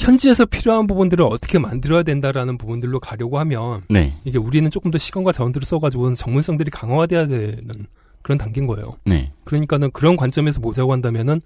[0.00, 4.16] 현지에서 필요한 부분들을 어떻게 만들어야 된다라는 부분들로 가려고 하면 네.
[4.24, 7.86] 이게 우리는 조금 더 시간과 자원들을 써가지고 전문성들이 강화돼야 되는
[8.22, 8.84] 그런 단계인 거예요.
[9.04, 9.30] 네.
[9.44, 11.40] 그러니까는 그런 관점에서 보자고 한다면은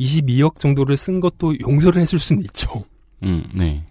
[0.00, 2.84] 22억 정도를 쓴 것도 용서를 해줄 수는 있죠.
[3.24, 3.84] 음, 네.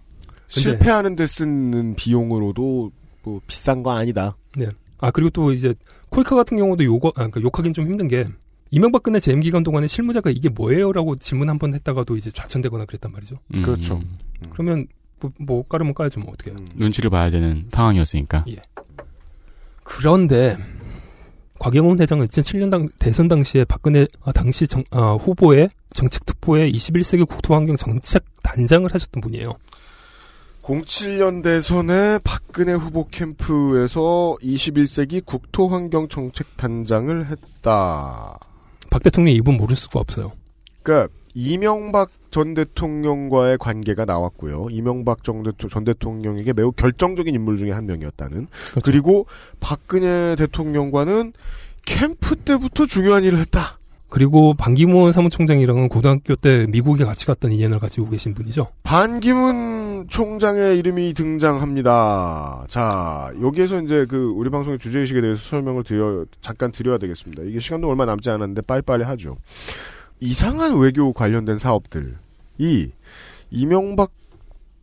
[0.48, 2.90] 실패하는 데 쓰는 비용으로도
[3.22, 4.36] 뭐 비싼 거 아니다.
[4.56, 4.66] 네.
[4.98, 5.74] 아 그리고 또 이제
[6.10, 8.26] 콜카 같은 경우도 요거 아, 그러니까 욕하긴 좀 힘든 게
[8.72, 13.36] 이명박근혜 재임 기간 동안에 실무자가 이게 뭐예요라고 질문 한 번 했다가도 이제 좌천되거나 그랬단 말이죠.
[13.54, 14.00] 음, 그렇죠.
[14.50, 14.86] 그러면
[15.20, 16.50] 뭐, 뭐 까르면 까야죠 뭐 어떻게.
[16.50, 16.64] 음.
[16.74, 18.44] 눈치를 봐야 되는 상황이었으니까.
[18.48, 18.56] 예.
[19.84, 20.56] 그런데
[21.58, 27.28] 곽영훈 회장은 2007년 당, 대선 당시에 박근혜 아, 당시 정, 아, 후보의 정책 특보의 21세기
[27.28, 29.54] 국토환경 정책 단장을 하셨던 분이에요.
[30.62, 38.38] 07년 대선에 박근혜 후보 캠프에서 21세기 국토환경정책단장을 했다.
[38.92, 40.28] 박 대통령이 이분 모를 수가 없어요.
[40.82, 44.68] 그러니까 이명박 전 대통령과의 관계가 나왔고요.
[44.70, 48.48] 이명박 전, 대통, 전 대통령 에게 매우 결정적인 인물 중에 한 명이었다는.
[48.48, 48.80] 그렇죠.
[48.84, 49.26] 그리고
[49.60, 51.32] 박근혜 대통령과는
[51.86, 53.78] 캠프 때부터 중요한 일을 했다.
[54.12, 58.66] 그리고 반기문 사무총장이랑은 고등학교 때 미국에 같이 갔던 인연을 가지고 계신 분이죠.
[58.82, 62.66] 반기문 총장의 이름이 등장합니다.
[62.68, 67.44] 자, 여기에서 이제 그 우리 방송의 주제의식에 대해서 설명을 드려, 잠깐 드려야 되겠습니다.
[67.44, 69.38] 이게 시간도 얼마 남지 않았는데 빨리빨리 하죠.
[70.20, 72.92] 이상한 외교 관련된 사업들이
[73.50, 74.12] 이명박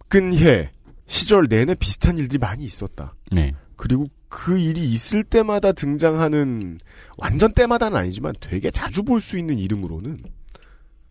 [0.08, 0.72] 근혜
[1.06, 3.14] 시절 내내 비슷한 일들이 많이 있었다.
[3.32, 3.54] 네.
[3.76, 6.78] 그리고 그 일이 있을 때마다 등장하는
[7.18, 10.20] 완전 때마다는 아니지만 되게 자주 볼 수 있는 이름으로는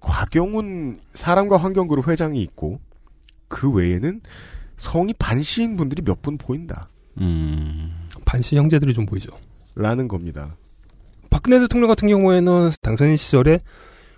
[0.01, 2.81] 곽영훈 사람과 환경그룹 회장이 있고
[3.49, 4.21] 그 외에는
[4.77, 6.89] 성이 반시인 분들이 몇 분 보인다.
[7.21, 8.07] 음.
[8.25, 9.31] 반시 형제들이 좀 보이죠.
[9.75, 10.57] 라는 겁니다.
[11.31, 13.61] 박근혜 대통령 같은 경우에는 당선 시절에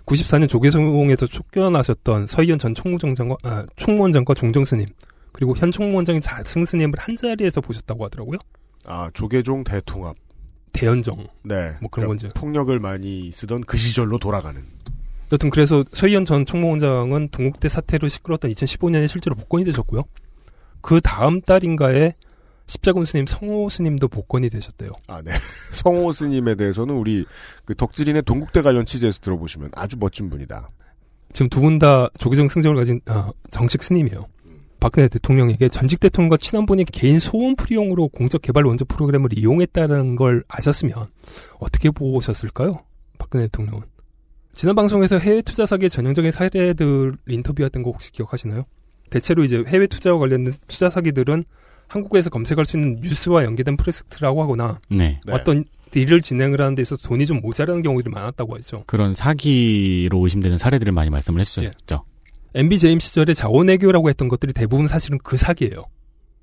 [0.05, 4.87] 94년 조계송에서 쫓겨나셨던 서희연 전 총무장관과 아, 총무원장과 종정스님
[5.31, 8.37] 그리고 현 총무원장인 자승 스님을 한 자리에서 보셨다고 하더라고요.
[8.85, 10.15] 아 조계종 대통합.
[10.73, 11.27] 대연정.
[11.43, 11.71] 네.
[11.81, 14.63] 뭐 그런 그러니까 폭력을 많이 쓰던 그 시절로 돌아가는.
[15.31, 20.01] 여튼 그래서 서희연 전 총무원장은 동국대 사태로 시끄러웠던 2015년에 실제로 복권이 되셨고요.
[20.81, 22.13] 그 다음 달인가에
[22.67, 24.91] 십자군 스님 성호 스님도 복권이 되셨대요.
[25.07, 25.31] 아, 네.
[25.73, 27.25] 성호 스님에 대해서는 우리
[27.65, 30.69] 그 덕질인의 동국대 관련 취재에서 들어보시면 아주 멋진 분이다.
[31.33, 34.25] 지금 두 분 다 조계종 승적을 가진 아, 정식 스님이에요.
[34.81, 40.43] 박근혜 대통령에게 전직 대통령과 친한 분이 개인 소원 풀이용으로 공적 개발 원조 프로그램을 이용했다는 걸
[40.47, 40.95] 아셨으면
[41.59, 42.73] 어떻게 보셨을까요?
[43.19, 43.83] 박근혜 대통령은.
[44.53, 48.65] 지난 방송에서 해외 투자 사기의 전형적인 사례들 인터뷰했던 거 혹시 기억하시나요?
[49.11, 51.43] 대체로 이제 해외 투자와 관련된 투자 사기들은
[51.87, 55.19] 한국에서 검색할 수 있는 뉴스와 연계된 프로젝트라고 하거나 네.
[55.25, 55.33] 네.
[55.33, 55.63] 어떤
[55.93, 58.83] 일을 진행을 하는 데 있어서 돈이 좀 모자라는 경우들이 많았다고 하죠.
[58.87, 62.05] 그런 사기로 의심되는 사례들을 많이 말씀을 해주셨죠.
[62.53, 65.85] MB 재임 시절에 자원외교라고 했던 것들이 대부분 사실은 그 사기예요.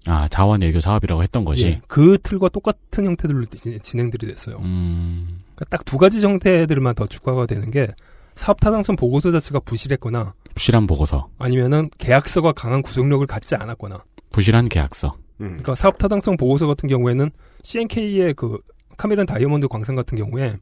[0.06, 1.66] 아, 자원 외교 사업이라고 했던 것이.
[1.66, 4.56] 예, 그 틀과 똑같은 형태들로 진- 진행들이 됐어요.
[4.64, 5.42] 음.
[5.54, 7.88] 그러니까 딱두 가지 형태들만 더 추가가 되는 게
[8.36, 15.14] 사업 타당성 보고서 자체가 부실했거나 부실한 보고서, 아니면은 계약서가 강한 구속력을 갖지 않았거나 부실한 계약서.
[15.40, 15.46] 음.
[15.48, 17.30] 그러니까 사업 타당성 보고서 같은 경우에는
[17.64, 18.58] CNK의 그
[18.96, 20.56] 카메룬 다이아몬드 광산 같은 경우에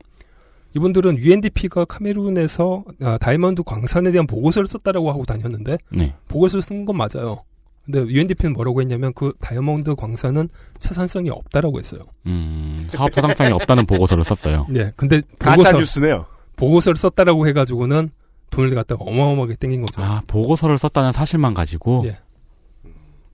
[0.77, 6.15] 이분들은 UNDP가 카메룬에서 아, 다이아몬드 광산에 대한 보고서를 썼다라고 하고 다녔는데 네.
[6.29, 7.39] 보고서를 쓴 건 맞아요.
[7.87, 10.49] 근데 UNDP는 뭐라고 했냐면 그 다이아몬드 광산은
[10.79, 12.01] 차산성이 없다라고 했어요.
[12.27, 14.67] 음, 사업 타당성이 없다는 보고서를 썼어요.
[14.69, 16.27] 네, 근데 가짜 보고서 뉴스네요.
[16.57, 18.11] 보고서를 썼다라고 해가지고는
[18.51, 20.03] 돈을 갖다가 어마어마하게 땡긴 거죠.
[20.03, 22.03] 아, 보고서를 썼다는 사실만 가지고.
[22.07, 22.19] 예.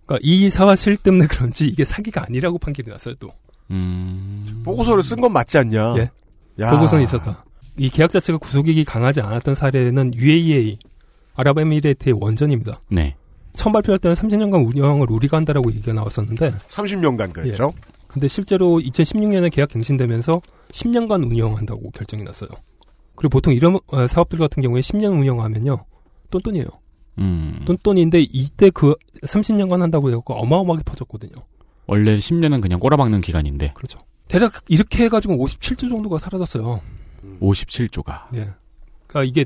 [0.07, 3.31] 그러니까 이 사실 때문에 그런지 이게 사기가 아니라고 판결이 났어요 또.
[3.71, 4.63] 음.
[4.65, 5.95] 보고서를 쓴 건 맞지 않냐?
[5.99, 6.11] 예.
[6.61, 6.71] 야.
[6.71, 7.45] 보고서는 있었다.
[7.79, 10.79] 이 계약 자체가 구속력이 강하지 않았던 사례는 UAE
[11.35, 12.81] 아랍에미레이트의 원전입니다.
[12.91, 13.15] 네.
[13.55, 17.73] 처음 발표할 때는 30년간 운영을 우리가 한다라고 얘기가 나왔었는데 30년간 그랬죠.
[18.07, 20.33] 근데 실제로 2016년에 계약 갱신되면서
[20.71, 22.51] 10년간 운영한다고 결정이 났어요.
[23.15, 25.85] 그리고 보통 이런 어, 사업들 같은 경우에 10년 운영하면요.
[26.31, 26.67] 똔똔이에요.
[27.19, 27.63] 음.
[27.67, 31.33] 똔똔인데 이때 그 30년간 한다고 해갖고 어마어마하게 퍼졌거든요.
[31.93, 33.99] 원래 10년은 그냥 꼬라박는 기간인데 그렇죠.
[34.27, 36.81] 대략 이렇게 해가지고 57조 정도가 사라졌어요.
[37.39, 38.35] 57조가.
[38.35, 38.47] 예.
[39.07, 39.45] 그러니까 이게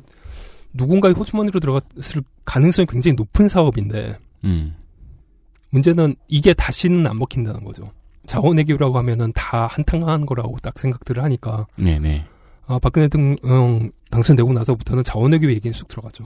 [0.73, 4.15] 누군가의 호주머니로 들어갔을 가능성이 굉장히 높은 사업인데
[4.45, 4.77] 음.
[5.71, 7.91] 문제는 이게 다시는 안 먹힌다는 거죠.
[8.27, 12.27] 자원 외교라고 하면은 다 한탕한 거라고 딱 생각들을 하니까 네네.
[12.69, 16.23] 아, 박근혜 대통령 당선되고 나서부터는 자원 외교 얘기는 쑥 들어가죠.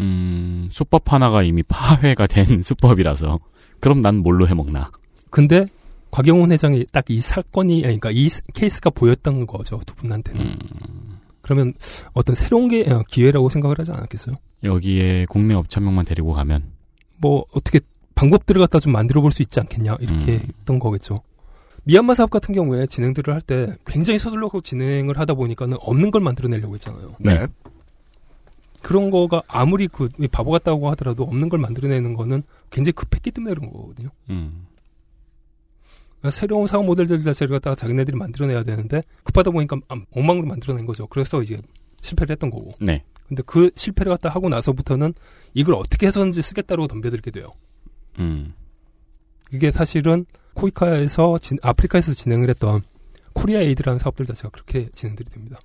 [0.00, 3.38] 음, 수법 하나가 이미 파회가 된 수법이라서
[3.78, 4.90] 그럼 난 뭘로 해먹나.
[5.30, 5.66] 근데
[6.10, 10.40] 곽영훈 회장이 딱 이 사건이 그러니까 이 케이스가 보였던 거죠 두 분한테는.
[10.42, 11.72] 음, 그러면
[12.12, 14.34] 어떤 새로운 게 어, 기회라고 생각을 하지 않았겠어요?
[14.64, 16.64] 여기에 국내 업체 한 명만 데리고 가면
[17.18, 17.80] 뭐 어떻게
[18.14, 20.48] 방법들을 갖다 좀 만들어 볼 수 있지 않겠냐 이렇게 음.
[20.60, 21.20] 했던 거겠죠.
[21.84, 26.74] 미얀마 사업 같은 경우에 진행들을 할 때 굉장히 서둘러서 진행을 하다 보니까는 없는 걸 만들어내려고
[26.74, 27.14] 했잖아요.
[27.20, 27.46] 네.
[28.82, 33.70] 그런 거가 아무리 그 바보 같다고 하더라도 없는 걸 만들어내는 거는 굉장히 급했기 때문에 그런
[33.72, 34.08] 거거든요.
[34.30, 34.66] 음,
[36.30, 41.06] 새로운 사업 모델들 자체를 갖다가 자기네들이 만들어내야 되는데 급하다 보니까 아, 엉망으로 만들어낸 거죠.
[41.08, 41.58] 그래서 이제
[42.02, 42.70] 실패를 했던 거고.
[42.80, 43.02] 네.
[43.28, 45.14] 근데 그 실패를 갖다 하고 나서부터는
[45.54, 47.46] 이걸 어떻게 해서든지 쓰겠다고 덤벼들게 돼요.
[48.18, 48.52] 음,
[49.52, 52.82] 이게 사실은 코이카에서 진- 아프리카에서 진행을 했던
[53.34, 55.60] 코리아 에이드라는 사업들 자체가 그렇게 진행들이 됩니다.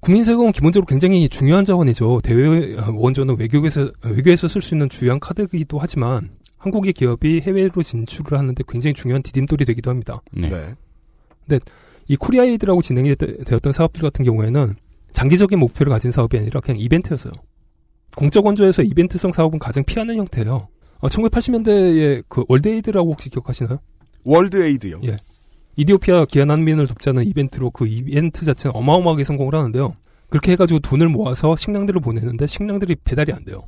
[0.00, 2.20] 국민세금은 기본적으로 굉장히 중요한 자원이죠.
[2.22, 8.38] 대외 어, 원조는 외교에서 외교에서 쓸 수 있는 주요한 카드이기도 하지만 한국의 기업이 해외로 진출을
[8.38, 10.20] 하는데 굉장히 중요한 디딤돌이 되기도 합니다.
[10.32, 10.48] 네.
[11.46, 11.58] 네.
[12.08, 14.74] 이 코리아 에이드라고 진행이 되- 되었던 사업들 같은 경우에는
[15.12, 17.32] 장기적인 목표를 가진 사업이 아니라 그냥 이벤트였어요.
[18.16, 20.62] 공적 원조에서 이벤트성 사업은 가장 피하는 형태예요.
[21.02, 23.78] 1980년대에 그 월드에이드라고 혹시 기억하시나요?
[24.24, 25.00] 월드 에이드요.
[25.04, 25.16] 예.
[25.76, 29.94] 이디오피아 기아 난민을 돕자는 이벤트로 그 이벤트 자체는 어마어마하게 성공을 하는데요.
[30.30, 33.58] 그렇게 해가지고 돈을 모아서 식량들을 보내는데 식량들이 배달이 안 돼요.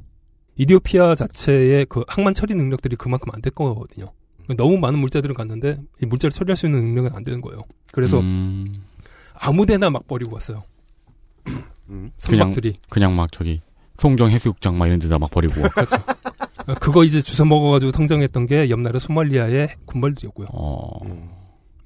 [0.59, 4.12] 이디오피아 자체의 그 항만 처리 능력들이 그만큼 안 될 거거든요.
[4.56, 7.60] 너무 많은 물자들을 갔는데 이 물자를 처리할 수 있는 능력은 안 되는 거예요.
[7.93, 8.66] 그래서 음,
[9.35, 10.62] 아무데나 막 버리고 왔어요.
[11.90, 12.10] 음.
[12.16, 12.74] 선박들이.
[12.90, 13.60] 그냥 막 저기
[13.98, 15.55] 송정 해수욕장 막 이런 데다 막 버리고.
[15.60, 20.48] 어, 그거 이제 주워 먹어가지고 성장했던 게 옆나라 소말리아의 군벌들이었고요.
[20.52, 21.28] 어, 음.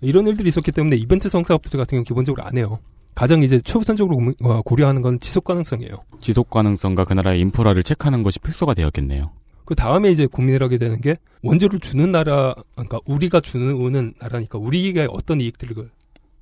[0.00, 2.78] 이런 일들이 있었기 때문에 이벤트 성 사업들 같은 경우 기본적으로 안 해요.
[3.14, 5.96] 가장 이제 최우선적으로 어, 고려하는 건 지속 가능성이에요.
[6.20, 9.30] 지속 가능성과 그 나라의 인프라를 체크하는 것이 필수가 되었겠네요.
[9.64, 15.06] 그 다음에 이제 고민을 하게 되는 게 원조를 주는 나라, 그러니까 우리가 주는 나라니까 우리에게
[15.10, 15.74] 어떤 이익들을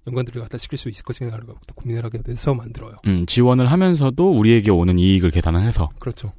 [0.07, 1.45] 연관들을 갖다 시킬 수 있을 것인가를
[1.75, 2.97] 고민을 하게 돼서 만들어요.
[3.07, 5.91] 음, 지원을 하면서도 우리에게 오는 이익을 계산을 해서.
[5.99, 6.31] 그렇죠.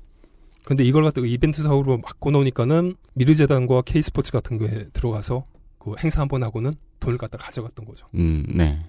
[0.63, 5.45] 근데 이걸 갖다가 이벤트 사업으로 막고 놓으니까는 미르재단과 K스포츠 같은 거에 들어가서
[5.77, 8.07] 그 행사 한 번 하고는 돈을 갖다 가져갔던 거죠.
[8.17, 8.79] 음, 네.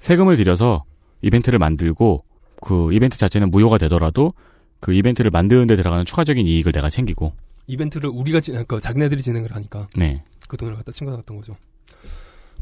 [0.00, 0.84] 세금을 들여서
[1.22, 2.24] 이벤트를 만들고
[2.62, 4.32] 그 이벤트 자체는 무효가 되더라도
[4.80, 7.32] 그 이벤트를 만드는 데 들어가는 추가적인 이익을 내가 챙기고.
[7.66, 10.22] 이벤트를 우리가 진, 그 자기네들이 진행을 하니까 네.
[10.48, 11.54] 그 돈을 갖다 챙겨갔던 거죠.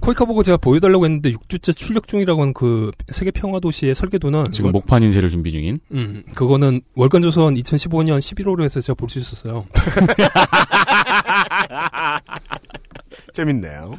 [0.00, 4.66] 코이카 보고 제가 보여달라고 했는데 6주째 출력 중이라고 하는 그 세계 평화 도시의 설계도는 지금
[4.66, 5.80] 월- 목판 인쇄를 준비 중인.
[5.92, 9.64] 음, 그거는 월간 조선 2015년 11월에 해서 제가 볼 수 있었어요.
[13.32, 13.98] 재밌네요.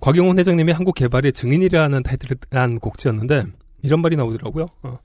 [0.00, 3.44] 곽영훈 회장님이 한국 개발의 증인이라는 타이틀한 곡지였는데
[3.82, 4.66] 이런 말이 나오더라고요.
[4.82, 4.98] 어.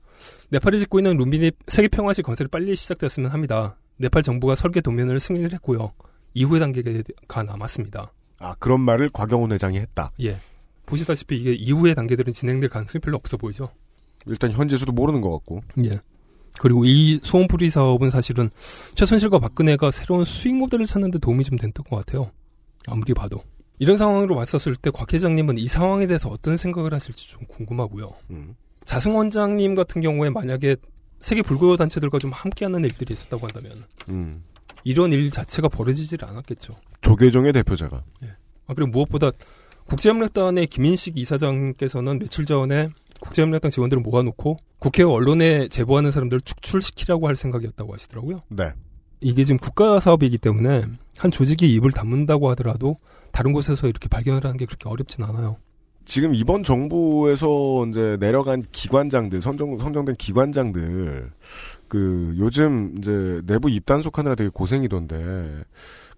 [0.50, 3.76] 네팔이 짓고 있는 룸비니 세계 평화시 건설이 빨리 시작되었으면 합니다.
[3.98, 5.92] 네팔 정부가 설계 도면을 승인을 했고요.
[6.34, 8.12] 이후의 단계가 남았습니다.
[8.38, 10.12] 아 그런 말을 곽영훈 회장이 했다.
[10.22, 10.38] 예.
[10.86, 13.66] 보시다시피 이게 이후의 단계들은 진행될 가능성이 별로 없어 보이죠.
[14.26, 15.60] 일단 현지에서도 모르는 것 같고.
[15.84, 15.96] 예.
[16.58, 18.48] 그리고 이 소원풀이 사업은 사실은
[18.94, 22.24] 최순실과 박근혜가 새로운 수익 모델을 찾는 데 도움이 좀 됐던 것 같아요.
[22.86, 23.38] 아무리 봐도.
[23.78, 28.10] 이런 상황으로 봤었을 때 곽 회장님은 이 상황에 대해서 어떤 생각을 하실지 좀 궁금하고요.
[28.30, 28.54] 음.
[28.84, 30.76] 자승 원장님 같은 경우에 만약에
[31.20, 34.44] 세계 불교 단체들과 좀 함께하는 일들이 있었다고 한다면 음.
[34.84, 36.74] 이런 일 자체가 벌어지질 않았겠죠.
[37.00, 38.02] 조계종의 대표자가.
[38.66, 39.30] 아, 그리고 무엇보다
[39.86, 42.88] 국제협력단의 김인식 이사장께서는 며칠 전에
[43.20, 48.40] 국제협력단 직원들을 모아놓고 국회와 언론에 제보하는 사람들을 축출시키라고 할 생각이었다고 하시더라고요.
[48.48, 48.72] 네.
[49.20, 50.84] 이게 지금 국가 사업이기 때문에
[51.18, 52.96] 한 조직이 입을 다문다고 하더라도
[53.32, 55.56] 다른 곳에서 이렇게 발견을 하는 게 그렇게 어렵진 않아요.
[56.06, 61.30] 지금 이번 정부에서 이제 내려간 기관장들, 선정, 선정된 기관장들,
[61.88, 65.64] 그, 요즘 이제 내부 입단속하느라 되게 고생이던데,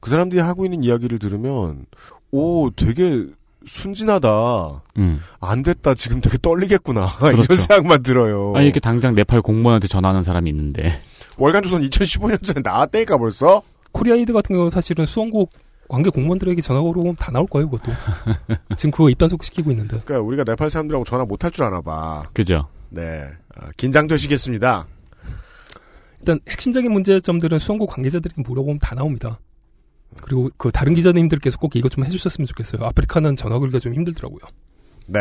[0.01, 1.87] 그 사람들이 하고 있는 이야기를 들으면,
[2.31, 3.27] 오, 되게
[3.67, 4.83] 순진하다.
[4.99, 5.21] 음.
[5.41, 5.95] 안 됐다.
[5.95, 7.07] 지금 되게 떨리겠구나.
[7.19, 7.43] 그렇죠.
[7.43, 8.53] 이런 생각만 들어요.
[8.55, 11.03] 아니, 이렇게 당장 네팔 공무원한테 전화하는 사람이 있는데.
[11.39, 13.63] 월간조선 2015년 전에 나왔다니까 벌써?
[13.93, 15.51] 코리아 에이드 같은 경우는 사실은 수원국
[15.89, 17.93] 관계 공무원들에게 전화가 오면 다 나올 거예요, 그것도.
[18.77, 20.01] 지금 그거 입단속 시키고 있는데.
[20.05, 22.25] 그러니까 우리가 네팔 사람들하고 전화 못 할 줄 아나 봐.
[22.35, 22.69] 그죠?
[22.91, 23.25] 네.
[23.57, 24.87] 아, 긴장되시겠습니다.
[26.21, 29.39] 일단 핵심적인 문제점들은 수원국 관계자들에게 물어보면 다 나옵니다.
[30.23, 32.85] 그리고 그 다른 기자님들께서 꼭 이것 좀 해주셨으면 좋겠어요.
[32.85, 34.41] 아프리카는 전화 걸기가 좀 힘들더라고요.
[35.07, 35.21] 네.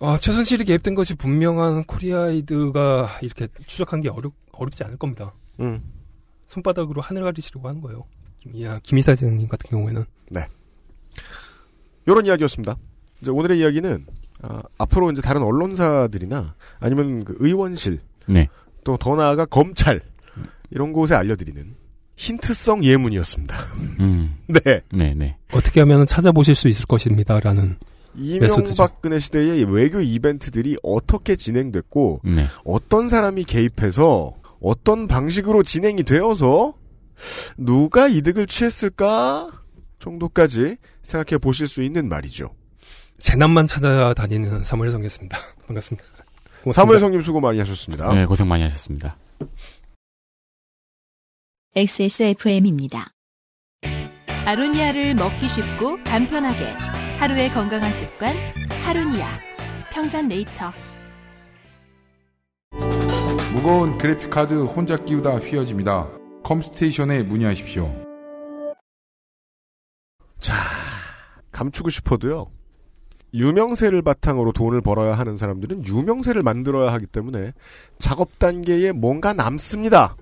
[0.00, 5.32] 아, 최순실이 개입된 것이 분명한 코리아 에이드가 이렇게 추적한 게 어렵, 어렵지 않을 겁니다.
[5.60, 5.82] 음.
[6.48, 8.04] 손바닥으로 하늘 가리시려고 하는 거예요.
[8.40, 10.04] 김이야, 김이사 장님 같은 경우에는.
[12.06, 12.76] 이런 이야기였습니다.
[13.20, 14.06] 이제 오늘의 이야기는
[14.42, 18.48] 아, 앞으로 이제 다른 언론사들이나 아니면 그 의원실 네.
[18.84, 20.00] 또 더 나아가 검찰
[20.70, 21.74] 이런 곳에 알려드리는
[22.16, 23.56] 힌트성 예문이었습니다.
[24.00, 24.36] 음.
[24.48, 24.80] 네.
[24.90, 25.36] 네, 네.
[25.52, 27.76] 어떻게 하면 찾아보실 수 있을 것입니다라는.
[28.16, 32.46] 이명박근혜 시대의 외교 이벤트들이 어떻게 진행됐고 네.
[32.64, 36.74] 어떤 사람이 개입해서 어떤 방식으로 진행이 되어서
[37.56, 39.48] 누가 이득을 취했을까
[39.98, 42.54] 정도까지 생각해 보실 수 있는 말이죠.
[43.18, 45.36] 재난만 찾아다니는 사무엘성이었습니다.
[45.66, 46.06] 반갑습니다.
[46.62, 46.72] 고맙습니다.
[46.72, 48.12] 사무엘성님 수고 많이 하셨습니다.
[48.14, 49.16] 네, 고생 많이 하셨습니다.
[51.74, 53.12] XSFM입니다.
[54.44, 56.64] 아로니아를 먹기 쉽고 간편하게
[57.18, 58.34] 하루의 건강한 습관
[58.82, 59.38] 하루니아
[59.92, 60.72] 평산네이처
[63.52, 66.08] 무거운 그래픽카드 혼자 끼우다 휘어집니다.
[66.44, 67.94] 컴스테이션에 문의하십시오.
[70.38, 70.54] 자,
[71.50, 72.46] 감추고 싶어도요.
[73.34, 77.52] 유명세를 바탕으로 돈을 벌어야 하는 사람들은 유명세를 만들어야 하기 때문에
[77.98, 80.16] 작업 단계에 뭔가 남습니다.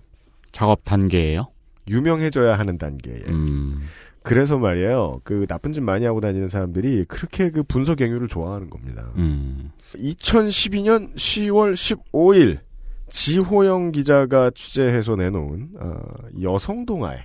[0.53, 1.49] 작업 단계예요.
[1.89, 3.23] 유명해져야 하는 단계에.
[3.29, 3.83] 음.
[4.23, 5.21] 그래서 말이에요.
[5.23, 9.09] 그 나쁜 짓 많이 하고 다니는 사람들이 그렇게 그 분석 경유를 좋아하는 겁니다.
[9.17, 9.71] 음.
[9.95, 12.66] 2012년 10월 15일
[13.09, 16.01] 지호영 기자가 취재해서 내놓은 어,
[16.43, 17.25] 여성 동아의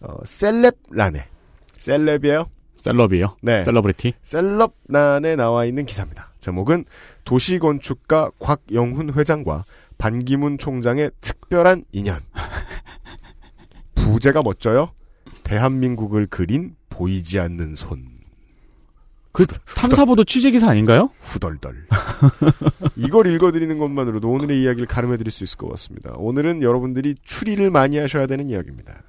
[0.00, 1.26] 어, 셀럽란에
[1.78, 2.46] 셀럽이에요.
[2.78, 3.36] 셀럽이요.
[3.42, 3.64] 네.
[3.64, 4.14] 셀러브리티.
[4.22, 6.32] 셀럽란에 나와 있는 기사입니다.
[6.40, 6.84] 제목은
[7.24, 9.64] 도시건축가 곽영훈 회장과
[9.98, 12.20] 반기문 총장의 특별한 인연.
[13.94, 14.90] 부제가 멋져요.
[15.44, 18.11] 대한민국을 그린 보이지 않는 손.
[19.32, 21.10] 그 탐사보도 취재 기사 아닌가요?
[21.20, 21.86] 후덜덜.
[22.96, 26.12] 이걸 읽어드리는 것만으로도 오늘의 이야기를 갈음해드릴 수 있을 것 같습니다.
[26.16, 29.02] 오늘은 여러분들이 추리를 많이 하셔야 되는 이야기입니다.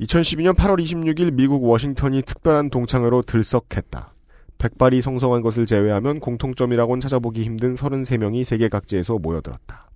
[0.00, 4.12] 2012년 8월 26일 미국 워싱턴이 특별한 동창회로 들썩했다.
[4.58, 9.90] 백발이 성성한 것을 제외하면 공통점이라곤 찾아보기 힘든 33명이 세계 각지에서 모여들었다.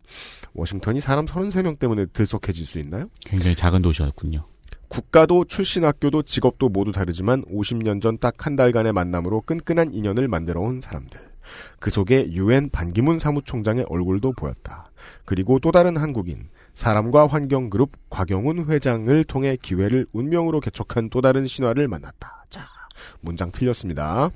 [0.55, 3.09] 워싱턴이 사람 33명 때문에 들썩해질 수 있나요?
[3.25, 4.47] 굉장히 작은 도시였군요.
[4.91, 10.61] 국가도 출신 학교도 직업도 모두 다르지만 50년 전 딱 한 달간의 만남으로 끈끈한 인연을 만들어
[10.61, 11.21] 온 사람들.
[11.79, 14.91] 그 속에 유엔 반기문 사무총장의 얼굴도 보였다.
[15.25, 21.47] 그리고 또 다른 한국인, 사람과 환경 그룹 곽영훈 회장을 통해 기회를 운명으로 개척한 또 다른
[21.47, 22.45] 신화를 만났다.
[22.51, 22.67] 자,
[23.21, 24.31] 문장 틀렸습니다.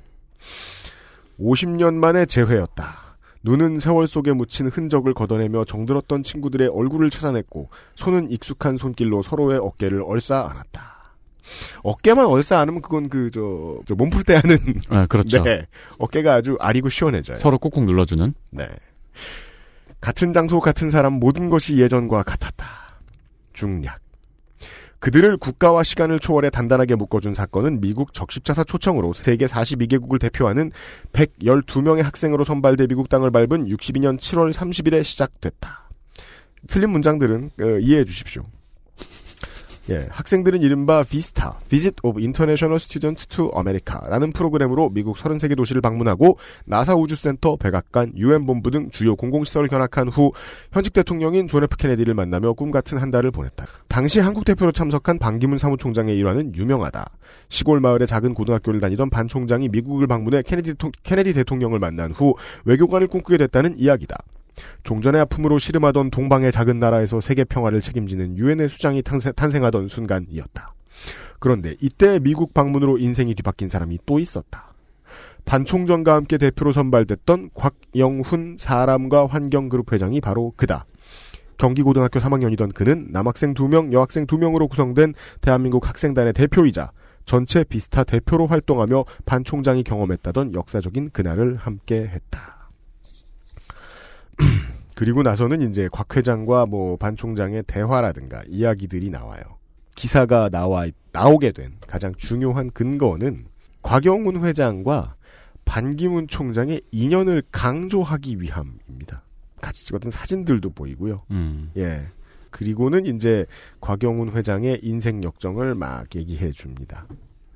[1.37, 3.04] 50년 만에 재회였다.
[3.45, 10.01] 눈은 세월 속에 묻힌 흔적을 걷어내며 정들었던 친구들의 얼굴을 찾아냈고 손은 익숙한 손길로 서로의 어깨를
[10.03, 10.95] 얼싸 안았다.
[11.83, 14.57] 어깨만 얼싸 안으면 그건 그저 몸풀 때 하는
[14.89, 15.43] 아, 그렇죠.
[15.43, 15.67] 네.
[15.99, 17.37] 어깨가 아주 아리고 시원해져요.
[17.37, 18.33] 서로 꾹꾹 눌러주는.
[18.49, 18.67] 네.
[20.01, 22.65] 같은 장소 같은 사람 모든 것이 예전과 같았다.
[23.53, 24.04] 중략.
[25.05, 30.71] 그들을 국가와 시간을 초월해 단단하게 묶어준 사건은 미국 적십자사 초청으로 세계 42개국을 대표하는
[31.13, 35.91] 112명의 학생으로 선발돼 미국 땅을 밟은 62년 7월 30일에 시작됐다.
[36.67, 38.47] 틀린 문장들은 어, 이해해 주십시오.
[39.91, 46.39] 예, 학생들은 이른바 비스타, Visit of International Student to America라는 프로그램으로 미국 33개 도시를 방문하고
[46.65, 50.31] 나사 우주센터, 백악관, 유엔 본부 등 주요 공공시설을 견학한 후
[50.71, 53.67] 현직 대통령인 존 F 케네디를 만나며 꿈 같은 한 달을 보냈다.
[53.87, 57.05] 당시 한국 대표로 참석한 반기문 사무총장의 일화는 유명하다.
[57.49, 62.33] 시골 마을의 작은 고등학교를 다니던 반 총장이 미국을 방문해 케네디, 케네디 대통령을 만난 후
[62.65, 64.17] 외교관을 꿈꾸게 됐다는 이야기다.
[64.83, 70.73] 종전의 아픔으로 시름하던 동방의 작은 나라에서 세계 평화를 책임지는 유엔의 수장이 탄생, 탄생 하던 순간이었다.
[71.39, 74.73] 그런데 이때 미국 방문으로 인생이 뒤바뀐 사람이 또 있었다.
[75.45, 80.85] 반 총장과 함께 대표로 선발됐던 곽영훈 사람과 환경그룹 회장이 바로 그다.
[81.57, 86.91] 경기고등학교 3학년이던 그는 남학생 2명, 여학생 2명으로 구성된 대한민국 학생단의 대표이자
[87.25, 92.54] 전체 비스타 대표로 활동하며 반 총장이 경험했다던 역사적인 그날을 함께 했다.
[94.95, 99.41] 그리고 나서는 이제 곽 회장과 뭐 반 총장의 대화라든가 이야기들이 나와요.
[99.95, 103.45] 기사가 나와 나오게 된 가장 중요한 근거는
[103.81, 105.15] 곽영훈 회장과
[105.63, 109.23] 반기문 총장의 인연을 강조하기 위함입니다.
[109.61, 111.23] 같이 찍었던 사진들도 보이고요.
[111.31, 111.71] 음.
[111.77, 112.07] 예.
[112.51, 113.45] 그리고는 이제
[113.81, 117.07] 곽영훈 회장의 인생 역정을 막 얘기해 줍니다.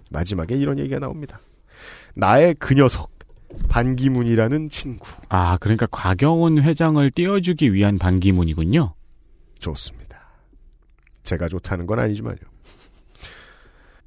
[0.09, 1.39] 마지막에 이런 얘기가 나옵니다.
[2.15, 3.11] 나의 그 녀석
[3.67, 8.93] 반기문이라는 친구 아, 그러니까 곽영훈 회장을 띄워주기 위한 반기문이군요.
[9.59, 10.19] 좋습니다.
[11.23, 12.37] 제가 좋다는 건 아니지만요.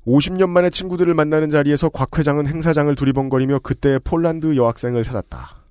[0.06, 5.61] 50년 만에 친구들을 만나는 자리에서 곽 회장은 행사장을 두리번거리며 그때의 폴란드 여학생을 찾았다.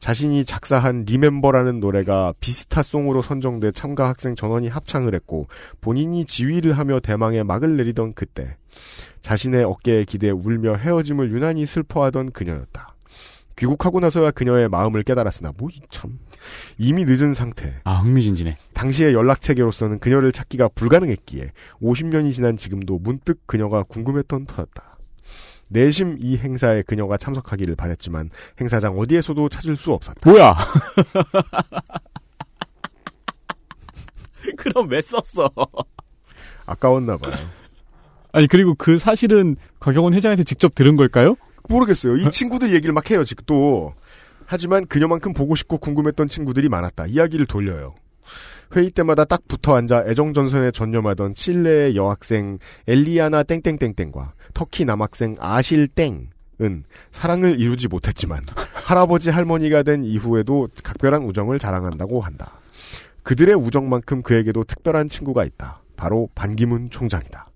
[0.00, 5.48] 자신이 작사한 리멤버라는 노래가 비스타송으로 선정돼 참가 학생 전원이 합창을 했고
[5.80, 8.56] 본인이 지휘를 하며 대망의 막을 내리던 그때
[9.22, 12.94] 자신의 어깨에 기대 울며 헤어짐을 유난히 슬퍼하던 그녀였다.
[13.56, 16.18] 귀국하고 나서야 그녀의 마음을 깨달았으나 뭐 참
[16.78, 17.74] 이미 늦은 상태.
[17.84, 18.56] 아, 흥미진진해.
[18.74, 21.52] 당시의 연락 체계로서는 그녀를 찾기가 불가능했기에
[21.82, 24.97] 50년이 지난 지금도 문득 그녀가 궁금했던 터였다.
[25.68, 28.30] 내심 이 행사에 그녀가 참석하기를 바랬지만
[28.60, 30.28] 행사장 어디에서도 찾을 수 없었다.
[30.28, 30.56] 뭐야?
[34.56, 35.50] 그럼 왜 썼어?
[36.66, 37.34] 아까웠나 봐요.
[38.32, 41.36] 아니 그리고 그 사실은 곽영원 회장한테 직접 들은 걸까요?
[41.68, 42.16] 모르겠어요.
[42.16, 43.94] 이 친구들 얘기를 막 해요, 지금 또.
[44.46, 47.06] 하지만 그녀만큼 보고 싶고 궁금했던 친구들이 많았다.
[47.06, 47.94] 이야기를 돌려요.
[48.76, 55.88] 회의 때마다 딱 붙어 앉아 애정 전선에 전념하던 칠레의 여학생 엘리아나 땡땡땡땡과 터키 남학생 아실
[55.88, 58.42] 땡은 사랑을 이루지 못했지만
[58.72, 62.52] 할아버지 할머니가 된 이후에도 각별한 우정을 자랑한다고 한다.
[63.22, 65.82] 그들의 우정만큼 그에게도 특별한 친구가 있다.
[65.96, 67.48] 바로 반기문 총장이다.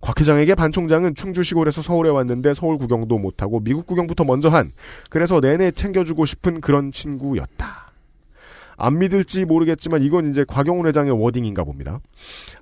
[0.00, 4.72] 곽 회장에게 반 총장은 충주 시골에서 서울에 왔는데 서울 구경도 못하고 미국 구경부터 먼저 한
[5.10, 7.89] 그래서 내내 챙겨주고 싶은 그런 친구였다.
[8.80, 12.00] 안 믿을지 모르겠지만 이건 이제 곽영훈 회장의 워딩인가 봅니다.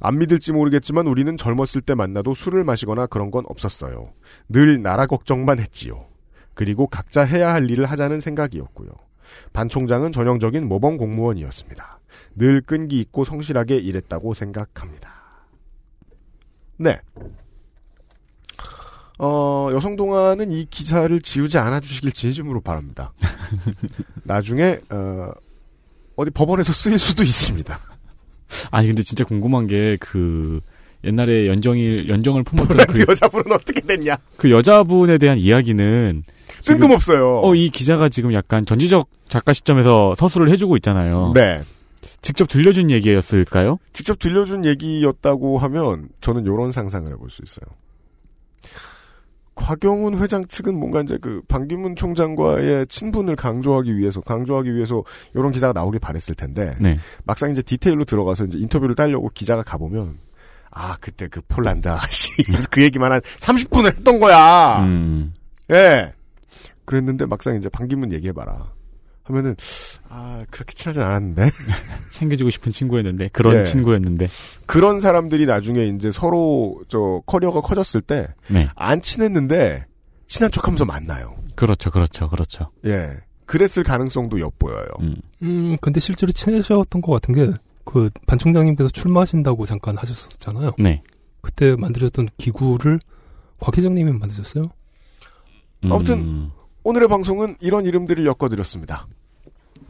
[0.01, 4.11] 안 믿을지 모르겠지만 우리는 젊었을 때 만나도 술을 마시거나 그런 건 없었어요.
[4.49, 6.07] 늘 나라 걱정만 했지요.
[6.55, 8.91] 그리고 각자 해야 할 일을 하자는 생각이었고요.
[9.53, 12.01] 반 총장은 전형적인 모범 공무원이었습니다.
[12.35, 15.13] 늘 끈기 있고 성실하게 일했다고 생각합니다.
[16.79, 17.01] 네.
[19.21, 23.13] 어, 여성동화는 이 기사를 지우지 않아 주시길 진심으로 바랍니다.
[24.25, 25.31] 나중에, 어,
[26.19, 27.79] 어디 법원에서 쓰일 수도 있습니다.
[28.73, 30.61] 아니 근데 진짜 궁금한 게 그
[31.05, 34.17] 옛날에 연정일 연정을 품었던 그, 여자분은 어떻게 됐냐?
[34.37, 36.25] 그 여자분에 대한 이야기는
[36.65, 37.41] 뜬금없어요.
[37.45, 41.33] 어, 이 기자가 지금 약간 전지적 작가 시점에서 서술을 해주고 있잖아요.
[41.35, 41.63] 네.
[42.21, 43.79] 직접 들려준 얘기였을까요?
[43.93, 47.67] 직접 들려준 얘기였다고 하면 저는 이런 상상을 해볼 수 있어요.
[49.59, 55.03] 곽영훈 회장 측은 뭔가 이제 그 반기문 총장과의 친분을 강조하기 위해서 강조하기 위해서
[55.35, 56.99] 이런 기사가 나오길 바랬을 텐데 네.
[57.25, 60.19] 막상 이제 디테일로 들어가서 이제 인터뷰를 따려고 기자가 가보면
[60.71, 62.31] 아 그때 그 폴란드 아가씨
[62.71, 64.81] 그 얘기만 한 30분을 했던 거야.
[64.85, 65.35] 음.
[65.71, 66.13] 예.
[66.85, 68.73] 그랬는데 막상 이제 반기문 얘기해봐라.
[69.29, 69.55] 하면은
[70.09, 71.51] 아 그렇게 친하진 않았는데
[72.13, 73.65] 챙겨주고 싶은 친구였는데 그런 예.
[73.65, 74.29] 친구였는데
[74.67, 78.69] 그런 사람들이 나중에 이제 서로 저 커리어가 커졌을 때안 네.
[79.01, 79.87] 친했는데
[80.27, 81.37] 친한 척하면서 만나요.
[81.55, 82.71] 그렇죠, 그렇죠, 그렇죠.
[82.87, 83.17] 예.
[83.47, 84.87] 그랬을 가능성도 엿보여요.
[85.01, 85.17] 음.
[85.43, 87.51] 음, 근데 실제로 친해졌던 것 같은 게,
[87.85, 90.73] 그, 반 총장님께서 출마하신다고 잠깐 하셨었잖아요.
[90.79, 91.03] 네.
[91.41, 93.01] 그때 만들었던 기구를
[93.59, 94.65] 곽 회장님이 만드셨어요?
[95.85, 95.93] 음.
[95.93, 96.51] 아무튼
[96.85, 99.07] 오늘의 방송은 이런 이름들을 엮어드렸습니다.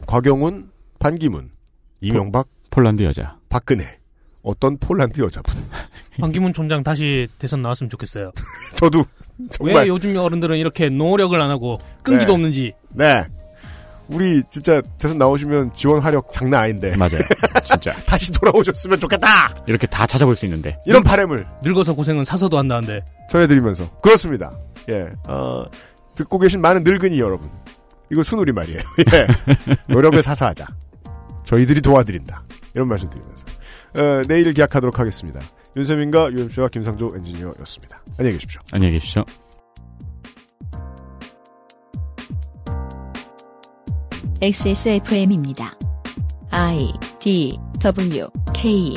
[0.07, 0.69] 곽영훈,
[0.99, 1.51] 반기문,
[2.01, 3.37] 이명박, 폴란드 여자.
[3.49, 3.97] 박근혜,
[4.43, 5.53] 어떤 폴란드 여자분.
[6.19, 8.31] 반기문 총장 다시 대선 나왔으면 좋겠어요.
[8.75, 9.03] 저도
[9.51, 12.33] 정말 왜 요즘 어른들은 이렇게 노력을 안 하고 끈기도 네.
[12.33, 12.73] 없는지.
[12.89, 13.25] 네.
[14.09, 17.21] 우리 진짜 대선 나오시면 지원 화력 장난 아닌데 맞아요.
[17.63, 17.91] 진짜.
[18.07, 19.27] 다시 돌아오셨으면 좋겠다.
[19.67, 20.79] 이렇게 다 찾아볼 수 있는데.
[20.87, 23.05] 이런 바램을 늙어서 고생은 사서도 한다는데.
[23.29, 24.51] 전해드리면서 그렇습니다.
[24.89, 25.63] 예, 어,
[26.15, 27.49] 듣고 계신 많은 늙은이 여러분,
[28.11, 28.79] 이거 순우리 말이에요.
[29.13, 29.27] 예,
[29.87, 30.65] 노력을 사사하자.
[31.45, 32.43] 저희들이 도와드린다.
[32.73, 33.45] 이런 말씀드리면서
[33.97, 35.39] 어, 내일 기약하도록 하겠습니다.
[35.75, 38.03] 윤세민과 유엠씨와 김상조 엔지니어였습니다.
[38.17, 38.61] 안녕히 계십시오.
[38.71, 39.23] 안녕히 계십시오.
[44.41, 45.77] XSFM입니다.
[46.51, 48.93] I D W K